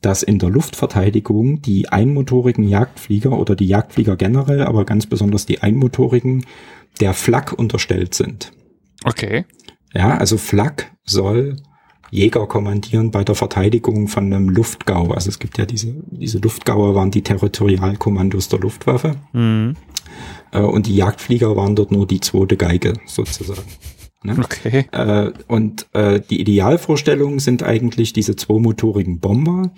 [0.00, 5.60] dass in der Luftverteidigung die einmotorigen Jagdflieger oder die Jagdflieger generell, aber ganz besonders die
[5.60, 6.46] einmotorigen,
[7.00, 8.52] der Flak unterstellt sind.
[9.02, 9.44] Okay.
[9.92, 11.56] Ja, also Flak soll
[12.12, 15.12] Jäger kommandieren bei der Verteidigung von einem Luftgau.
[15.12, 19.16] Also es gibt ja diese, diese Luftgauer waren die Territorialkommandos der Luftwaffe.
[19.32, 19.76] Mhm.
[20.52, 23.62] Äh, und die Jagdflieger waren dort nur die zweite Geige sozusagen.
[24.24, 24.36] Ne?
[24.38, 24.84] Okay.
[24.92, 29.72] Äh, und äh, die Idealvorstellungen sind eigentlich diese zweimotorigen Bomber,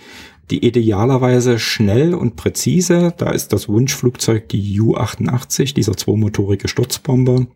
[0.51, 7.47] die idealerweise schnell und präzise, da ist das Wunschflugzeug die U-88, dieser zweimotorige Sturzbomber,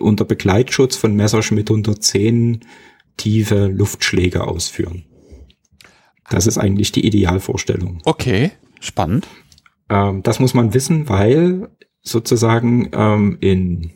[0.00, 2.60] unter Begleitschutz von Messerschmitt 110
[3.16, 5.04] tiefe Luftschläge ausführen.
[6.28, 8.00] Das ist eigentlich die Idealvorstellung.
[8.04, 8.50] Okay,
[8.80, 9.26] spannend.
[9.88, 11.68] Ähm, das muss man wissen, weil
[12.02, 13.92] sozusagen ähm, in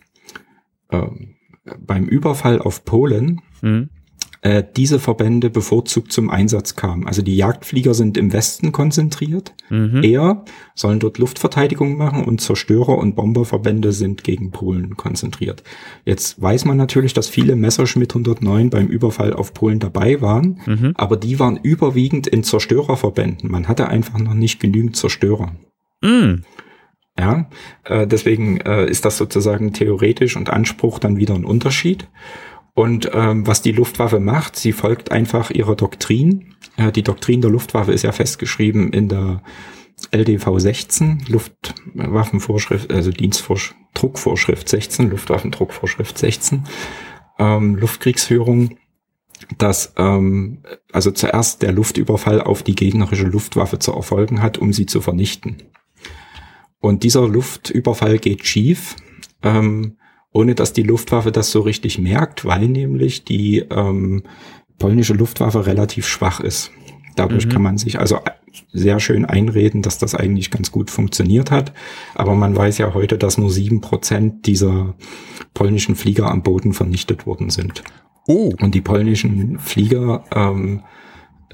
[0.91, 1.37] ähm,
[1.79, 3.91] beim Überfall auf Polen mhm
[4.43, 7.07] äh, diese Verbände bevorzugt zum Einsatz kamen.
[7.07, 10.03] Also die Jagdflieger sind im Westen konzentriert, mhm.
[10.03, 15.63] eher sollen dort Luftverteidigung machen und Zerstörer- und Bomberverbände sind gegen Polen konzentriert.
[16.07, 20.93] Jetzt weiß man natürlich, dass viele Messerschmitt 109 beim Überfall auf Polen dabei waren, mhm.
[20.97, 23.51] aber die waren überwiegend in Zerstörerverbänden.
[23.51, 25.55] Man hatte einfach noch nicht genügend Zerstörer.
[26.01, 26.45] Mhm.
[27.19, 27.51] Ja,
[27.85, 32.09] äh, deswegen äh, ist das sozusagen theoretisch und Anspruch dann wieder ein Unterschied.
[32.81, 36.55] Und ähm, was die Luftwaffe macht, sie folgt einfach ihrer Doktrin.
[36.79, 39.43] Äh, die Doktrin der Luftwaffe ist ja festgeschrieben in der
[40.13, 46.65] LDV 16, Luftwaffenvorschrift, also Dienstdruckvorschrift 16, Luftwaffendruckvorschrift 16,
[47.39, 48.79] ähm, Luftkriegsführung,
[49.59, 54.87] dass ähm, also zuerst der Luftüberfall auf die gegnerische Luftwaffe zu erfolgen hat, um sie
[54.87, 55.65] zu vernichten.
[56.79, 58.97] Und dieser Luftüberfall geht schief.
[59.43, 59.99] Ähm,
[60.33, 64.23] ohne dass die Luftwaffe das so richtig merkt, weil nämlich die ähm,
[64.79, 66.71] polnische Luftwaffe relativ schwach ist.
[67.17, 67.51] Dadurch mhm.
[67.51, 68.19] kann man sich also
[68.73, 71.73] sehr schön einreden, dass das eigentlich ganz gut funktioniert hat.
[72.15, 74.95] Aber man weiß ja heute, dass nur sieben Prozent dieser
[75.55, 77.83] polnischen Flieger am Boden vernichtet worden sind.
[78.27, 78.53] Oh.
[78.61, 80.83] Und die polnischen Flieger ähm,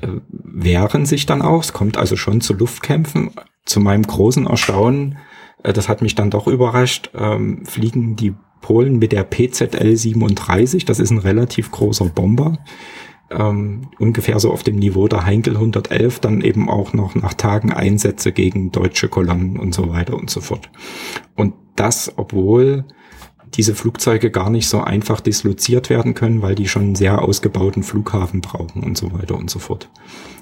[0.00, 1.62] äh, wehren sich dann auch.
[1.62, 3.30] Es kommt also schon zu Luftkämpfen.
[3.64, 5.18] Zu meinem großen Erstaunen,
[5.62, 8.34] äh, das hat mich dann doch überrascht, ähm, fliegen die
[8.66, 10.84] Polen mit der PZL 37.
[10.84, 12.58] Das ist ein relativ großer Bomber.
[13.30, 17.72] Ähm, ungefähr so auf dem Niveau der Heinkel 111, dann eben auch noch nach Tagen
[17.72, 20.68] Einsätze gegen deutsche Kolonnen und so weiter und so fort.
[21.36, 22.84] Und das, obwohl
[23.54, 27.84] diese Flugzeuge gar nicht so einfach disloziert werden können, weil die schon einen sehr ausgebauten
[27.84, 29.88] Flughafen brauchen und so weiter und so fort.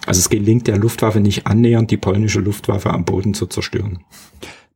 [0.07, 3.99] Also es gelingt der Luftwaffe nicht annähernd, die polnische Luftwaffe am Boden zu zerstören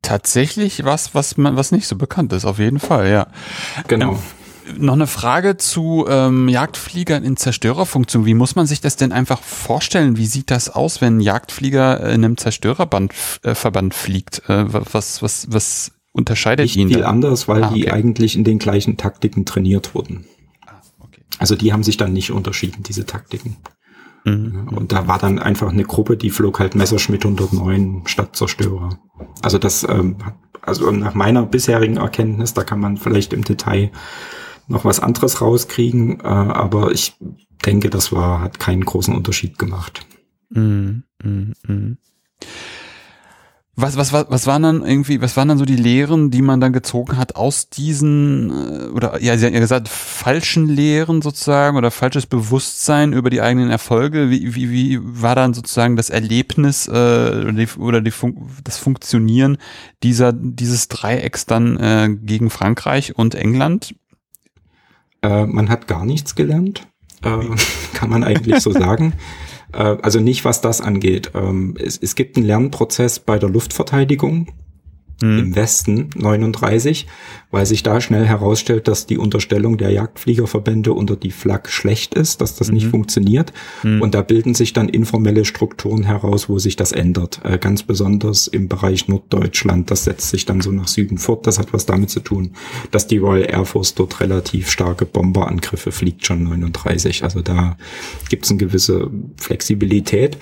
[0.08, 3.26] tatsächlich was, was man, was nicht so bekannt ist, auf jeden Fall, ja.
[3.88, 4.12] Genau.
[4.12, 4.18] Ähm,
[4.78, 8.24] noch eine Frage zu ähm, Jagdfliegern in Zerstörerfunktion.
[8.24, 10.16] Wie muss man sich das denn einfach vorstellen?
[10.16, 14.48] Wie sieht das aus, wenn ein Jagdflieger in einem Zerstörerband äh, Verband fliegt?
[14.48, 16.88] Äh, was, was, was unterscheidet Nicht ihn?
[16.88, 17.08] Viel da?
[17.08, 17.80] anders, weil ah, okay.
[17.80, 20.26] die eigentlich in den gleichen Taktiken trainiert wurden.
[20.66, 21.22] Ah, okay.
[21.38, 23.56] Also die haben sich dann nicht unterschieden, diese Taktiken.
[24.24, 24.68] Mhm.
[24.68, 28.98] Und da war dann einfach eine Gruppe, die flog halt Messerschmitt 109 statt Zerstörer.
[29.42, 30.16] Also das, ähm,
[30.62, 33.90] also nach meiner bisherigen Erkenntnis, da kann man vielleicht im Detail
[34.66, 37.16] noch was anderes rauskriegen, äh, aber ich
[37.64, 40.06] denke, das war, hat keinen großen Unterschied gemacht.
[40.50, 41.04] Mhm.
[41.22, 41.98] Mhm.
[43.80, 46.60] Was, was, was, was waren dann irgendwie, was waren dann so die Lehren, die man
[46.60, 51.76] dann gezogen hat aus diesen, äh, oder ja, Sie haben ja gesagt, falschen Lehren sozusagen
[51.76, 54.30] oder falsches Bewusstsein über die eigenen Erfolge?
[54.30, 58.78] Wie, wie, wie war dann sozusagen das Erlebnis äh, oder, die, oder die Fun das
[58.78, 59.58] Funktionieren
[60.02, 63.94] dieser, dieses Dreiecks dann äh, gegen Frankreich und England?
[65.22, 66.88] Äh, man hat gar nichts gelernt,
[67.22, 67.38] äh,
[67.94, 69.12] kann man eigentlich so sagen.
[69.78, 71.30] Äh, also nicht, was das angeht.
[71.34, 74.48] Ähm, es, es gibt einen Lernprozess bei der Luftverteidigung
[75.20, 75.38] mhm.
[75.38, 77.06] im Westen 39,
[77.50, 82.40] weil sich da schnell herausstellt, dass die Unterstellung der Jagdfliegerverbände unter die Flak schlecht ist,
[82.40, 82.74] dass das mhm.
[82.74, 83.52] nicht funktioniert.
[83.82, 84.02] Mhm.
[84.02, 87.40] Und da bilden sich dann informelle Strukturen heraus, wo sich das ändert.
[87.44, 89.90] Äh, ganz besonders im Bereich Norddeutschland.
[89.90, 91.46] Das setzt sich dann so nach Süden fort.
[91.46, 92.52] Das hat was damit zu tun,
[92.90, 97.24] dass die Royal Air Force dort relativ starke Bomberangriffe fliegt schon 39.
[97.24, 97.76] Also da
[98.28, 100.38] gibt es eine gewisse Flexibilität.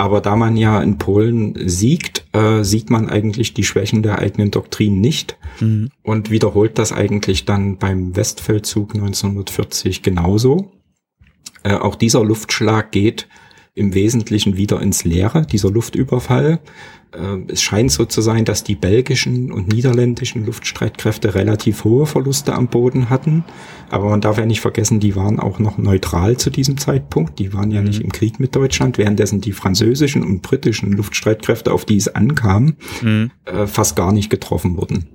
[0.00, 4.50] Aber da man ja in Polen siegt, äh, sieht man eigentlich die Schwächen der eigenen
[4.50, 5.90] Doktrin nicht mhm.
[6.02, 10.72] und wiederholt das eigentlich dann beim Westfeldzug 1940 genauso.
[11.64, 13.28] Äh, auch dieser Luftschlag geht
[13.74, 16.60] im Wesentlichen wieder ins Leere, dieser Luftüberfall.
[17.12, 22.54] Äh, es scheint so zu sein, dass die belgischen und niederländischen Luftstreitkräfte relativ hohe Verluste
[22.54, 23.44] am Boden hatten.
[23.90, 27.38] Aber man darf ja nicht vergessen, die waren auch noch neutral zu diesem Zeitpunkt.
[27.38, 27.88] Die waren ja mhm.
[27.88, 32.76] nicht im Krieg mit Deutschland, währenddessen die französischen und britischen Luftstreitkräfte, auf die es ankam,
[33.02, 33.30] mhm.
[33.44, 35.08] äh, fast gar nicht getroffen wurden.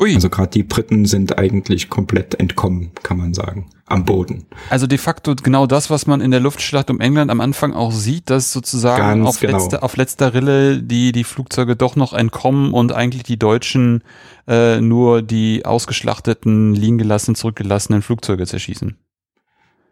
[0.00, 0.14] Ui.
[0.14, 4.46] Also gerade die Briten sind eigentlich komplett entkommen, kann man sagen, am Boden.
[4.70, 7.92] Also de facto genau das, was man in der Luftschlacht um England am Anfang auch
[7.92, 9.58] sieht, dass sozusagen auf, genau.
[9.58, 14.02] letzte, auf letzter Rille die, die Flugzeuge doch noch entkommen und eigentlich die Deutschen
[14.46, 18.96] äh, nur die ausgeschlachteten, liegen gelassen, zurückgelassenen Flugzeuge zerschießen.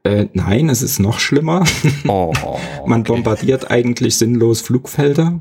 [0.05, 1.65] Äh, nein, es ist noch schlimmer.
[2.07, 2.61] Oh, okay.
[2.87, 5.41] man bombardiert eigentlich sinnlos Flugfelder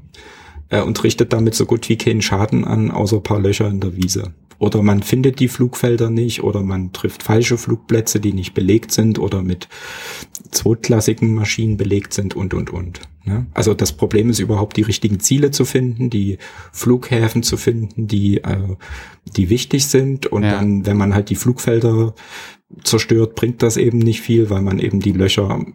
[0.70, 3.96] äh, und richtet damit so gut wie keinen Schaden an, außer paar Löcher in der
[3.96, 4.34] Wiese.
[4.58, 9.20] Oder man findet die Flugfelder nicht oder man trifft falsche Flugplätze, die nicht belegt sind
[9.20, 9.68] oder mit
[10.52, 13.02] zweitklassigen Maschinen belegt sind und, und, und.
[13.26, 13.48] Ne?
[13.54, 16.38] Also das Problem ist überhaupt die richtigen Ziele zu finden, die
[16.72, 18.76] Flughäfen zu finden, die, äh,
[19.36, 20.28] die wichtig sind.
[20.28, 20.52] Und ja.
[20.52, 22.14] dann, wenn man halt die Flugfelder
[22.84, 25.66] zerstört, bringt das eben nicht viel, weil man eben die Löcher,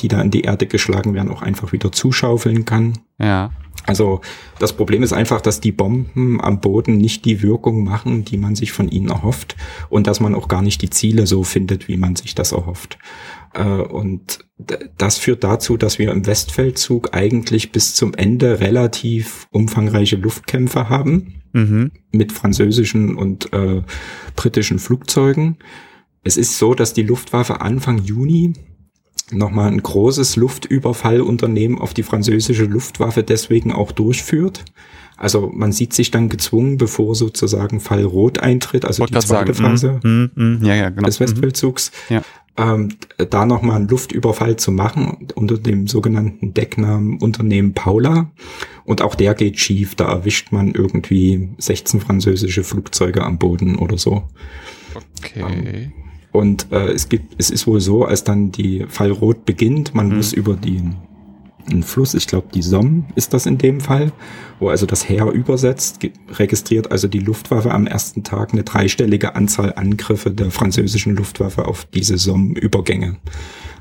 [0.00, 2.98] die da in die Erde geschlagen werden, auch einfach wieder zuschaufeln kann.
[3.18, 3.50] Ja.
[3.86, 4.20] Also
[4.58, 8.54] das Problem ist einfach, dass die Bomben am Boden nicht die Wirkung machen, die man
[8.54, 9.56] sich von ihnen erhofft
[9.88, 12.98] und dass man auch gar nicht die Ziele so findet, wie man sich das erhofft.
[13.54, 14.40] Äh, und
[14.98, 21.42] das führt dazu, dass wir im Westfeldzug eigentlich bis zum Ende relativ umfangreiche Luftkämpfe haben
[21.52, 21.90] mhm.
[22.12, 23.82] mit französischen und äh,
[24.36, 25.58] britischen Flugzeugen.
[26.22, 28.52] Es ist so, dass die Luftwaffe Anfang Juni
[29.32, 34.64] nochmal ein großes Luftüberfallunternehmen auf die französische Luftwaffe deswegen auch durchführt.
[35.16, 39.54] Also man sieht sich dann gezwungen, bevor sozusagen Fall Rot eintritt, also die zweite sagen.
[39.54, 41.06] Phase mm, mm, mm, ja, ja, genau.
[41.06, 42.22] des Westfeldzugs, ja.
[42.56, 48.30] Ähm, da nochmal einen Luftüberfall zu machen unter dem sogenannten Decknamen Unternehmen Paula.
[48.84, 53.98] Und auch der geht schief, da erwischt man irgendwie 16 französische Flugzeuge am Boden oder
[53.98, 54.24] so.
[55.18, 55.44] Okay.
[55.48, 55.92] Ähm,
[56.32, 60.16] und äh, es gibt, es ist wohl so, als dann die Fallrot beginnt, man mhm.
[60.16, 60.96] muss über den,
[61.68, 64.12] den Fluss, ich glaube die Somme ist das in dem Fall,
[64.58, 66.00] wo also das Heer übersetzt,
[66.30, 71.86] registriert also die Luftwaffe am ersten Tag eine dreistellige Anzahl Angriffe der französischen Luftwaffe auf
[71.86, 73.16] diese Somme-Übergänge.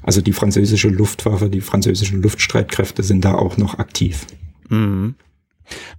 [0.01, 4.25] Also die französische Luftwaffe, die französischen Luftstreitkräfte sind da auch noch aktiv.
[4.69, 5.15] Mhm.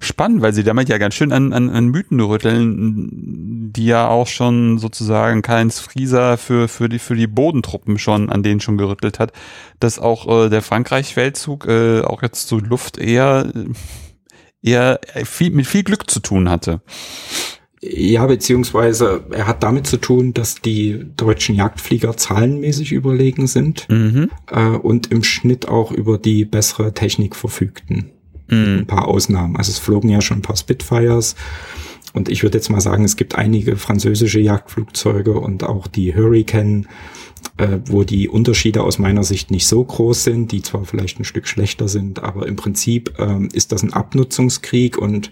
[0.01, 4.27] Spannend, weil sie damit ja ganz schön an, an, an Mythen rütteln, die ja auch
[4.27, 9.19] schon sozusagen Karl-Heinz Frieser für, für, die, für die Bodentruppen schon, an denen schon gerüttelt
[9.19, 9.33] hat,
[9.79, 13.53] dass auch äh, der Frankreich-Feldzug äh, auch jetzt so Luft eher,
[14.63, 16.81] eher viel, mit viel Glück zu tun hatte.
[17.83, 24.31] Ja, beziehungsweise er hat damit zu tun, dass die deutschen Jagdflieger zahlenmäßig überlegen sind mhm.
[24.51, 28.11] äh, und im Schnitt auch über die bessere Technik verfügten.
[28.51, 28.81] Mhm.
[28.81, 29.57] Ein paar Ausnahmen.
[29.57, 31.37] Also es flogen ja schon ein paar Spitfires.
[32.13, 36.89] Und ich würde jetzt mal sagen, es gibt einige französische Jagdflugzeuge und auch die Hurricane,
[37.57, 41.25] äh, wo die Unterschiede aus meiner Sicht nicht so groß sind, die zwar vielleicht ein
[41.25, 45.31] Stück schlechter sind, aber im Prinzip ähm, ist das ein Abnutzungskrieg und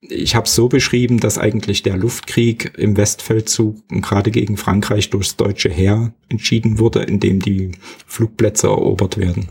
[0.00, 5.36] ich habe es so beschrieben, dass eigentlich der Luftkrieg im Westfeldzug gerade gegen Frankreich durchs
[5.36, 7.72] deutsche Heer entschieden wurde, indem die
[8.06, 9.48] Flugplätze erobert werden.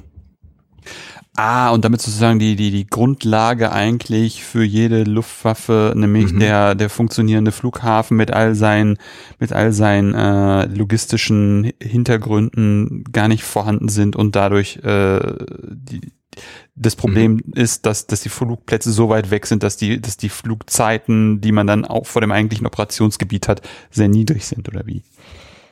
[1.38, 6.40] Ah, und damit sozusagen die, die, die Grundlage eigentlich für jede Luftwaffe, nämlich mhm.
[6.40, 8.98] der, der funktionierende Flughafen mit all seinen,
[9.40, 15.20] mit all seinen äh, logistischen Hintergründen gar nicht vorhanden sind und dadurch äh,
[15.62, 16.14] die,
[16.76, 17.54] das Problem mhm.
[17.54, 21.52] ist, dass, dass die Flugplätze so weit weg sind, dass die, dass die Flugzeiten, die
[21.52, 23.62] man dann auch vor dem eigentlichen Operationsgebiet hat,
[23.92, 25.04] sehr niedrig sind, oder wie?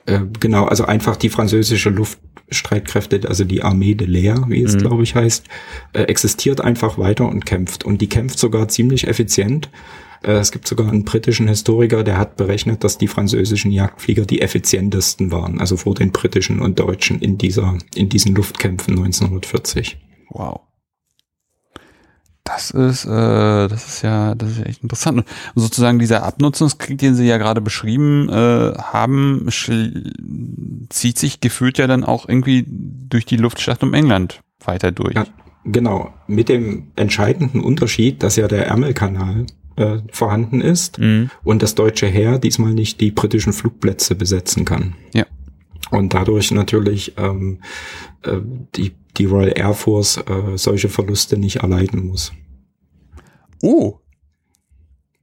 [0.05, 4.79] Äh, genau, also einfach die französische Luftstreitkräfte, also die Armee de l'air, wie es mhm.
[4.79, 5.45] glaube ich heißt,
[5.93, 7.83] äh, existiert einfach weiter und kämpft.
[7.83, 9.69] Und die kämpft sogar ziemlich effizient.
[10.23, 14.41] Äh, es gibt sogar einen britischen Historiker, der hat berechnet, dass die französischen Jagdflieger die
[14.41, 19.97] effizientesten waren, also vor den britischen und deutschen in dieser, in diesen Luftkämpfen 1940.
[20.29, 20.61] Wow.
[22.43, 25.19] Das ist, äh, das ist ja, das ist ja echt interessant.
[25.19, 29.47] Und sozusagen dieser Abnutzungskrieg, den Sie ja gerade beschrieben äh, haben,
[30.89, 35.15] zieht sich gefühlt ja dann auch irgendwie durch die Luftschlacht um England weiter durch.
[35.15, 35.25] Ja,
[35.63, 36.13] genau.
[36.27, 39.45] Mit dem entscheidenden Unterschied, dass ja der Ärmelkanal
[39.77, 41.29] äh, vorhanden ist mhm.
[41.43, 44.95] und das deutsche Heer diesmal nicht die britischen Flugplätze besetzen kann.
[45.13, 45.25] Ja.
[45.93, 47.59] Und dadurch natürlich ähm,
[48.23, 48.39] äh,
[48.75, 52.31] die die Royal Air Force äh, solche Verluste nicht erleiden muss.
[53.61, 53.99] Oh.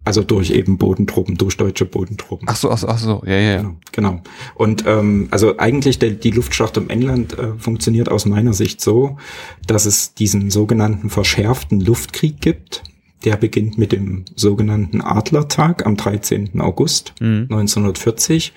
[0.03, 2.49] Also durch eben Bodentruppen, durch deutsche Bodentruppen.
[2.49, 3.23] Ach so, ach so, ach so.
[3.27, 3.57] ja, ja.
[3.59, 3.77] Genau.
[3.93, 4.23] genau.
[4.55, 9.19] Und ähm, also eigentlich der, die Luftschlacht um England äh, funktioniert aus meiner Sicht so,
[9.67, 12.83] dass es diesen sogenannten verschärften Luftkrieg gibt.
[13.25, 16.59] Der beginnt mit dem sogenannten Adlertag am 13.
[16.61, 17.49] August mhm.
[17.51, 18.55] 1940.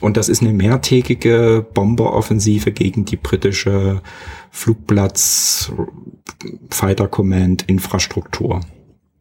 [0.00, 4.02] Und das ist eine mehrtägige Bomberoffensive gegen die britische
[4.50, 5.72] Flugplatz
[6.70, 8.60] Fighter Command Infrastruktur.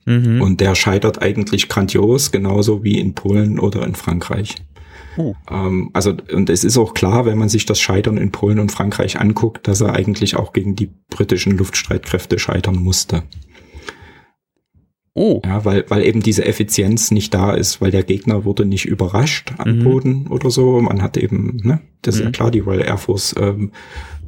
[0.06, 0.42] Mhm.
[0.42, 4.56] Und der scheitert eigentlich grandios, genauso wie in Polen oder in Frankreich.
[5.18, 5.36] Oh.
[5.50, 8.72] Ähm, also, und es ist auch klar, wenn man sich das Scheitern in Polen und
[8.72, 13.24] Frankreich anguckt, dass er eigentlich auch gegen die britischen Luftstreitkräfte scheitern musste.
[15.20, 15.42] Oh.
[15.44, 19.52] Ja, weil, weil eben diese Effizienz nicht da ist, weil der Gegner wurde nicht überrascht
[19.58, 19.84] am mhm.
[19.84, 20.80] Boden oder so.
[20.80, 22.32] Man hat eben, ne, das ist ja mhm.
[22.32, 23.74] klar, die Royal Air Force ähm,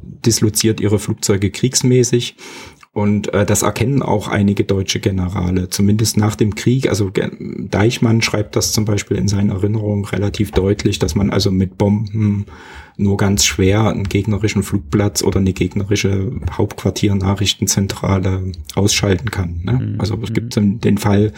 [0.02, 2.36] disloziert ihre Flugzeuge kriegsmäßig.
[2.92, 6.90] Und äh, das erkennen auch einige deutsche Generale, zumindest nach dem Krieg.
[6.90, 11.78] Also Deichmann schreibt das zum Beispiel in seinen Erinnerungen relativ deutlich, dass man also mit
[11.78, 12.44] Bomben
[12.96, 19.60] nur ganz schwer einen gegnerischen Flugplatz oder eine gegnerische Hauptquartier-Nachrichtenzentrale ausschalten kann.
[19.62, 19.72] Ne?
[19.72, 20.00] Mhm.
[20.00, 21.32] Also es gibt den Fall,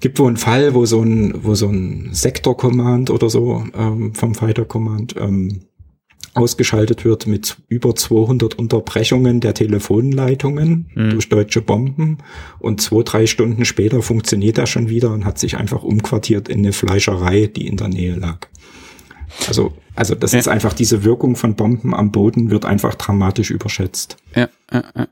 [0.00, 4.34] gibt wohl einen Fall, wo so ein, wo so ein Sektor-Command oder so ähm, vom
[4.34, 5.60] Fighter-Command ähm,
[6.34, 11.10] ausgeschaltet wird mit über 200 Unterbrechungen der Telefonleitungen mhm.
[11.10, 12.18] durch deutsche Bomben
[12.58, 16.58] und zwei, drei Stunden später funktioniert er schon wieder und hat sich einfach umquartiert in
[16.58, 18.48] eine Fleischerei, die in der Nähe lag.
[19.46, 20.38] Also, also das ja.
[20.38, 24.16] ist einfach diese Wirkung von Bomben am Boden wird einfach dramatisch überschätzt.
[24.34, 25.08] Ja, ja, ja.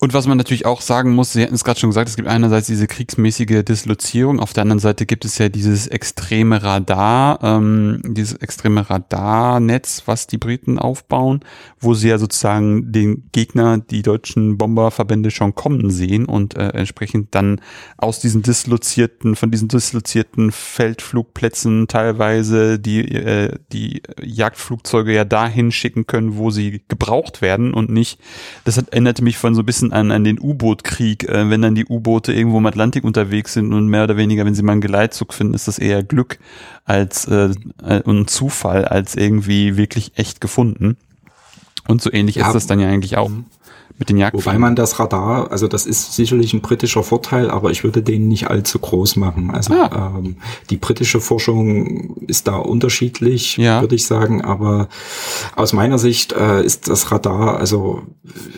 [0.00, 2.28] Und was man natürlich auch sagen muss, Sie hatten es gerade schon gesagt, es gibt
[2.28, 8.00] einerseits diese kriegsmäßige Dislozierung, auf der anderen Seite gibt es ja dieses extreme Radar, ähm,
[8.04, 11.40] dieses extreme Radarnetz, was die Briten aufbauen,
[11.80, 17.34] wo sie ja sozusagen den Gegner, die deutschen Bomberverbände schon kommen sehen und äh, entsprechend
[17.34, 17.60] dann
[17.96, 26.06] aus diesen dislozierten, von diesen dislozierten Feldflugplätzen teilweise die, äh, die Jagdflugzeuge ja dahin schicken
[26.06, 28.20] können, wo sie gebraucht werden und nicht,
[28.64, 31.62] das hat, erinnerte mich von so ein bisschen Wissen an, an den U-Boot-Krieg, äh, wenn
[31.62, 34.72] dann die U-Boote irgendwo im Atlantik unterwegs sind und mehr oder weniger, wenn sie mal
[34.72, 36.38] einen Geleitzug finden, ist das eher Glück
[36.84, 37.50] als äh,
[37.84, 40.96] äh und Zufall als irgendwie wirklich echt gefunden.
[41.86, 43.30] Und so ähnlich ja, ist das dann ja eigentlich auch.
[43.98, 44.46] Mit den Jagdfliegen.
[44.46, 48.28] Wobei man das Radar, also das ist sicherlich ein britischer Vorteil, aber ich würde den
[48.28, 49.50] nicht allzu groß machen.
[49.50, 50.14] Also ah.
[50.16, 50.36] ähm,
[50.70, 53.80] die britische Forschung ist da unterschiedlich, ja.
[53.80, 54.88] würde ich sagen, aber
[55.56, 58.02] aus meiner Sicht äh, ist das Radar, also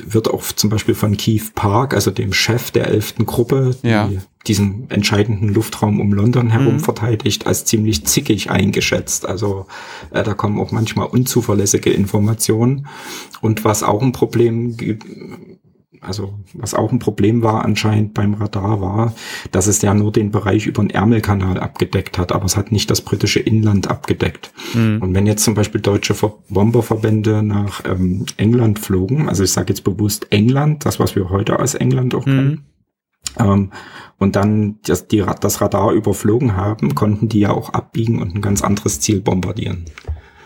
[0.06, 4.08] wird auch zum Beispiel von Keith Park, also dem Chef der elften Gruppe, ja.
[4.08, 6.80] die diesen entscheidenden Luftraum um London herum mhm.
[6.80, 9.26] verteidigt, als ziemlich zickig eingeschätzt.
[9.26, 9.66] Also
[10.12, 12.86] äh, da kommen auch manchmal unzuverlässige Informationen.
[13.42, 14.76] Und was auch ein Problem
[16.00, 19.14] also was auch ein Problem war anscheinend beim Radar war,
[19.50, 22.90] dass es ja nur den Bereich über den Ärmelkanal abgedeckt hat, aber es hat nicht
[22.90, 24.52] das britische Inland abgedeckt.
[24.74, 25.02] Mhm.
[25.02, 26.14] Und wenn jetzt zum Beispiel deutsche
[26.48, 31.58] Bomberverbände nach ähm, England flogen, also ich sage jetzt bewusst England, das was wir heute
[31.58, 32.30] als England auch mhm.
[32.30, 32.69] kennen,
[33.38, 33.70] ähm,
[34.18, 38.42] und dann das, die, das Radar überflogen haben, konnten die ja auch abbiegen und ein
[38.42, 39.86] ganz anderes Ziel bombardieren.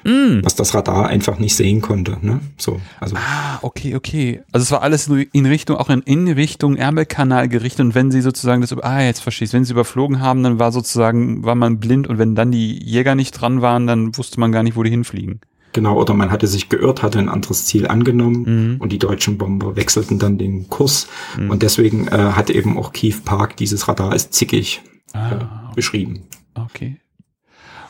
[0.05, 0.45] Mm.
[0.45, 2.19] Was das Radar einfach nicht sehen konnte.
[2.21, 2.41] Ne?
[2.59, 3.17] So, also.
[3.17, 4.43] Ah, okay, okay.
[4.53, 8.21] Also es war alles in Richtung, auch in, in Richtung Ärmelkanal gerichtet und wenn sie
[8.21, 12.07] sozusagen das, ah, jetzt verstehst, wenn sie überflogen haben, dann war sozusagen, war man blind
[12.07, 14.91] und wenn dann die Jäger nicht dran waren, dann wusste man gar nicht, wo die
[14.91, 15.41] hinfliegen.
[15.75, 18.77] Genau, oder man hatte sich geirrt, hatte ein anderes Ziel angenommen mhm.
[18.79, 21.09] und die deutschen Bomber wechselten dann den Kurs.
[21.37, 21.51] Mhm.
[21.51, 26.23] Und deswegen äh, hat eben auch Keith Park dieses Radar als zickig ah, äh, beschrieben.
[26.55, 27.01] Okay.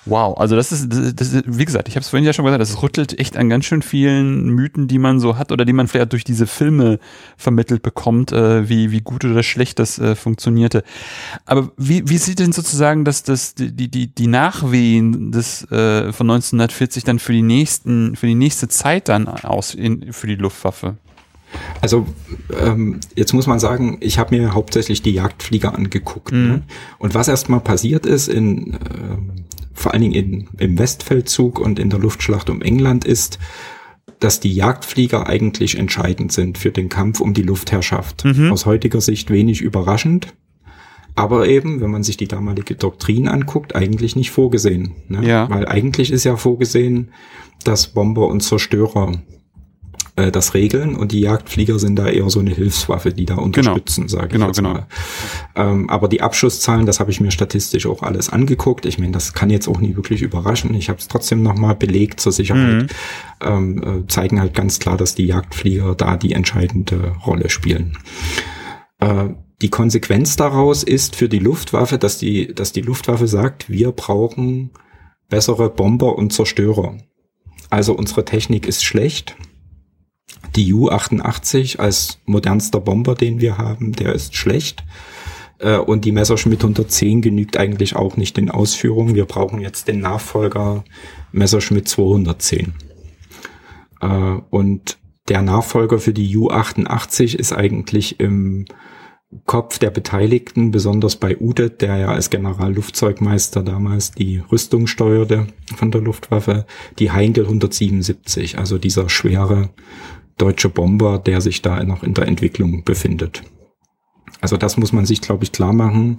[0.06, 2.44] Wow, also das ist, das, das ist wie gesagt, ich habe es vorhin ja schon
[2.44, 5.72] gesagt, das rüttelt echt an ganz schön vielen Mythen, die man so hat oder die
[5.72, 6.98] man vielleicht durch diese Filme
[7.38, 10.84] vermittelt bekommt, äh, wie, wie gut oder schlecht das äh, funktionierte.
[11.46, 16.30] Aber wie, wie sieht denn sozusagen das, das, die, die, die Nachwehen des, äh, von
[16.30, 20.96] 1940 dann für die nächsten, für die nächste Zeit dann aus in, für die Luftwaffe?
[21.80, 22.06] Also
[22.60, 26.32] ähm, jetzt muss man sagen, ich habe mir hauptsächlich die Jagdflieger angeguckt.
[26.32, 26.38] Ne?
[26.38, 26.48] Mhm.
[26.48, 26.62] Ne?
[26.98, 28.78] Und was erstmal passiert ist, in, äh,
[29.74, 33.38] vor allen Dingen in, im Westfeldzug und in der Luftschlacht um England, ist,
[34.20, 38.24] dass die Jagdflieger eigentlich entscheidend sind für den Kampf um die Luftherrschaft.
[38.24, 38.52] Mhm.
[38.52, 40.34] Aus heutiger Sicht wenig überraschend.
[41.16, 44.92] Aber eben, wenn man sich die damalige Doktrin anguckt, eigentlich nicht vorgesehen.
[45.08, 45.26] Ne?
[45.26, 45.48] Ja.
[45.48, 47.12] Weil eigentlich ist ja vorgesehen,
[47.62, 49.12] dass Bomber und Zerstörer
[50.16, 54.02] äh, das regeln und die Jagdflieger sind da eher so eine Hilfswaffe, die da unterstützen,
[54.02, 54.12] genau.
[54.12, 54.74] sage ich genau, jetzt genau.
[54.74, 54.86] mal.
[55.56, 58.86] Ähm, aber die Abschusszahlen, das habe ich mir statistisch auch alles angeguckt.
[58.86, 60.74] Ich meine, das kann jetzt auch nie wirklich überraschen.
[60.74, 62.82] Ich habe es trotzdem nochmal belegt zur Sicherheit.
[62.82, 62.86] Mhm.
[63.40, 67.98] Ähm, äh, zeigen halt ganz klar, dass die Jagdflieger da die entscheidende Rolle spielen.
[69.00, 69.30] Äh,
[69.62, 74.70] die Konsequenz daraus ist für die Luftwaffe, dass die, dass die Luftwaffe sagt, wir brauchen
[75.28, 76.98] bessere Bomber und Zerstörer.
[77.70, 79.36] Also unsere Technik ist schlecht
[80.56, 84.84] die U-88 als modernster Bomber, den wir haben, der ist schlecht.
[85.58, 89.14] Äh, und die Messerschmitt 110 genügt eigentlich auch nicht in Ausführung.
[89.14, 90.84] Wir brauchen jetzt den Nachfolger
[91.32, 92.74] Messerschmitt 210.
[94.00, 94.06] Äh,
[94.50, 94.98] und
[95.28, 98.66] der Nachfolger für die U-88 ist eigentlich im
[99.46, 105.90] Kopf der Beteiligten, besonders bei Udet, der ja als Generallufzeugmeister damals die Rüstung steuerte von
[105.90, 106.66] der Luftwaffe,
[106.98, 109.70] die Heinkel 177, also dieser schwere
[110.38, 113.42] deutsche Bomber, der sich da noch in der Entwicklung befindet.
[114.40, 116.16] Also das muss man sich, glaube ich, klar machen,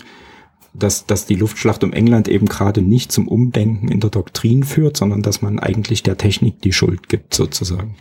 [0.74, 4.98] dass, dass die Luftschlacht um England eben gerade nicht zum Umdenken in der Doktrin führt,
[4.98, 7.96] sondern dass man eigentlich der Technik die Schuld gibt, sozusagen.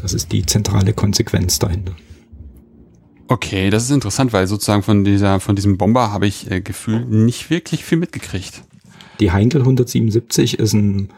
[0.00, 1.94] Das ist die zentrale Konsequenz dahinter.
[3.28, 7.10] Okay, das ist interessant, weil sozusagen von dieser, von diesem Bomber habe ich äh, gefühlt
[7.10, 8.62] nicht wirklich viel mitgekriegt.
[9.18, 11.08] Die Heinkel 177 ist ein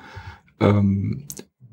[0.61, 1.25] ähm,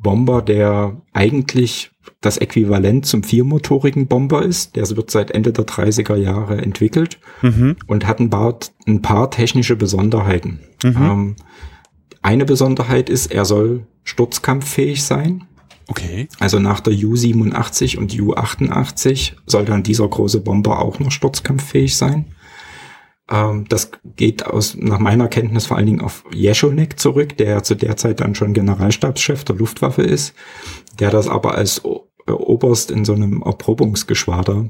[0.06, 1.90] Bomber, der eigentlich
[2.22, 4.76] das Äquivalent zum viermotorigen Bomber ist.
[4.76, 7.76] Der wird seit Ende der 30er Jahre entwickelt mhm.
[7.88, 10.60] und hat ein paar, ein paar technische Besonderheiten.
[10.84, 10.96] Mhm.
[10.96, 11.36] Ähm,
[12.22, 15.46] eine Besonderheit ist, er soll sturzkampffähig sein.
[15.88, 16.28] Okay.
[16.40, 22.26] Also nach der U-87 und U-88 soll dann dieser große Bomber auch noch sturzkampffähig sein.
[23.30, 27.76] Ähm, das geht aus, nach meiner Kenntnis vor allen Dingen auf Jeschonek zurück, der zu
[27.76, 30.34] der Zeit dann schon Generalstabschef der Luftwaffe ist,
[31.00, 31.82] der das aber als
[32.28, 34.70] äh, Oberst in so einem Erprobungsgeschwader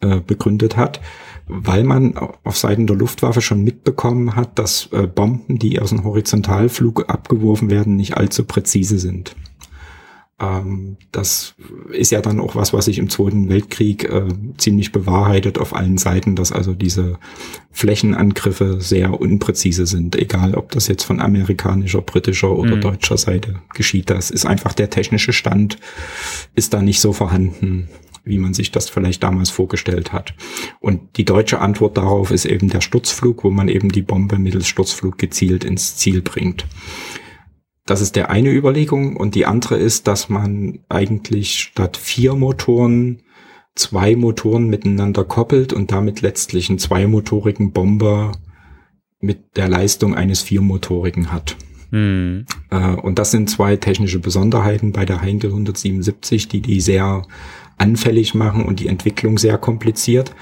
[0.00, 1.00] äh, begründet hat,
[1.46, 6.04] weil man auf Seiten der Luftwaffe schon mitbekommen hat, dass äh, Bomben, die aus dem
[6.04, 9.36] Horizontalflug abgeworfen werden, nicht allzu präzise sind.
[10.40, 11.54] Ähm, das
[11.92, 15.98] ist ja dann auch was, was sich im Zweiten Weltkrieg äh, ziemlich bewahrheitet auf allen
[15.98, 17.18] Seiten, dass also diese
[17.70, 22.80] Flächenangriffe sehr unpräzise sind, egal ob das jetzt von amerikanischer, britischer oder mhm.
[22.80, 24.10] deutscher Seite geschieht.
[24.10, 25.78] Das ist einfach der technische Stand,
[26.54, 27.88] ist da nicht so vorhanden,
[28.24, 30.34] wie man sich das vielleicht damals vorgestellt hat.
[30.80, 34.66] Und die deutsche Antwort darauf ist eben der Sturzflug, wo man eben die Bombe mittels
[34.66, 36.66] Sturzflug gezielt ins Ziel bringt.
[37.86, 39.16] Das ist der eine Überlegung.
[39.16, 43.20] Und die andere ist, dass man eigentlich statt vier Motoren
[43.74, 48.32] zwei Motoren miteinander koppelt und damit letztlich einen zweimotorigen Bomber
[49.20, 51.56] mit der Leistung eines viermotorigen hat.
[51.90, 52.46] Hm.
[52.70, 57.22] Äh, und das sind zwei technische Besonderheiten bei der Heinkel 177, die die sehr
[57.78, 60.34] anfällig machen und die Entwicklung sehr kompliziert.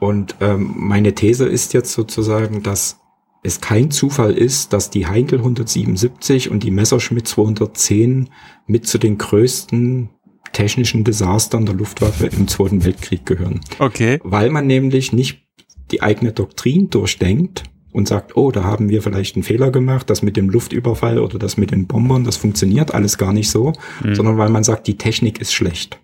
[0.00, 3.00] Und ähm, meine These ist jetzt sozusagen, dass
[3.42, 8.30] es kein Zufall ist, dass die Heinkel 177 und die Messerschmitt 210
[8.66, 10.10] mit zu den größten
[10.52, 13.60] technischen Desastern der Luftwaffe im Zweiten Weltkrieg gehören.
[13.78, 14.20] Okay.
[14.22, 15.46] Weil man nämlich nicht
[15.90, 20.22] die eigene Doktrin durchdenkt und sagt, oh, da haben wir vielleicht einen Fehler gemacht, das
[20.22, 23.72] mit dem Luftüberfall oder das mit den Bombern, das funktioniert alles gar nicht so,
[24.02, 24.14] mhm.
[24.14, 26.00] sondern weil man sagt, die Technik ist schlecht.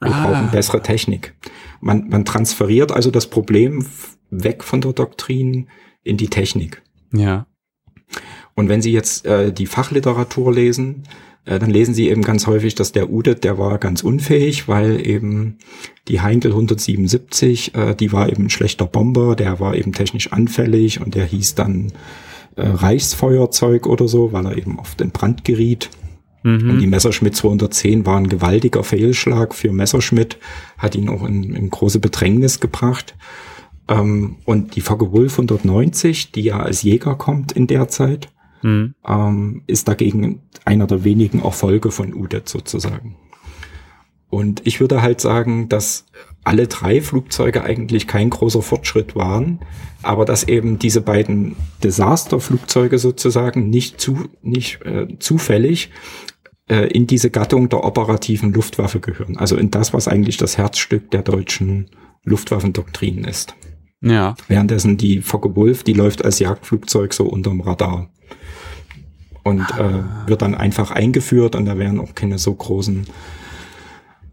[0.00, 0.26] Wir ah.
[0.26, 1.34] brauchen bessere Technik.
[1.80, 3.86] Man, man transferiert also das Problem
[4.30, 5.68] weg von der Doktrin
[6.02, 6.82] in die Technik.
[7.12, 7.46] Ja.
[8.54, 11.04] Und wenn Sie jetzt äh, die Fachliteratur lesen,
[11.44, 15.06] äh, dann lesen Sie eben ganz häufig, dass der Udet, der war ganz unfähig, weil
[15.06, 15.58] eben
[16.08, 21.00] die Heinkel 177, äh, die war eben ein schlechter Bomber, der war eben technisch anfällig
[21.00, 21.92] und der hieß dann
[22.56, 25.90] äh, Reichsfeuerzeug oder so, weil er eben oft in Brand geriet.
[26.42, 26.70] Mhm.
[26.70, 30.38] Und die Messerschmitt 210 war ein gewaltiger Fehlschlag für Messerschmitt,
[30.76, 33.14] hat ihn auch in, in große Bedrängnis gebracht.
[33.88, 38.28] Ähm, und die Focke-Wulf 190, die ja als Jäger kommt in der Zeit,
[38.62, 38.94] mhm.
[39.06, 43.16] ähm, ist dagegen einer der wenigen Erfolge von UDET sozusagen.
[44.30, 46.04] Und ich würde halt sagen, dass
[46.44, 49.60] alle drei Flugzeuge eigentlich kein großer Fortschritt waren,
[50.02, 55.90] aber dass eben diese beiden Desasterflugzeuge sozusagen nicht zu nicht äh, zufällig
[56.68, 59.38] äh, in diese Gattung der operativen Luftwaffe gehören.
[59.38, 61.90] Also in das, was eigentlich das Herzstück der deutschen
[62.24, 63.54] Luftwaffendoktrin ist.
[64.00, 64.34] Ja.
[64.46, 68.08] Währenddessen die Focke Wolf, die läuft als Jagdflugzeug so unterm Radar
[69.42, 70.04] und ah.
[70.26, 73.06] äh, wird dann einfach eingeführt und da werden auch keine so großen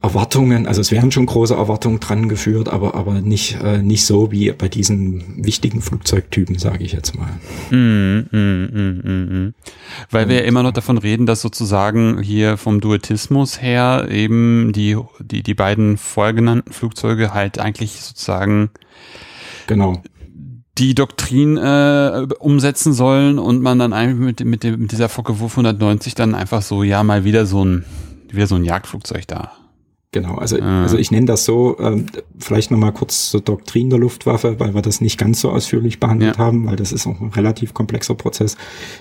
[0.06, 4.32] Erwartungen, also es werden schon große Erwartungen dran geführt, aber aber nicht äh, nicht so
[4.32, 7.32] wie bei diesen wichtigen Flugzeugtypen, sage ich jetzt mal.
[7.72, 9.54] Mm, mm, mm.
[10.12, 14.96] Weil wir ja immer noch davon reden, dass sozusagen hier vom Duetismus her eben die
[15.20, 18.70] die die beiden vorgenannten Flugzeuge halt eigentlich sozusagen
[19.68, 20.02] genau
[20.78, 25.40] die Doktrin äh, umsetzen sollen und man dann einfach mit, mit, dem, mit dieser Focke
[25.40, 27.86] Wurf 190 dann einfach so, ja, mal wieder so ein,
[28.30, 29.52] wieder so ein Jagdflugzeug da.
[30.12, 30.84] Genau, also, ah.
[30.84, 32.06] also ich nenne das so, ähm,
[32.40, 36.38] vielleicht nochmal kurz zur Doktrin der Luftwaffe, weil wir das nicht ganz so ausführlich behandelt
[36.38, 36.42] ja.
[36.42, 38.56] haben, weil das ist auch ein relativ komplexer Prozess.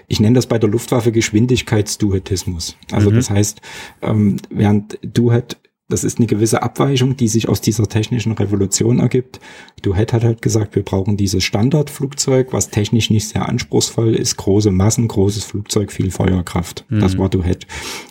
[0.09, 2.77] Ich nenne das bei der Luftwaffe Geschwindigkeitsduetismus.
[2.91, 3.15] Also mhm.
[3.15, 3.61] das heißt,
[4.03, 5.57] ähm, während Duet
[5.89, 9.39] das ist eine gewisse Abweichung, die sich aus dieser technischen Revolution ergibt.
[9.83, 14.71] Duhet hat halt gesagt, wir brauchen dieses Standardflugzeug, was technisch nicht sehr anspruchsvoll ist, große
[14.71, 16.87] Massen, großes Flugzeug, viel Feuerkraft.
[16.89, 17.01] Mhm.
[17.01, 17.67] Das war Duhet.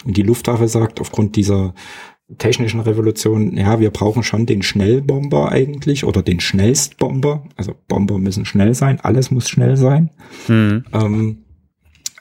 [0.05, 1.73] Und die Luftwaffe sagt, aufgrund dieser
[2.37, 7.43] technischen Revolution, ja, wir brauchen schon den Schnellbomber eigentlich oder den Schnellstbomber.
[7.55, 10.11] Also Bomber müssen schnell sein, alles muss schnell sein.
[10.47, 10.85] Mhm.
[10.93, 11.42] Ähm,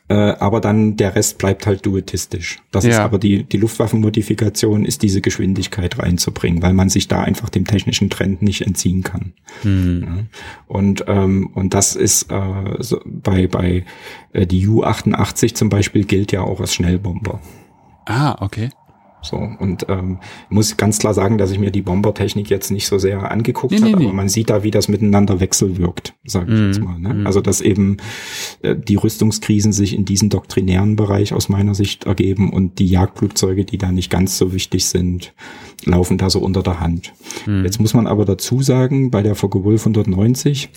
[0.08, 2.60] äh, aber dann der Rest bleibt halt duetistisch.
[2.70, 2.90] Das ja.
[2.90, 7.66] ist aber die, die Luftwaffenmodifikation ist diese Geschwindigkeit reinzubringen, weil man sich da einfach dem
[7.66, 9.32] technischen Trend nicht entziehen kann.
[9.62, 10.02] Mhm.
[10.02, 10.24] Ja.
[10.66, 13.84] Und, ähm, und das ist äh, so bei, bei
[14.32, 17.40] äh, die U-88 zum Beispiel gilt ja auch als Schnellbomber.
[18.04, 18.70] Ah, okay.
[19.22, 20.18] So, und ähm,
[20.48, 23.80] muss ganz klar sagen, dass ich mir die Bombertechnik jetzt nicht so sehr angeguckt nee,
[23.80, 26.98] habe, nee, aber man sieht da, wie das miteinander wechselwirkt, sage ich mm, jetzt mal.
[26.98, 27.14] Ne?
[27.14, 27.26] Mm.
[27.26, 27.98] Also dass eben
[28.62, 33.64] äh, die Rüstungskrisen sich in diesen doktrinären Bereich aus meiner Sicht ergeben und die Jagdflugzeuge,
[33.64, 35.32] die da nicht ganz so wichtig sind,
[35.84, 37.12] laufen da so unter der Hand.
[37.46, 37.64] Mm.
[37.64, 40.68] Jetzt muss man aber dazu sagen, bei der Focke Wolf 190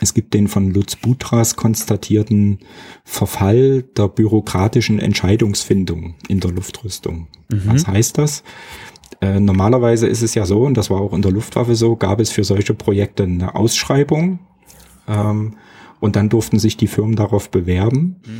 [0.00, 2.58] es gibt den von Lutz Butras konstatierten
[3.04, 7.28] Verfall der bürokratischen Entscheidungsfindung in der Luftrüstung.
[7.50, 7.62] Mhm.
[7.66, 8.42] Was heißt das?
[9.20, 12.20] Äh, normalerweise ist es ja so, und das war auch in der Luftwaffe so, gab
[12.20, 14.40] es für solche Projekte eine Ausschreibung
[15.08, 15.54] ähm,
[16.00, 18.16] und dann durften sich die Firmen darauf bewerben.
[18.26, 18.38] Mhm.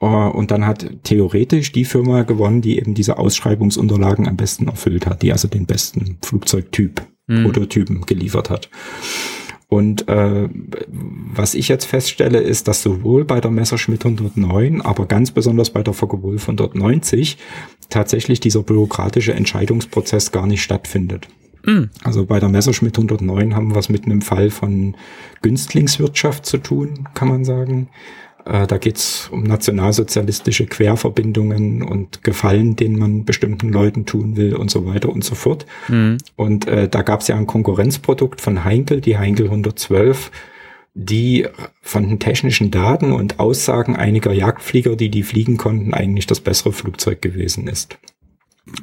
[0.00, 5.06] Äh, und dann hat theoretisch die Firma gewonnen, die eben diese Ausschreibungsunterlagen am besten erfüllt
[5.06, 7.44] hat, die also den besten Flugzeugtyp, mhm.
[7.44, 8.68] Prototypen geliefert hat.
[9.74, 10.48] Und äh,
[11.34, 15.82] was ich jetzt feststelle, ist, dass sowohl bei der Messerschmitt 109, aber ganz besonders bei
[15.82, 17.38] der Focke Wolf 190
[17.90, 21.26] tatsächlich dieser bürokratische Entscheidungsprozess gar nicht stattfindet.
[21.64, 21.86] Mm.
[22.04, 24.94] Also bei der Messerschmitt 109 haben wir es mit einem Fall von
[25.42, 27.88] Günstlingswirtschaft zu tun, kann man sagen.
[28.44, 34.70] Äh, da geht's um nationalsozialistische Querverbindungen und Gefallen, den man bestimmten Leuten tun will und
[34.70, 35.66] so weiter und so fort.
[35.88, 36.18] Mhm.
[36.36, 40.30] Und äh, da gab's ja ein Konkurrenzprodukt von Heinkel, die Heinkel 112,
[40.94, 41.46] die
[41.80, 46.72] von den technischen Daten und Aussagen einiger Jagdflieger, die die fliegen konnten, eigentlich das bessere
[46.72, 47.98] Flugzeug gewesen ist.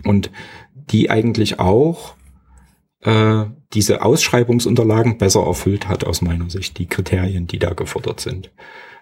[0.03, 0.31] Und
[0.89, 2.15] die eigentlich auch
[3.01, 8.51] äh, diese Ausschreibungsunterlagen besser erfüllt hat aus meiner Sicht, die Kriterien, die da gefordert sind.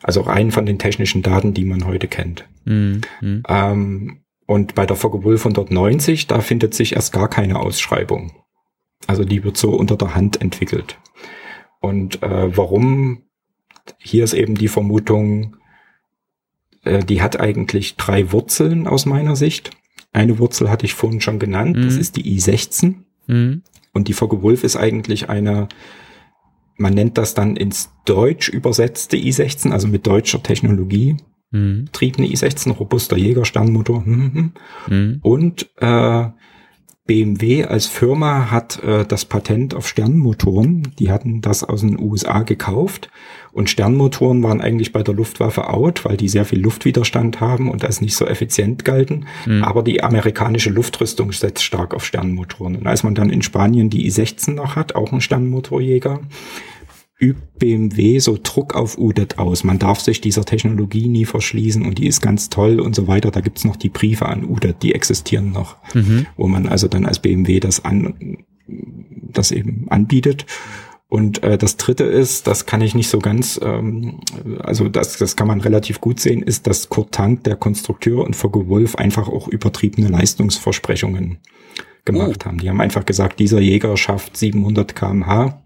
[0.02, 2.48] Also rein von den technischen Daten, die man heute kennt.
[2.66, 3.02] Mhm.
[3.22, 8.32] Ähm, und bei der Focke Wolf 190, da findet sich erst gar keine Ausschreibung.
[9.08, 10.98] Also die wird so unter der Hand entwickelt.
[11.80, 13.24] Und äh, warum?
[14.00, 15.58] Hier ist eben die Vermutung,
[16.84, 19.72] äh, die hat eigentlich drei Wurzeln aus meiner Sicht.
[20.12, 21.84] Eine Wurzel hatte ich vorhin schon genannt, mhm.
[21.84, 22.96] das ist die I16.
[23.28, 23.64] Mhm.
[23.94, 25.68] Und die Focke Wolf ist eigentlich eine
[26.80, 31.18] man nennt das dann ins Deutsch übersetzte i16, also mit deutscher Technologie
[31.52, 31.86] mhm.
[31.86, 34.06] betriebene i16, robuster Jägersternmotor.
[34.06, 34.54] Hm, hm,
[34.86, 34.98] hm.
[34.98, 35.20] Mhm.
[35.22, 36.30] Und äh,
[37.06, 40.94] BMW als Firma hat äh, das Patent auf Sternmotoren.
[41.00, 43.10] Die hatten das aus den USA gekauft.
[43.52, 47.84] Und Sternmotoren waren eigentlich bei der Luftwaffe out, weil die sehr viel Luftwiderstand haben und
[47.84, 49.26] als nicht so effizient galten.
[49.46, 49.64] Mhm.
[49.64, 52.76] Aber die amerikanische Luftrüstung setzt stark auf Sternmotoren.
[52.76, 56.20] Und als man dann in Spanien die I-16 noch hat, auch ein Sternmotorjäger,
[57.20, 59.64] übt BMW so Druck auf UDET aus.
[59.64, 63.30] Man darf sich dieser Technologie nie verschließen und die ist ganz toll und so weiter.
[63.30, 66.26] Da gibt's noch die Briefe an UDET, die existieren noch, mhm.
[66.38, 68.38] wo man also dann als BMW das an,
[68.68, 70.46] das eben anbietet.
[71.10, 74.20] Und äh, das Dritte ist, das kann ich nicht so ganz, ähm,
[74.60, 78.36] also das, das kann man relativ gut sehen, ist, dass Kurt Tank, der Konstrukteur und
[78.36, 81.40] Focke Wolf einfach auch übertriebene Leistungsversprechungen
[82.06, 82.46] gemacht oh.
[82.46, 82.60] haben.
[82.60, 85.64] Die haben einfach gesagt, dieser Jäger schafft 700 kmh.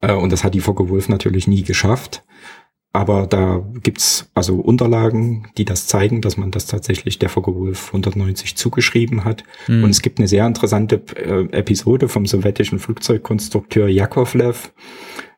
[0.00, 2.24] Äh, und das hat die Focke Wolf natürlich nie geschafft.
[2.92, 8.56] Aber da gibt's also Unterlagen, die das zeigen, dass man das tatsächlich der Focke-Wulf 190
[8.56, 9.44] zugeschrieben hat.
[9.66, 9.84] Mhm.
[9.84, 14.72] Und es gibt eine sehr interessante äh, Episode vom sowjetischen Flugzeugkonstrukteur Jakovlev,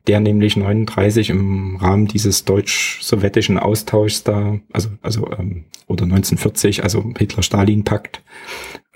[0.06, 7.12] der nämlich 39 im Rahmen dieses deutsch-sowjetischen Austauschs da, also, also ähm, oder 1940, also
[7.18, 8.22] Hitler-Stalin-Pakt,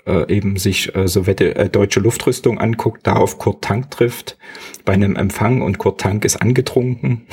[0.05, 4.37] äh, eben sich äh, Sowjete, äh, deutsche Luftrüstung anguckt, da auf Kurt Tank trifft
[4.85, 7.27] bei einem Empfang und Kurt Tank ist angetrunken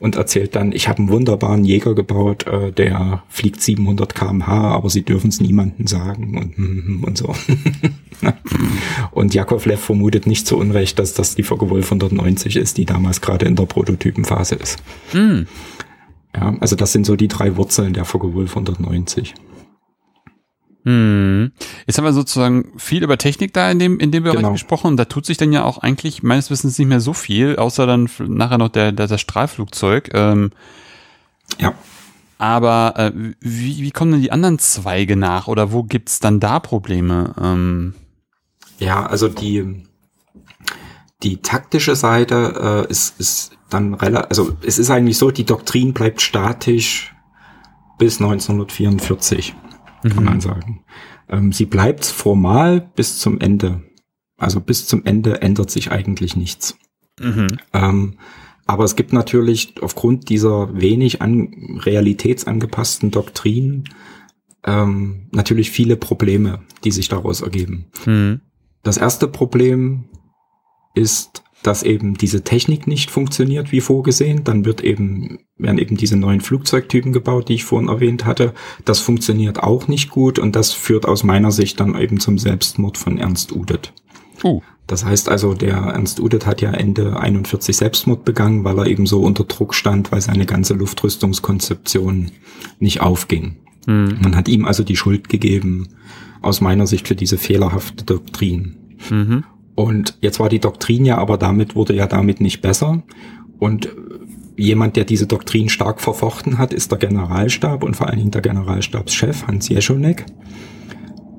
[0.00, 4.90] und erzählt dann, ich habe einen wunderbaren Jäger gebaut, äh, der fliegt 700 kmh, aber
[4.90, 7.34] sie dürfen es niemandem sagen und, hm, hm, hm, und so.
[9.10, 13.20] und Jakovlev vermutet nicht zu Unrecht, dass das die Focke Wolf 190 ist, die damals
[13.20, 14.82] gerade in der Prototypenphase ist.
[15.12, 15.42] Mm.
[16.34, 19.34] Ja, also das sind so die drei Wurzeln der Focke Wolf 190.
[20.84, 21.52] Hm.
[21.86, 24.52] Jetzt haben wir sozusagen viel über Technik da in dem, in dem Bereich genau.
[24.52, 27.56] gesprochen und da tut sich dann ja auch eigentlich meines Wissens nicht mehr so viel,
[27.56, 30.10] außer dann nachher noch der, der, der Strahlflugzeug.
[30.12, 30.50] Ähm,
[31.58, 31.74] ja.
[32.36, 36.60] Aber äh, wie, wie kommen denn die anderen Zweige nach oder wo gibt's dann da
[36.60, 37.34] Probleme?
[37.40, 37.94] Ähm,
[38.78, 39.86] ja, also die,
[41.22, 45.94] die taktische Seite äh, ist, ist dann relativ, also es ist eigentlich so, die Doktrin
[45.94, 47.14] bleibt statisch
[47.96, 49.54] bis 1944
[50.10, 50.30] kann mhm.
[50.30, 50.84] man sagen.
[51.28, 53.82] Ähm, sie bleibt formal bis zum Ende.
[54.36, 56.76] Also bis zum Ende ändert sich eigentlich nichts.
[57.20, 57.58] Mhm.
[57.72, 58.18] Ähm,
[58.66, 63.84] aber es gibt natürlich aufgrund dieser wenig an realitätsangepassten Doktrin
[64.64, 67.86] ähm, natürlich viele Probleme, die sich daraus ergeben.
[68.06, 68.40] Mhm.
[68.82, 70.04] Das erste Problem
[70.94, 74.44] ist dass eben diese Technik nicht funktioniert wie vorgesehen.
[74.44, 78.52] Dann wird eben, werden eben diese neuen Flugzeugtypen gebaut, die ich vorhin erwähnt hatte.
[78.84, 82.98] Das funktioniert auch nicht gut und das führt aus meiner Sicht dann eben zum Selbstmord
[82.98, 83.92] von Ernst Udet.
[84.44, 84.60] Uh.
[84.86, 89.06] Das heißt also, der Ernst Udet hat ja Ende 41 Selbstmord begangen, weil er eben
[89.06, 92.30] so unter Druck stand, weil seine ganze Luftrüstungskonzeption
[92.78, 93.56] nicht aufging.
[93.86, 94.18] Mhm.
[94.22, 95.88] Man hat ihm also die Schuld gegeben,
[96.42, 98.76] aus meiner Sicht für diese fehlerhafte Doktrin.
[99.08, 99.44] Mhm.
[99.74, 103.02] Und jetzt war die Doktrin ja, aber damit wurde ja damit nicht besser.
[103.58, 103.88] Und
[104.56, 108.42] jemand, der diese Doktrin stark verfochten hat, ist der Generalstab und vor allen Dingen der
[108.42, 110.26] Generalstabschef Hans Jeschonek.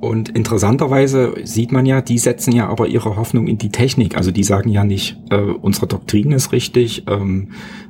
[0.01, 4.17] Und interessanterweise sieht man ja, die setzen ja aber ihre Hoffnung in die Technik.
[4.17, 7.49] Also die sagen ja nicht, äh, unsere Doktrin ist richtig, ähm,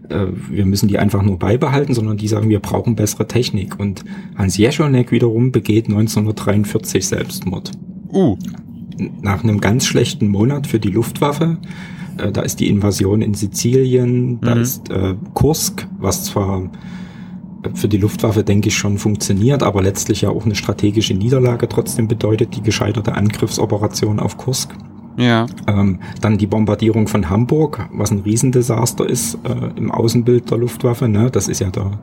[0.10, 3.80] äh, wir müssen die einfach nur beibehalten, sondern die sagen, wir brauchen bessere Technik.
[3.80, 4.06] Und
[4.38, 7.72] Hans Jeschonek wiederum begeht 1943 Selbstmord.
[8.14, 8.38] Uh
[9.22, 11.58] nach einem ganz schlechten Monat für die Luftwaffe.
[12.18, 14.62] Äh, da ist die Invasion in Sizilien, da mhm.
[14.62, 16.70] ist äh, Kursk, was zwar
[17.74, 22.08] für die Luftwaffe, denke ich, schon funktioniert, aber letztlich ja auch eine strategische Niederlage trotzdem
[22.08, 24.76] bedeutet, die gescheiterte Angriffsoperation auf Kursk.
[25.18, 25.46] Ja.
[25.68, 31.08] Ähm, dann die Bombardierung von Hamburg, was ein Riesendesaster ist äh, im Außenbild der Luftwaffe.
[31.08, 31.30] Ne?
[31.32, 32.00] Das ist ja der,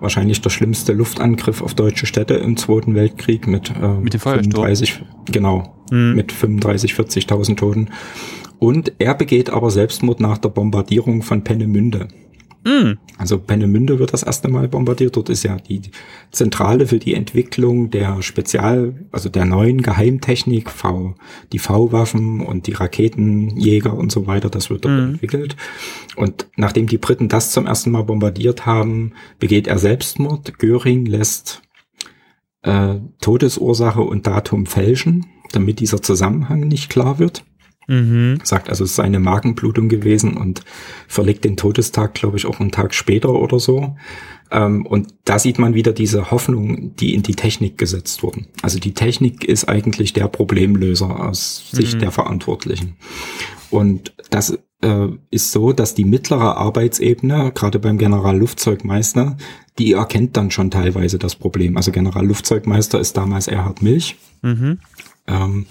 [0.00, 5.02] wahrscheinlich der schlimmste Luftangriff auf deutsche Städte im Zweiten Weltkrieg mit, äh, mit dem 35,
[5.30, 6.14] genau, mhm.
[6.14, 7.88] mit 35, 40.000 Toten.
[8.58, 12.08] Und er begeht aber Selbstmord nach der Bombardierung von Pennemünde.
[12.64, 12.98] Mm.
[13.16, 15.16] Also Pennemünde wird das erste Mal bombardiert.
[15.16, 15.82] Dort ist ja die
[16.30, 21.14] Zentrale für die Entwicklung der Spezial, also der neuen Geheimtechnik, V,
[21.52, 24.50] die V-Waffen und die Raketenjäger und so weiter.
[24.50, 25.10] Das wird dort mm.
[25.12, 25.56] entwickelt.
[26.16, 30.58] Und nachdem die Briten das zum ersten Mal bombardiert haben, begeht er Selbstmord.
[30.58, 31.62] Göring lässt
[32.62, 37.44] äh, Todesursache und Datum fälschen, damit dieser Zusammenhang nicht klar wird.
[37.90, 38.38] Mhm.
[38.44, 40.62] Sagt also, es sei eine Magenblutung gewesen und
[41.08, 43.96] verlegt den Todestag, glaube ich, auch einen Tag später oder so.
[44.52, 48.46] Ähm, und da sieht man wieder diese Hoffnung, die in die Technik gesetzt wurden.
[48.62, 51.98] Also die Technik ist eigentlich der Problemlöser aus Sicht mhm.
[51.98, 52.94] der Verantwortlichen.
[53.70, 59.36] Und das äh, ist so, dass die mittlere Arbeitsebene, gerade beim Generallufzeugmeister,
[59.80, 61.76] die erkennt dann schon teilweise das Problem.
[61.76, 64.16] Also Generallufzeugmeister ist damals Erhard Milch.
[64.42, 64.78] Mhm.
[65.26, 65.66] Ähm,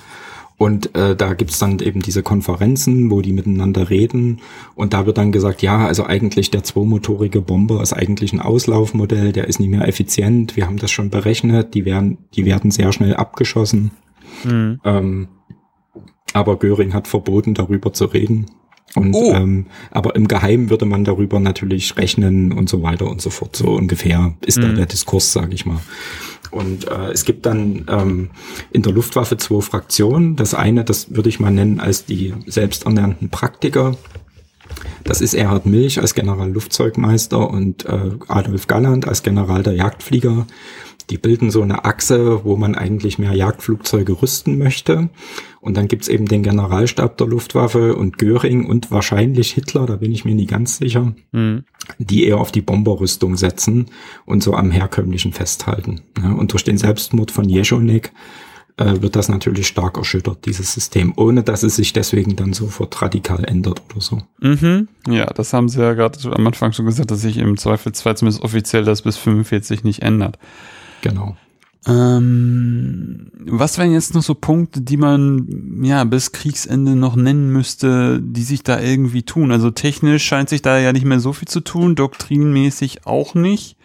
[0.60, 4.42] und äh, da gibt's dann eben diese Konferenzen, wo die miteinander reden.
[4.76, 9.32] Und da wird dann gesagt, ja, also eigentlich der zweimotorige Bomber ist eigentlich ein Auslaufmodell,
[9.32, 10.58] der ist nicht mehr effizient.
[10.58, 13.92] Wir haben das schon berechnet, die werden, die werden sehr schnell abgeschossen.
[14.44, 14.82] Mhm.
[14.84, 15.28] Ähm,
[16.34, 18.48] aber Göring hat verboten, darüber zu reden.
[18.96, 19.32] Und oh.
[19.34, 23.56] ähm, aber im Geheimen würde man darüber natürlich rechnen und so weiter und so fort.
[23.56, 24.64] So ungefähr ist mhm.
[24.64, 25.80] da der Diskurs, sage ich mal.
[26.52, 28.30] Und äh, es gibt dann ähm,
[28.72, 30.36] in der Luftwaffe zwei Fraktionen.
[30.36, 33.96] Das eine, das würde ich mal nennen als die selbsternannten Praktiker.
[35.04, 40.46] Das ist Erhard Milch als General-Luftzeugmeister und äh, Adolf Galland als General der Jagdflieger.
[41.10, 45.10] Die bilden so eine Achse, wo man eigentlich mehr Jagdflugzeuge rüsten möchte.
[45.62, 50.12] Und dann gibt's eben den Generalstab der Luftwaffe und Göring und wahrscheinlich Hitler, da bin
[50.12, 51.66] ich mir nie ganz sicher, mhm.
[51.98, 53.88] die eher auf die Bomberrüstung setzen
[54.26, 56.02] und so am herkömmlichen festhalten.
[56.22, 58.12] Ja, und durch den Selbstmord von Jeschonek
[58.78, 63.02] äh, wird das natürlich stark erschüttert, dieses System, ohne dass es sich deswegen dann sofort
[63.02, 64.22] radikal ändert oder so.
[64.40, 64.88] Mhm.
[65.08, 68.44] Ja, das haben sie ja gerade am Anfang schon gesagt, dass sich im Zweifelsfall zumindest
[68.44, 70.40] offiziell das bis 45 nicht ändert.
[71.02, 71.36] Genau.
[71.88, 78.20] Ähm, was wären jetzt noch so Punkte, die man ja bis Kriegsende noch nennen müsste,
[78.22, 79.52] die sich da irgendwie tun?
[79.52, 83.78] Also technisch scheint sich da ja nicht mehr so viel zu tun, doktrinmäßig auch nicht.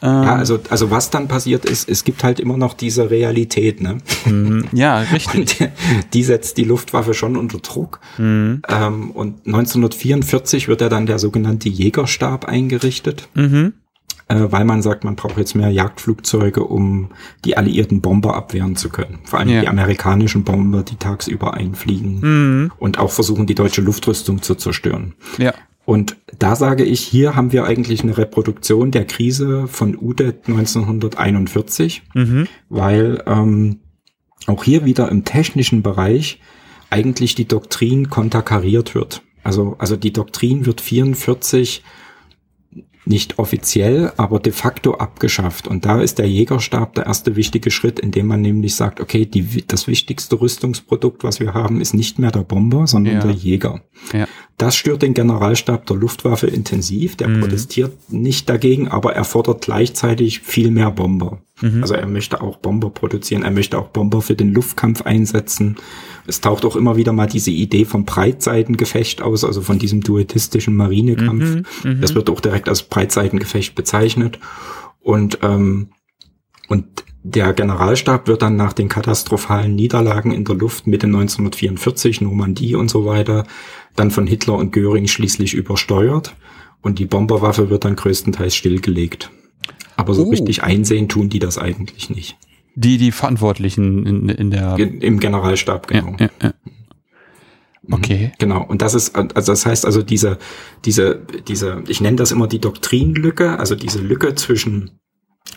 [0.00, 3.80] Ähm, ja, also, also was dann passiert ist, es gibt halt immer noch diese Realität,
[3.80, 3.98] ne?
[4.24, 4.64] Mhm.
[4.72, 5.34] Ja, richtig.
[5.34, 5.68] Und die,
[6.12, 8.00] die, setzt die Luftwaffe schon unter Druck.
[8.18, 8.62] Mhm.
[8.68, 13.28] Ähm, und 1944 wird ja dann der sogenannte Jägerstab eingerichtet.
[13.34, 13.74] Mhm
[14.28, 17.10] weil man sagt, man braucht jetzt mehr Jagdflugzeuge, um
[17.44, 19.18] die alliierten Bomber abwehren zu können.
[19.24, 19.60] Vor allem ja.
[19.62, 22.72] die amerikanischen Bomber, die tagsüber einfliegen mhm.
[22.78, 25.14] und auch versuchen, die deutsche Luftrüstung zu zerstören.
[25.38, 25.52] Ja.
[25.84, 32.02] Und da sage ich, hier haben wir eigentlich eine Reproduktion der Krise von UDET 1941,
[32.14, 32.46] mhm.
[32.68, 33.80] weil ähm,
[34.46, 36.40] auch hier wieder im technischen Bereich
[36.90, 39.22] eigentlich die Doktrin konterkariert wird.
[39.42, 41.82] Also, also die Doktrin wird 44
[43.04, 45.66] nicht offiziell, aber de facto abgeschafft.
[45.66, 49.64] Und da ist der Jägerstab der erste wichtige Schritt, indem man nämlich sagt, okay, die,
[49.66, 53.20] das wichtigste Rüstungsprodukt, was wir haben, ist nicht mehr der Bomber, sondern ja.
[53.20, 53.82] der Jäger.
[54.12, 54.26] Ja.
[54.56, 57.16] Das stört den Generalstab der Luftwaffe intensiv.
[57.16, 57.40] Der mhm.
[57.40, 61.40] protestiert nicht dagegen, aber er fordert gleichzeitig viel mehr Bomber.
[61.62, 61.82] Mhm.
[61.82, 65.76] Also er möchte auch Bomber produzieren, er möchte auch Bomber für den Luftkampf einsetzen.
[66.26, 70.76] Es taucht auch immer wieder mal diese Idee vom Breitseitengefecht aus, also von diesem duetistischen
[70.76, 71.44] Marinekampf.
[71.44, 71.64] Mhm.
[71.84, 72.00] mhm.
[72.00, 74.38] Das wird auch direkt als Breitseitengefecht bezeichnet.
[75.00, 75.88] Und, ähm,
[76.68, 82.74] und der Generalstab wird dann nach den katastrophalen Niederlagen in der Luft Mitte 1944, Normandie
[82.74, 83.44] und so weiter,
[83.94, 86.34] dann von Hitler und Göring schließlich übersteuert
[86.82, 89.30] und die Bomberwaffe wird dann größtenteils stillgelegt.
[90.02, 90.30] Aber so oh.
[90.30, 92.36] richtig einsehen tun die das eigentlich nicht.
[92.74, 94.78] Die, die Verantwortlichen in, in der...
[94.78, 96.16] Im Generalstab, genau.
[96.18, 96.54] Ja, ja, ja.
[97.84, 97.94] Mhm.
[97.94, 98.32] Okay.
[98.38, 98.64] Genau.
[98.64, 100.38] Und das ist, also das heißt also diese,
[100.84, 105.00] diese, diese, ich nenne das immer die Doktrinlücke, also diese Lücke zwischen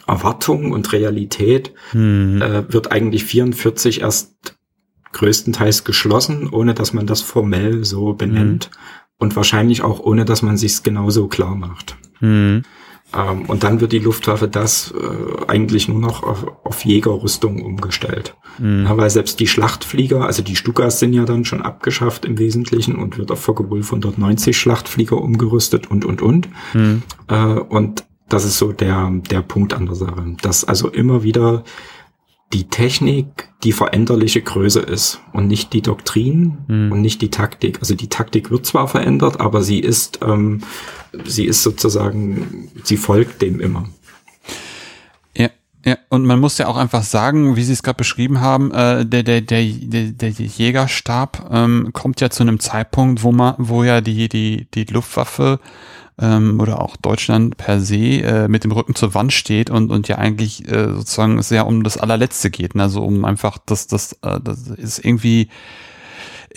[0.07, 2.41] Erwartung und Realität hm.
[2.41, 4.57] äh, wird eigentlich 44 erst
[5.13, 8.71] größtenteils geschlossen, ohne dass man das formell so benennt hm.
[9.19, 11.95] und wahrscheinlich auch ohne, dass man sich genauso klar macht.
[12.19, 12.63] Hm.
[13.15, 18.35] Ähm, und dann wird die Luftwaffe das äh, eigentlich nur noch auf, auf Jägerrüstung umgestellt.
[18.59, 18.85] Mhm.
[18.85, 22.95] Ja, weil selbst die Schlachtflieger, also die Stukas sind ja dann schon abgeschafft im Wesentlichen
[22.95, 26.49] und wird auf Focke-Wulf 190 Schlachtflieger umgerüstet und, und, und.
[26.73, 27.03] Mhm.
[27.27, 30.35] Äh, und das ist so der, der Punkt an der Sache.
[30.41, 31.63] Dass also immer wieder
[32.55, 36.91] die Technik die veränderliche Größe ist und nicht die Doktrin mhm.
[36.93, 37.79] und nicht die Taktik.
[37.81, 40.61] Also die Taktik wird zwar verändert, aber sie ist, ähm,
[41.25, 43.89] sie ist sozusagen, sie folgt dem immer.
[45.35, 45.49] Ja,
[45.85, 49.05] ja, und man muss ja auch einfach sagen, wie Sie es gerade beschrieben haben, äh,
[49.05, 53.99] der, der, der, der, Jägerstab ähm, kommt ja zu einem Zeitpunkt, wo man, wo ja
[53.99, 55.59] die, die, die Luftwaffe
[56.19, 60.07] ähm, oder auch Deutschland per se äh, mit dem Rücken zur Wand steht und, und
[60.07, 62.75] ja eigentlich äh, sozusagen sehr um das allerletzte geht.
[62.75, 62.83] Ne?
[62.83, 65.49] Also um einfach das, das, äh, das ist irgendwie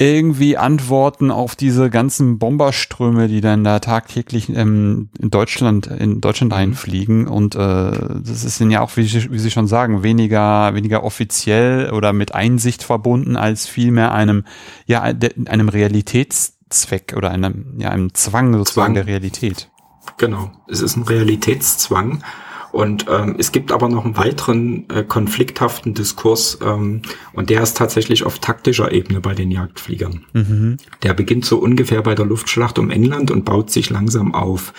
[0.00, 6.52] irgendwie Antworten auf diese ganzen Bomberströme, die dann da tagtäglich ähm, in Deutschland in Deutschland
[6.52, 6.58] mhm.
[6.58, 10.72] einfliegen und äh, das ist dann ja auch, wie Sie, wie Sie schon sagen, weniger
[10.74, 14.44] weniger offiziell oder mit Einsicht verbunden als vielmehr einem
[14.86, 18.94] ja einem Realitäts Zweck oder einem, ja, einem Zwang sozusagen Zwang.
[18.94, 19.70] der Realität.
[20.16, 22.22] Genau, es ist ein Realitätszwang.
[22.70, 27.00] Und ähm, es gibt aber noch einen weiteren äh, konflikthaften Diskurs ähm,
[27.32, 30.26] und der ist tatsächlich auf taktischer Ebene bei den Jagdfliegern.
[30.34, 30.76] Mhm.
[31.02, 34.74] Der beginnt so ungefähr bei der Luftschlacht um England und baut sich langsam auf.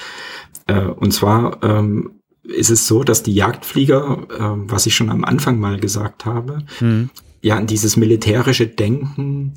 [0.68, 2.12] Äh, und zwar ähm,
[2.44, 6.60] ist es so, dass die Jagdflieger, äh, was ich schon am Anfang mal gesagt habe,
[6.80, 7.10] mhm.
[7.42, 9.56] ja an dieses militärische Denken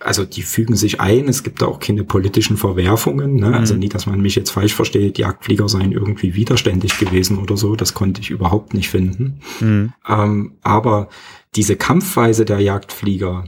[0.00, 3.54] also die fügen sich ein, es gibt da auch keine politischen Verwerfungen, ne?
[3.54, 3.80] also mhm.
[3.80, 7.92] nie, dass man mich jetzt falsch versteht, Jagdflieger seien irgendwie widerständig gewesen oder so, das
[7.92, 9.40] konnte ich überhaupt nicht finden.
[9.60, 9.92] Mhm.
[10.08, 11.10] Ähm, aber
[11.54, 13.44] diese Kampfweise der Jagdflieger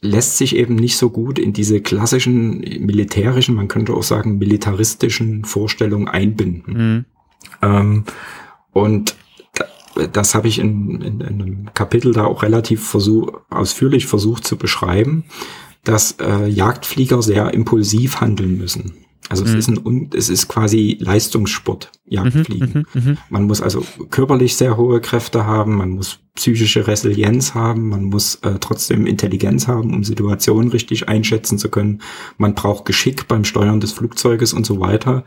[0.00, 5.44] lässt sich eben nicht so gut in diese klassischen militärischen, man könnte auch sagen militaristischen
[5.44, 6.72] Vorstellungen einbinden.
[6.72, 7.04] Mhm.
[7.62, 8.04] Ähm,
[8.72, 9.16] und
[10.12, 14.56] das habe ich in, in, in, einem Kapitel da auch relativ versuch, ausführlich versucht zu
[14.56, 15.24] beschreiben,
[15.84, 18.94] dass äh, Jagdflieger sehr impulsiv handeln müssen.
[19.28, 19.50] Also mhm.
[19.50, 22.86] es ist ein, es ist quasi Leistungssport, Jagdfliegen.
[22.94, 27.54] Mhm, mhm, mhm, man muss also körperlich sehr hohe Kräfte haben, man muss psychische Resilienz
[27.54, 32.00] haben, man muss äh, trotzdem Intelligenz haben, um Situationen richtig einschätzen zu können.
[32.38, 35.24] Man braucht Geschick beim Steuern des Flugzeuges und so weiter.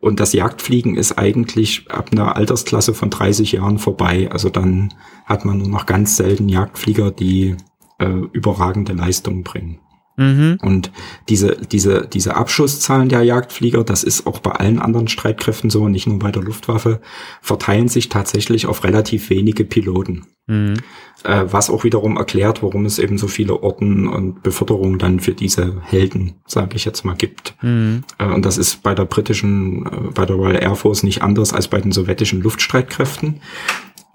[0.00, 4.28] Und das Jagdfliegen ist eigentlich ab einer Altersklasse von 30 Jahren vorbei.
[4.30, 4.92] Also dann
[5.24, 7.56] hat man nur noch ganz selten Jagdflieger, die
[7.98, 9.78] äh, überragende Leistungen bringen.
[10.18, 10.58] Mhm.
[10.60, 10.90] Und
[11.28, 16.08] diese, diese, diese Abschusszahlen der Jagdflieger, das ist auch bei allen anderen Streitkräften so, nicht
[16.08, 17.00] nur bei der Luftwaffe,
[17.40, 20.26] verteilen sich tatsächlich auf relativ wenige Piloten.
[20.48, 20.74] Mhm.
[21.22, 25.34] Äh, was auch wiederum erklärt, warum es eben so viele Orden und Beförderungen dann für
[25.34, 27.54] diese Helden, sage ich jetzt mal, gibt.
[27.62, 28.02] Mhm.
[28.18, 31.52] Äh, und das ist bei der britischen, äh, bei der Royal Air Force nicht anders
[31.52, 33.40] als bei den sowjetischen Luftstreitkräften.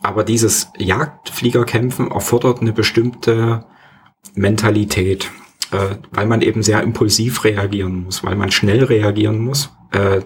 [0.02, 3.64] Aber dieses Jagdfliegerkämpfen erfordert eine bestimmte
[4.36, 5.32] Mentalität
[5.74, 10.22] äh, weil man eben sehr impulsiv reagieren muss, weil man schnell reagieren muss, äh,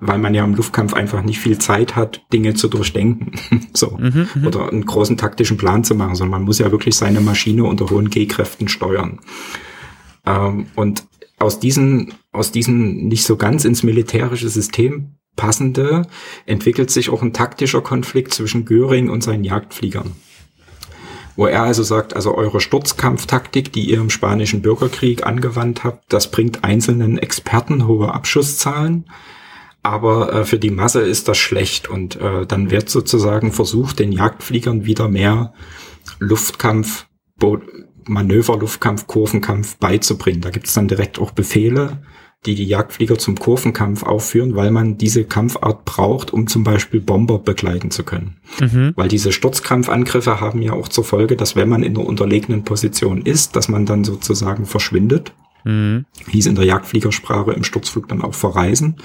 [0.00, 3.32] weil man ja im Luftkampf einfach nicht viel Zeit hat, Dinge zu durchdenken,
[3.74, 3.96] so.
[3.98, 7.20] Mhm, mhm, oder einen großen taktischen Plan zu machen, sondern man muss ja wirklich seine
[7.20, 9.20] Maschine unter hohen G-Kräften steuern.
[10.24, 11.04] Ähm, und
[11.38, 16.02] aus diesen aus diesen nicht so ganz ins militärische System passende
[16.46, 20.12] entwickelt sich auch ein taktischer Konflikt zwischen Göring und seinen Jagdfliegern
[21.38, 26.32] wo er also sagt, also eure Sturzkampftaktik, die ihr im spanischen Bürgerkrieg angewandt habt, das
[26.32, 29.08] bringt einzelnen Experten hohe Abschusszahlen,
[29.84, 31.88] aber äh, für die Masse ist das schlecht.
[31.88, 35.52] Und äh, dann wird sozusagen versucht, den Jagdfliegern wieder mehr
[36.18, 37.06] Luftkampf,
[37.38, 37.60] Bo
[38.08, 40.40] Manöver, Luftkampf, Kurvenkampf beizubringen.
[40.40, 42.02] Da gibt es dann direkt auch Befehle,
[42.46, 47.38] die die Jagdflieger zum Kurvenkampf aufführen, weil man diese Kampfart braucht, um zum Beispiel Bomber
[47.38, 48.36] begleiten zu können.
[48.60, 48.92] Mhm.
[48.94, 53.22] Weil diese Sturzkampfangriffe haben ja auch zur Folge, dass wenn man in einer unterlegenen Position
[53.22, 55.32] ist, dass man dann sozusagen verschwindet.
[55.64, 56.04] Mhm.
[56.28, 58.96] Hieß in der Jagdfliegersprache im Sturzflug dann auch verreisen.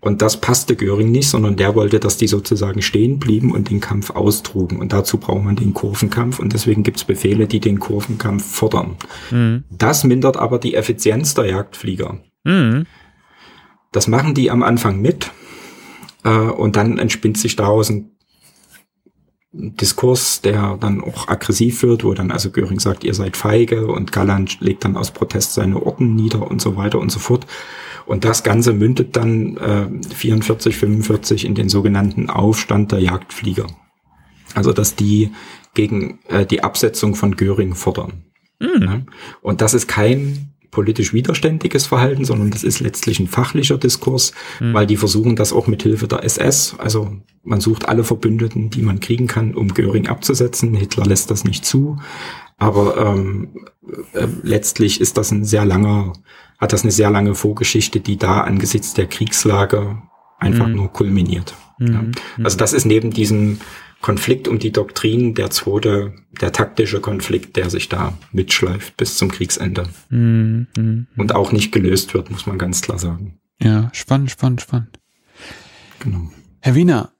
[0.00, 3.78] Und das passte Göring nicht, sondern der wollte, dass die sozusagen stehen blieben und den
[3.78, 4.80] Kampf austrugen.
[4.80, 8.96] Und dazu braucht man den Kurvenkampf und deswegen gibt's Befehle, die den Kurvenkampf fordern.
[9.30, 9.62] Mhm.
[9.70, 12.18] Das mindert aber die Effizienz der Jagdflieger.
[12.44, 12.86] Mhm.
[13.92, 15.30] Das machen die am Anfang mit
[16.24, 18.12] äh, und dann entspinnt sich daraus ein
[19.54, 24.10] Diskurs, der dann auch aggressiv wird, wo dann also Göring sagt, ihr seid feige und
[24.10, 27.46] Galland legt dann aus Protest seine Orden nieder und so weiter und so fort.
[28.06, 33.66] Und das Ganze mündet dann äh, 44, 45 in den sogenannten Aufstand der Jagdflieger.
[34.54, 35.32] Also dass die
[35.74, 38.24] gegen äh, die Absetzung von Göring fordern.
[38.58, 39.06] Mhm.
[39.42, 44.74] Und das ist kein politisch widerständiges Verhalten, sondern das ist letztlich ein fachlicher Diskurs, mhm.
[44.74, 46.74] weil die versuchen das auch mit Hilfe der SS.
[46.78, 47.12] Also
[47.44, 50.74] man sucht alle Verbündeten, die man kriegen kann, um Göring abzusetzen.
[50.74, 51.98] Hitler lässt das nicht zu.
[52.56, 53.50] Aber ähm,
[54.14, 56.14] äh, letztlich ist das ein sehr langer,
[56.58, 60.02] hat das eine sehr lange Vorgeschichte, die da angesichts der Kriegslage
[60.38, 60.76] einfach mhm.
[60.76, 61.54] nur kulminiert.
[61.78, 61.92] Mhm.
[61.92, 62.04] Ja.
[62.44, 63.60] Also das ist neben diesem
[64.02, 69.30] Konflikt um die Doktrin der zweite, der taktische Konflikt, der sich da mitschleift bis zum
[69.30, 69.88] Kriegsende.
[70.10, 73.38] Mm, mm, Und auch nicht gelöst wird, muss man ganz klar sagen.
[73.62, 74.98] Ja, spannend, spannend, spannend.
[76.00, 76.32] Genau.
[76.60, 77.12] Herr Wiener,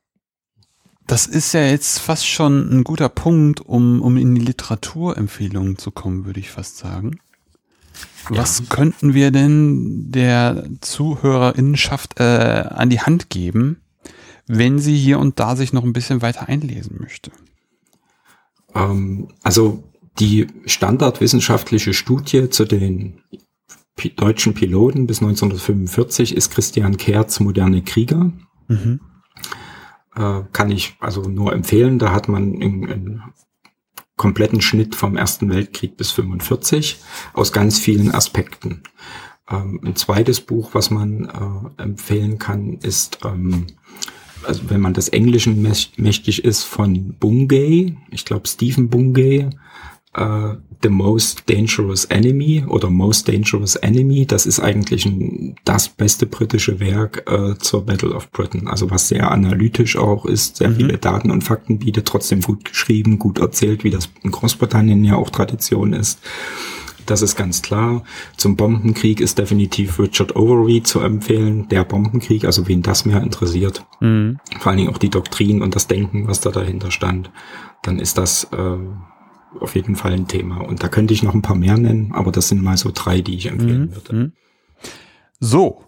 [1.07, 5.93] das ist ja jetzt fast schon ein guter Punkt, um, um in die Literaturempfehlungen zu
[5.93, 7.19] kommen, würde ich fast sagen.
[8.31, 8.39] Ja.
[8.39, 13.82] Was könnten wir denn der Zuhörerinnenschaft äh, an die Hand geben,
[14.59, 17.31] wenn sie hier und da sich noch ein bisschen weiter einlesen möchte?
[18.74, 19.85] Ähm, also
[20.19, 23.23] die standardwissenschaftliche Studie zu den
[24.16, 28.31] deutschen Piloten bis 1945 ist Christian Kerz Moderne Krieger.
[28.69, 29.01] Mhm.
[30.15, 31.99] Äh, kann ich also nur empfehlen.
[31.99, 33.23] Da hat man einen
[34.16, 37.01] kompletten Schnitt vom Ersten Weltkrieg bis 45
[37.33, 38.83] aus ganz vielen Aspekten.
[39.49, 43.66] Ähm, ein zweites Buch, was man äh, empfehlen kann, ist ähm,
[44.47, 45.62] also wenn man des Englischen
[45.97, 49.51] mächtig ist, von Bungay, ich glaube Stephen Bungay,
[50.19, 56.27] uh, The Most Dangerous Enemy oder Most Dangerous Enemy, das ist eigentlich ein, das beste
[56.27, 60.77] britische Werk uh, zur Battle of Britain, also was sehr analytisch auch ist, sehr mhm.
[60.77, 65.16] viele Daten und Fakten bietet, trotzdem gut geschrieben, gut erzählt, wie das in Großbritannien ja
[65.16, 66.19] auch Tradition ist.
[67.07, 68.05] Das ist ganz klar.
[68.37, 71.69] Zum Bombenkrieg ist definitiv Richard Overy zu empfehlen.
[71.69, 73.85] Der Bombenkrieg, also wen das mehr interessiert.
[74.01, 74.39] Mhm.
[74.61, 77.31] Vor allen Dingen auch die Doktrin und das Denken, was da dahinter stand.
[77.83, 78.77] Dann ist das äh,
[79.61, 80.59] auf jeden Fall ein Thema.
[80.59, 83.20] Und da könnte ich noch ein paar mehr nennen, aber das sind mal so drei,
[83.20, 83.95] die ich empfehlen mhm.
[83.95, 84.15] würde.
[84.15, 84.33] Mhm.
[85.41, 85.85] So.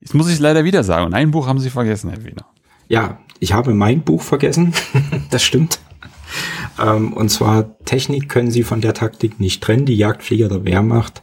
[0.00, 1.06] Jetzt muss ich es leider wieder sagen.
[1.06, 2.46] Und ein Buch haben Sie vergessen, Herr Wiener.
[2.88, 4.72] Ja, ich habe mein Buch vergessen.
[5.30, 5.80] das stimmt.
[6.78, 9.86] Ähm, und zwar Technik können Sie von der Taktik nicht trennen.
[9.86, 11.22] Die Jagdflieger der Wehrmacht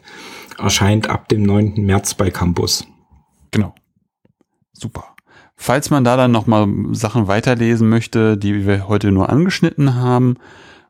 [0.57, 1.75] erscheint ab dem 9.
[1.77, 2.85] März bei Campus.
[3.51, 3.73] Genau.
[4.73, 5.15] Super.
[5.55, 10.35] Falls man da dann nochmal Sachen weiterlesen möchte, die wir heute nur angeschnitten haben,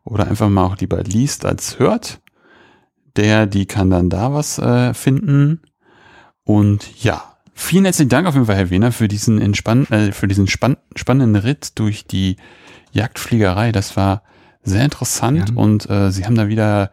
[0.07, 2.22] oder einfach mal auch lieber liest als hört,
[3.15, 5.61] der, die kann dann da was äh, finden.
[6.44, 10.27] Und ja, vielen herzlichen Dank auf jeden Fall, Herr Wehner, für diesen, entspann äh, für
[10.27, 12.38] diesen spann spannenden Ritt durch die
[12.91, 13.72] Jagdfliegerei.
[13.72, 14.23] Das war
[14.64, 15.55] sehr interessant ja.
[15.55, 16.91] und äh, Sie haben da wieder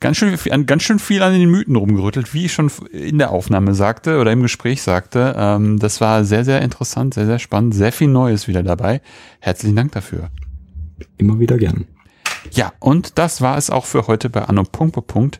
[0.00, 0.36] ganz schön,
[0.66, 4.32] ganz schön viel an den Mythen rumgerüttelt, wie ich schon in der Aufnahme sagte oder
[4.32, 5.34] im Gespräch sagte.
[5.36, 9.00] Ähm, das war sehr, sehr interessant, sehr, sehr spannend, sehr viel Neues wieder dabei.
[9.40, 10.30] Herzlichen Dank dafür.
[11.18, 11.86] Immer wieder gern.
[12.52, 14.64] Ja, und das war es auch für heute bei Anno.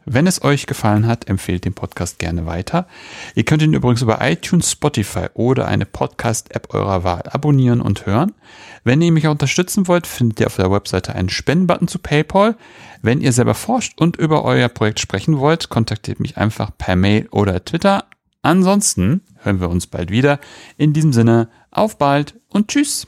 [0.04, 2.86] Wenn es euch gefallen hat, empfehlt den Podcast gerne weiter.
[3.34, 8.32] Ihr könnt ihn übrigens über iTunes, Spotify oder eine Podcast-App eurer Wahl abonnieren und hören.
[8.84, 12.56] Wenn ihr mich unterstützen wollt, findet ihr auf der Webseite einen Spendenbutton zu PayPal.
[13.02, 17.28] Wenn ihr selber forscht und über euer Projekt sprechen wollt, kontaktiert mich einfach per Mail
[17.30, 18.04] oder Twitter.
[18.42, 20.40] Ansonsten hören wir uns bald wieder.
[20.76, 23.06] In diesem Sinne, auf bald und tschüss.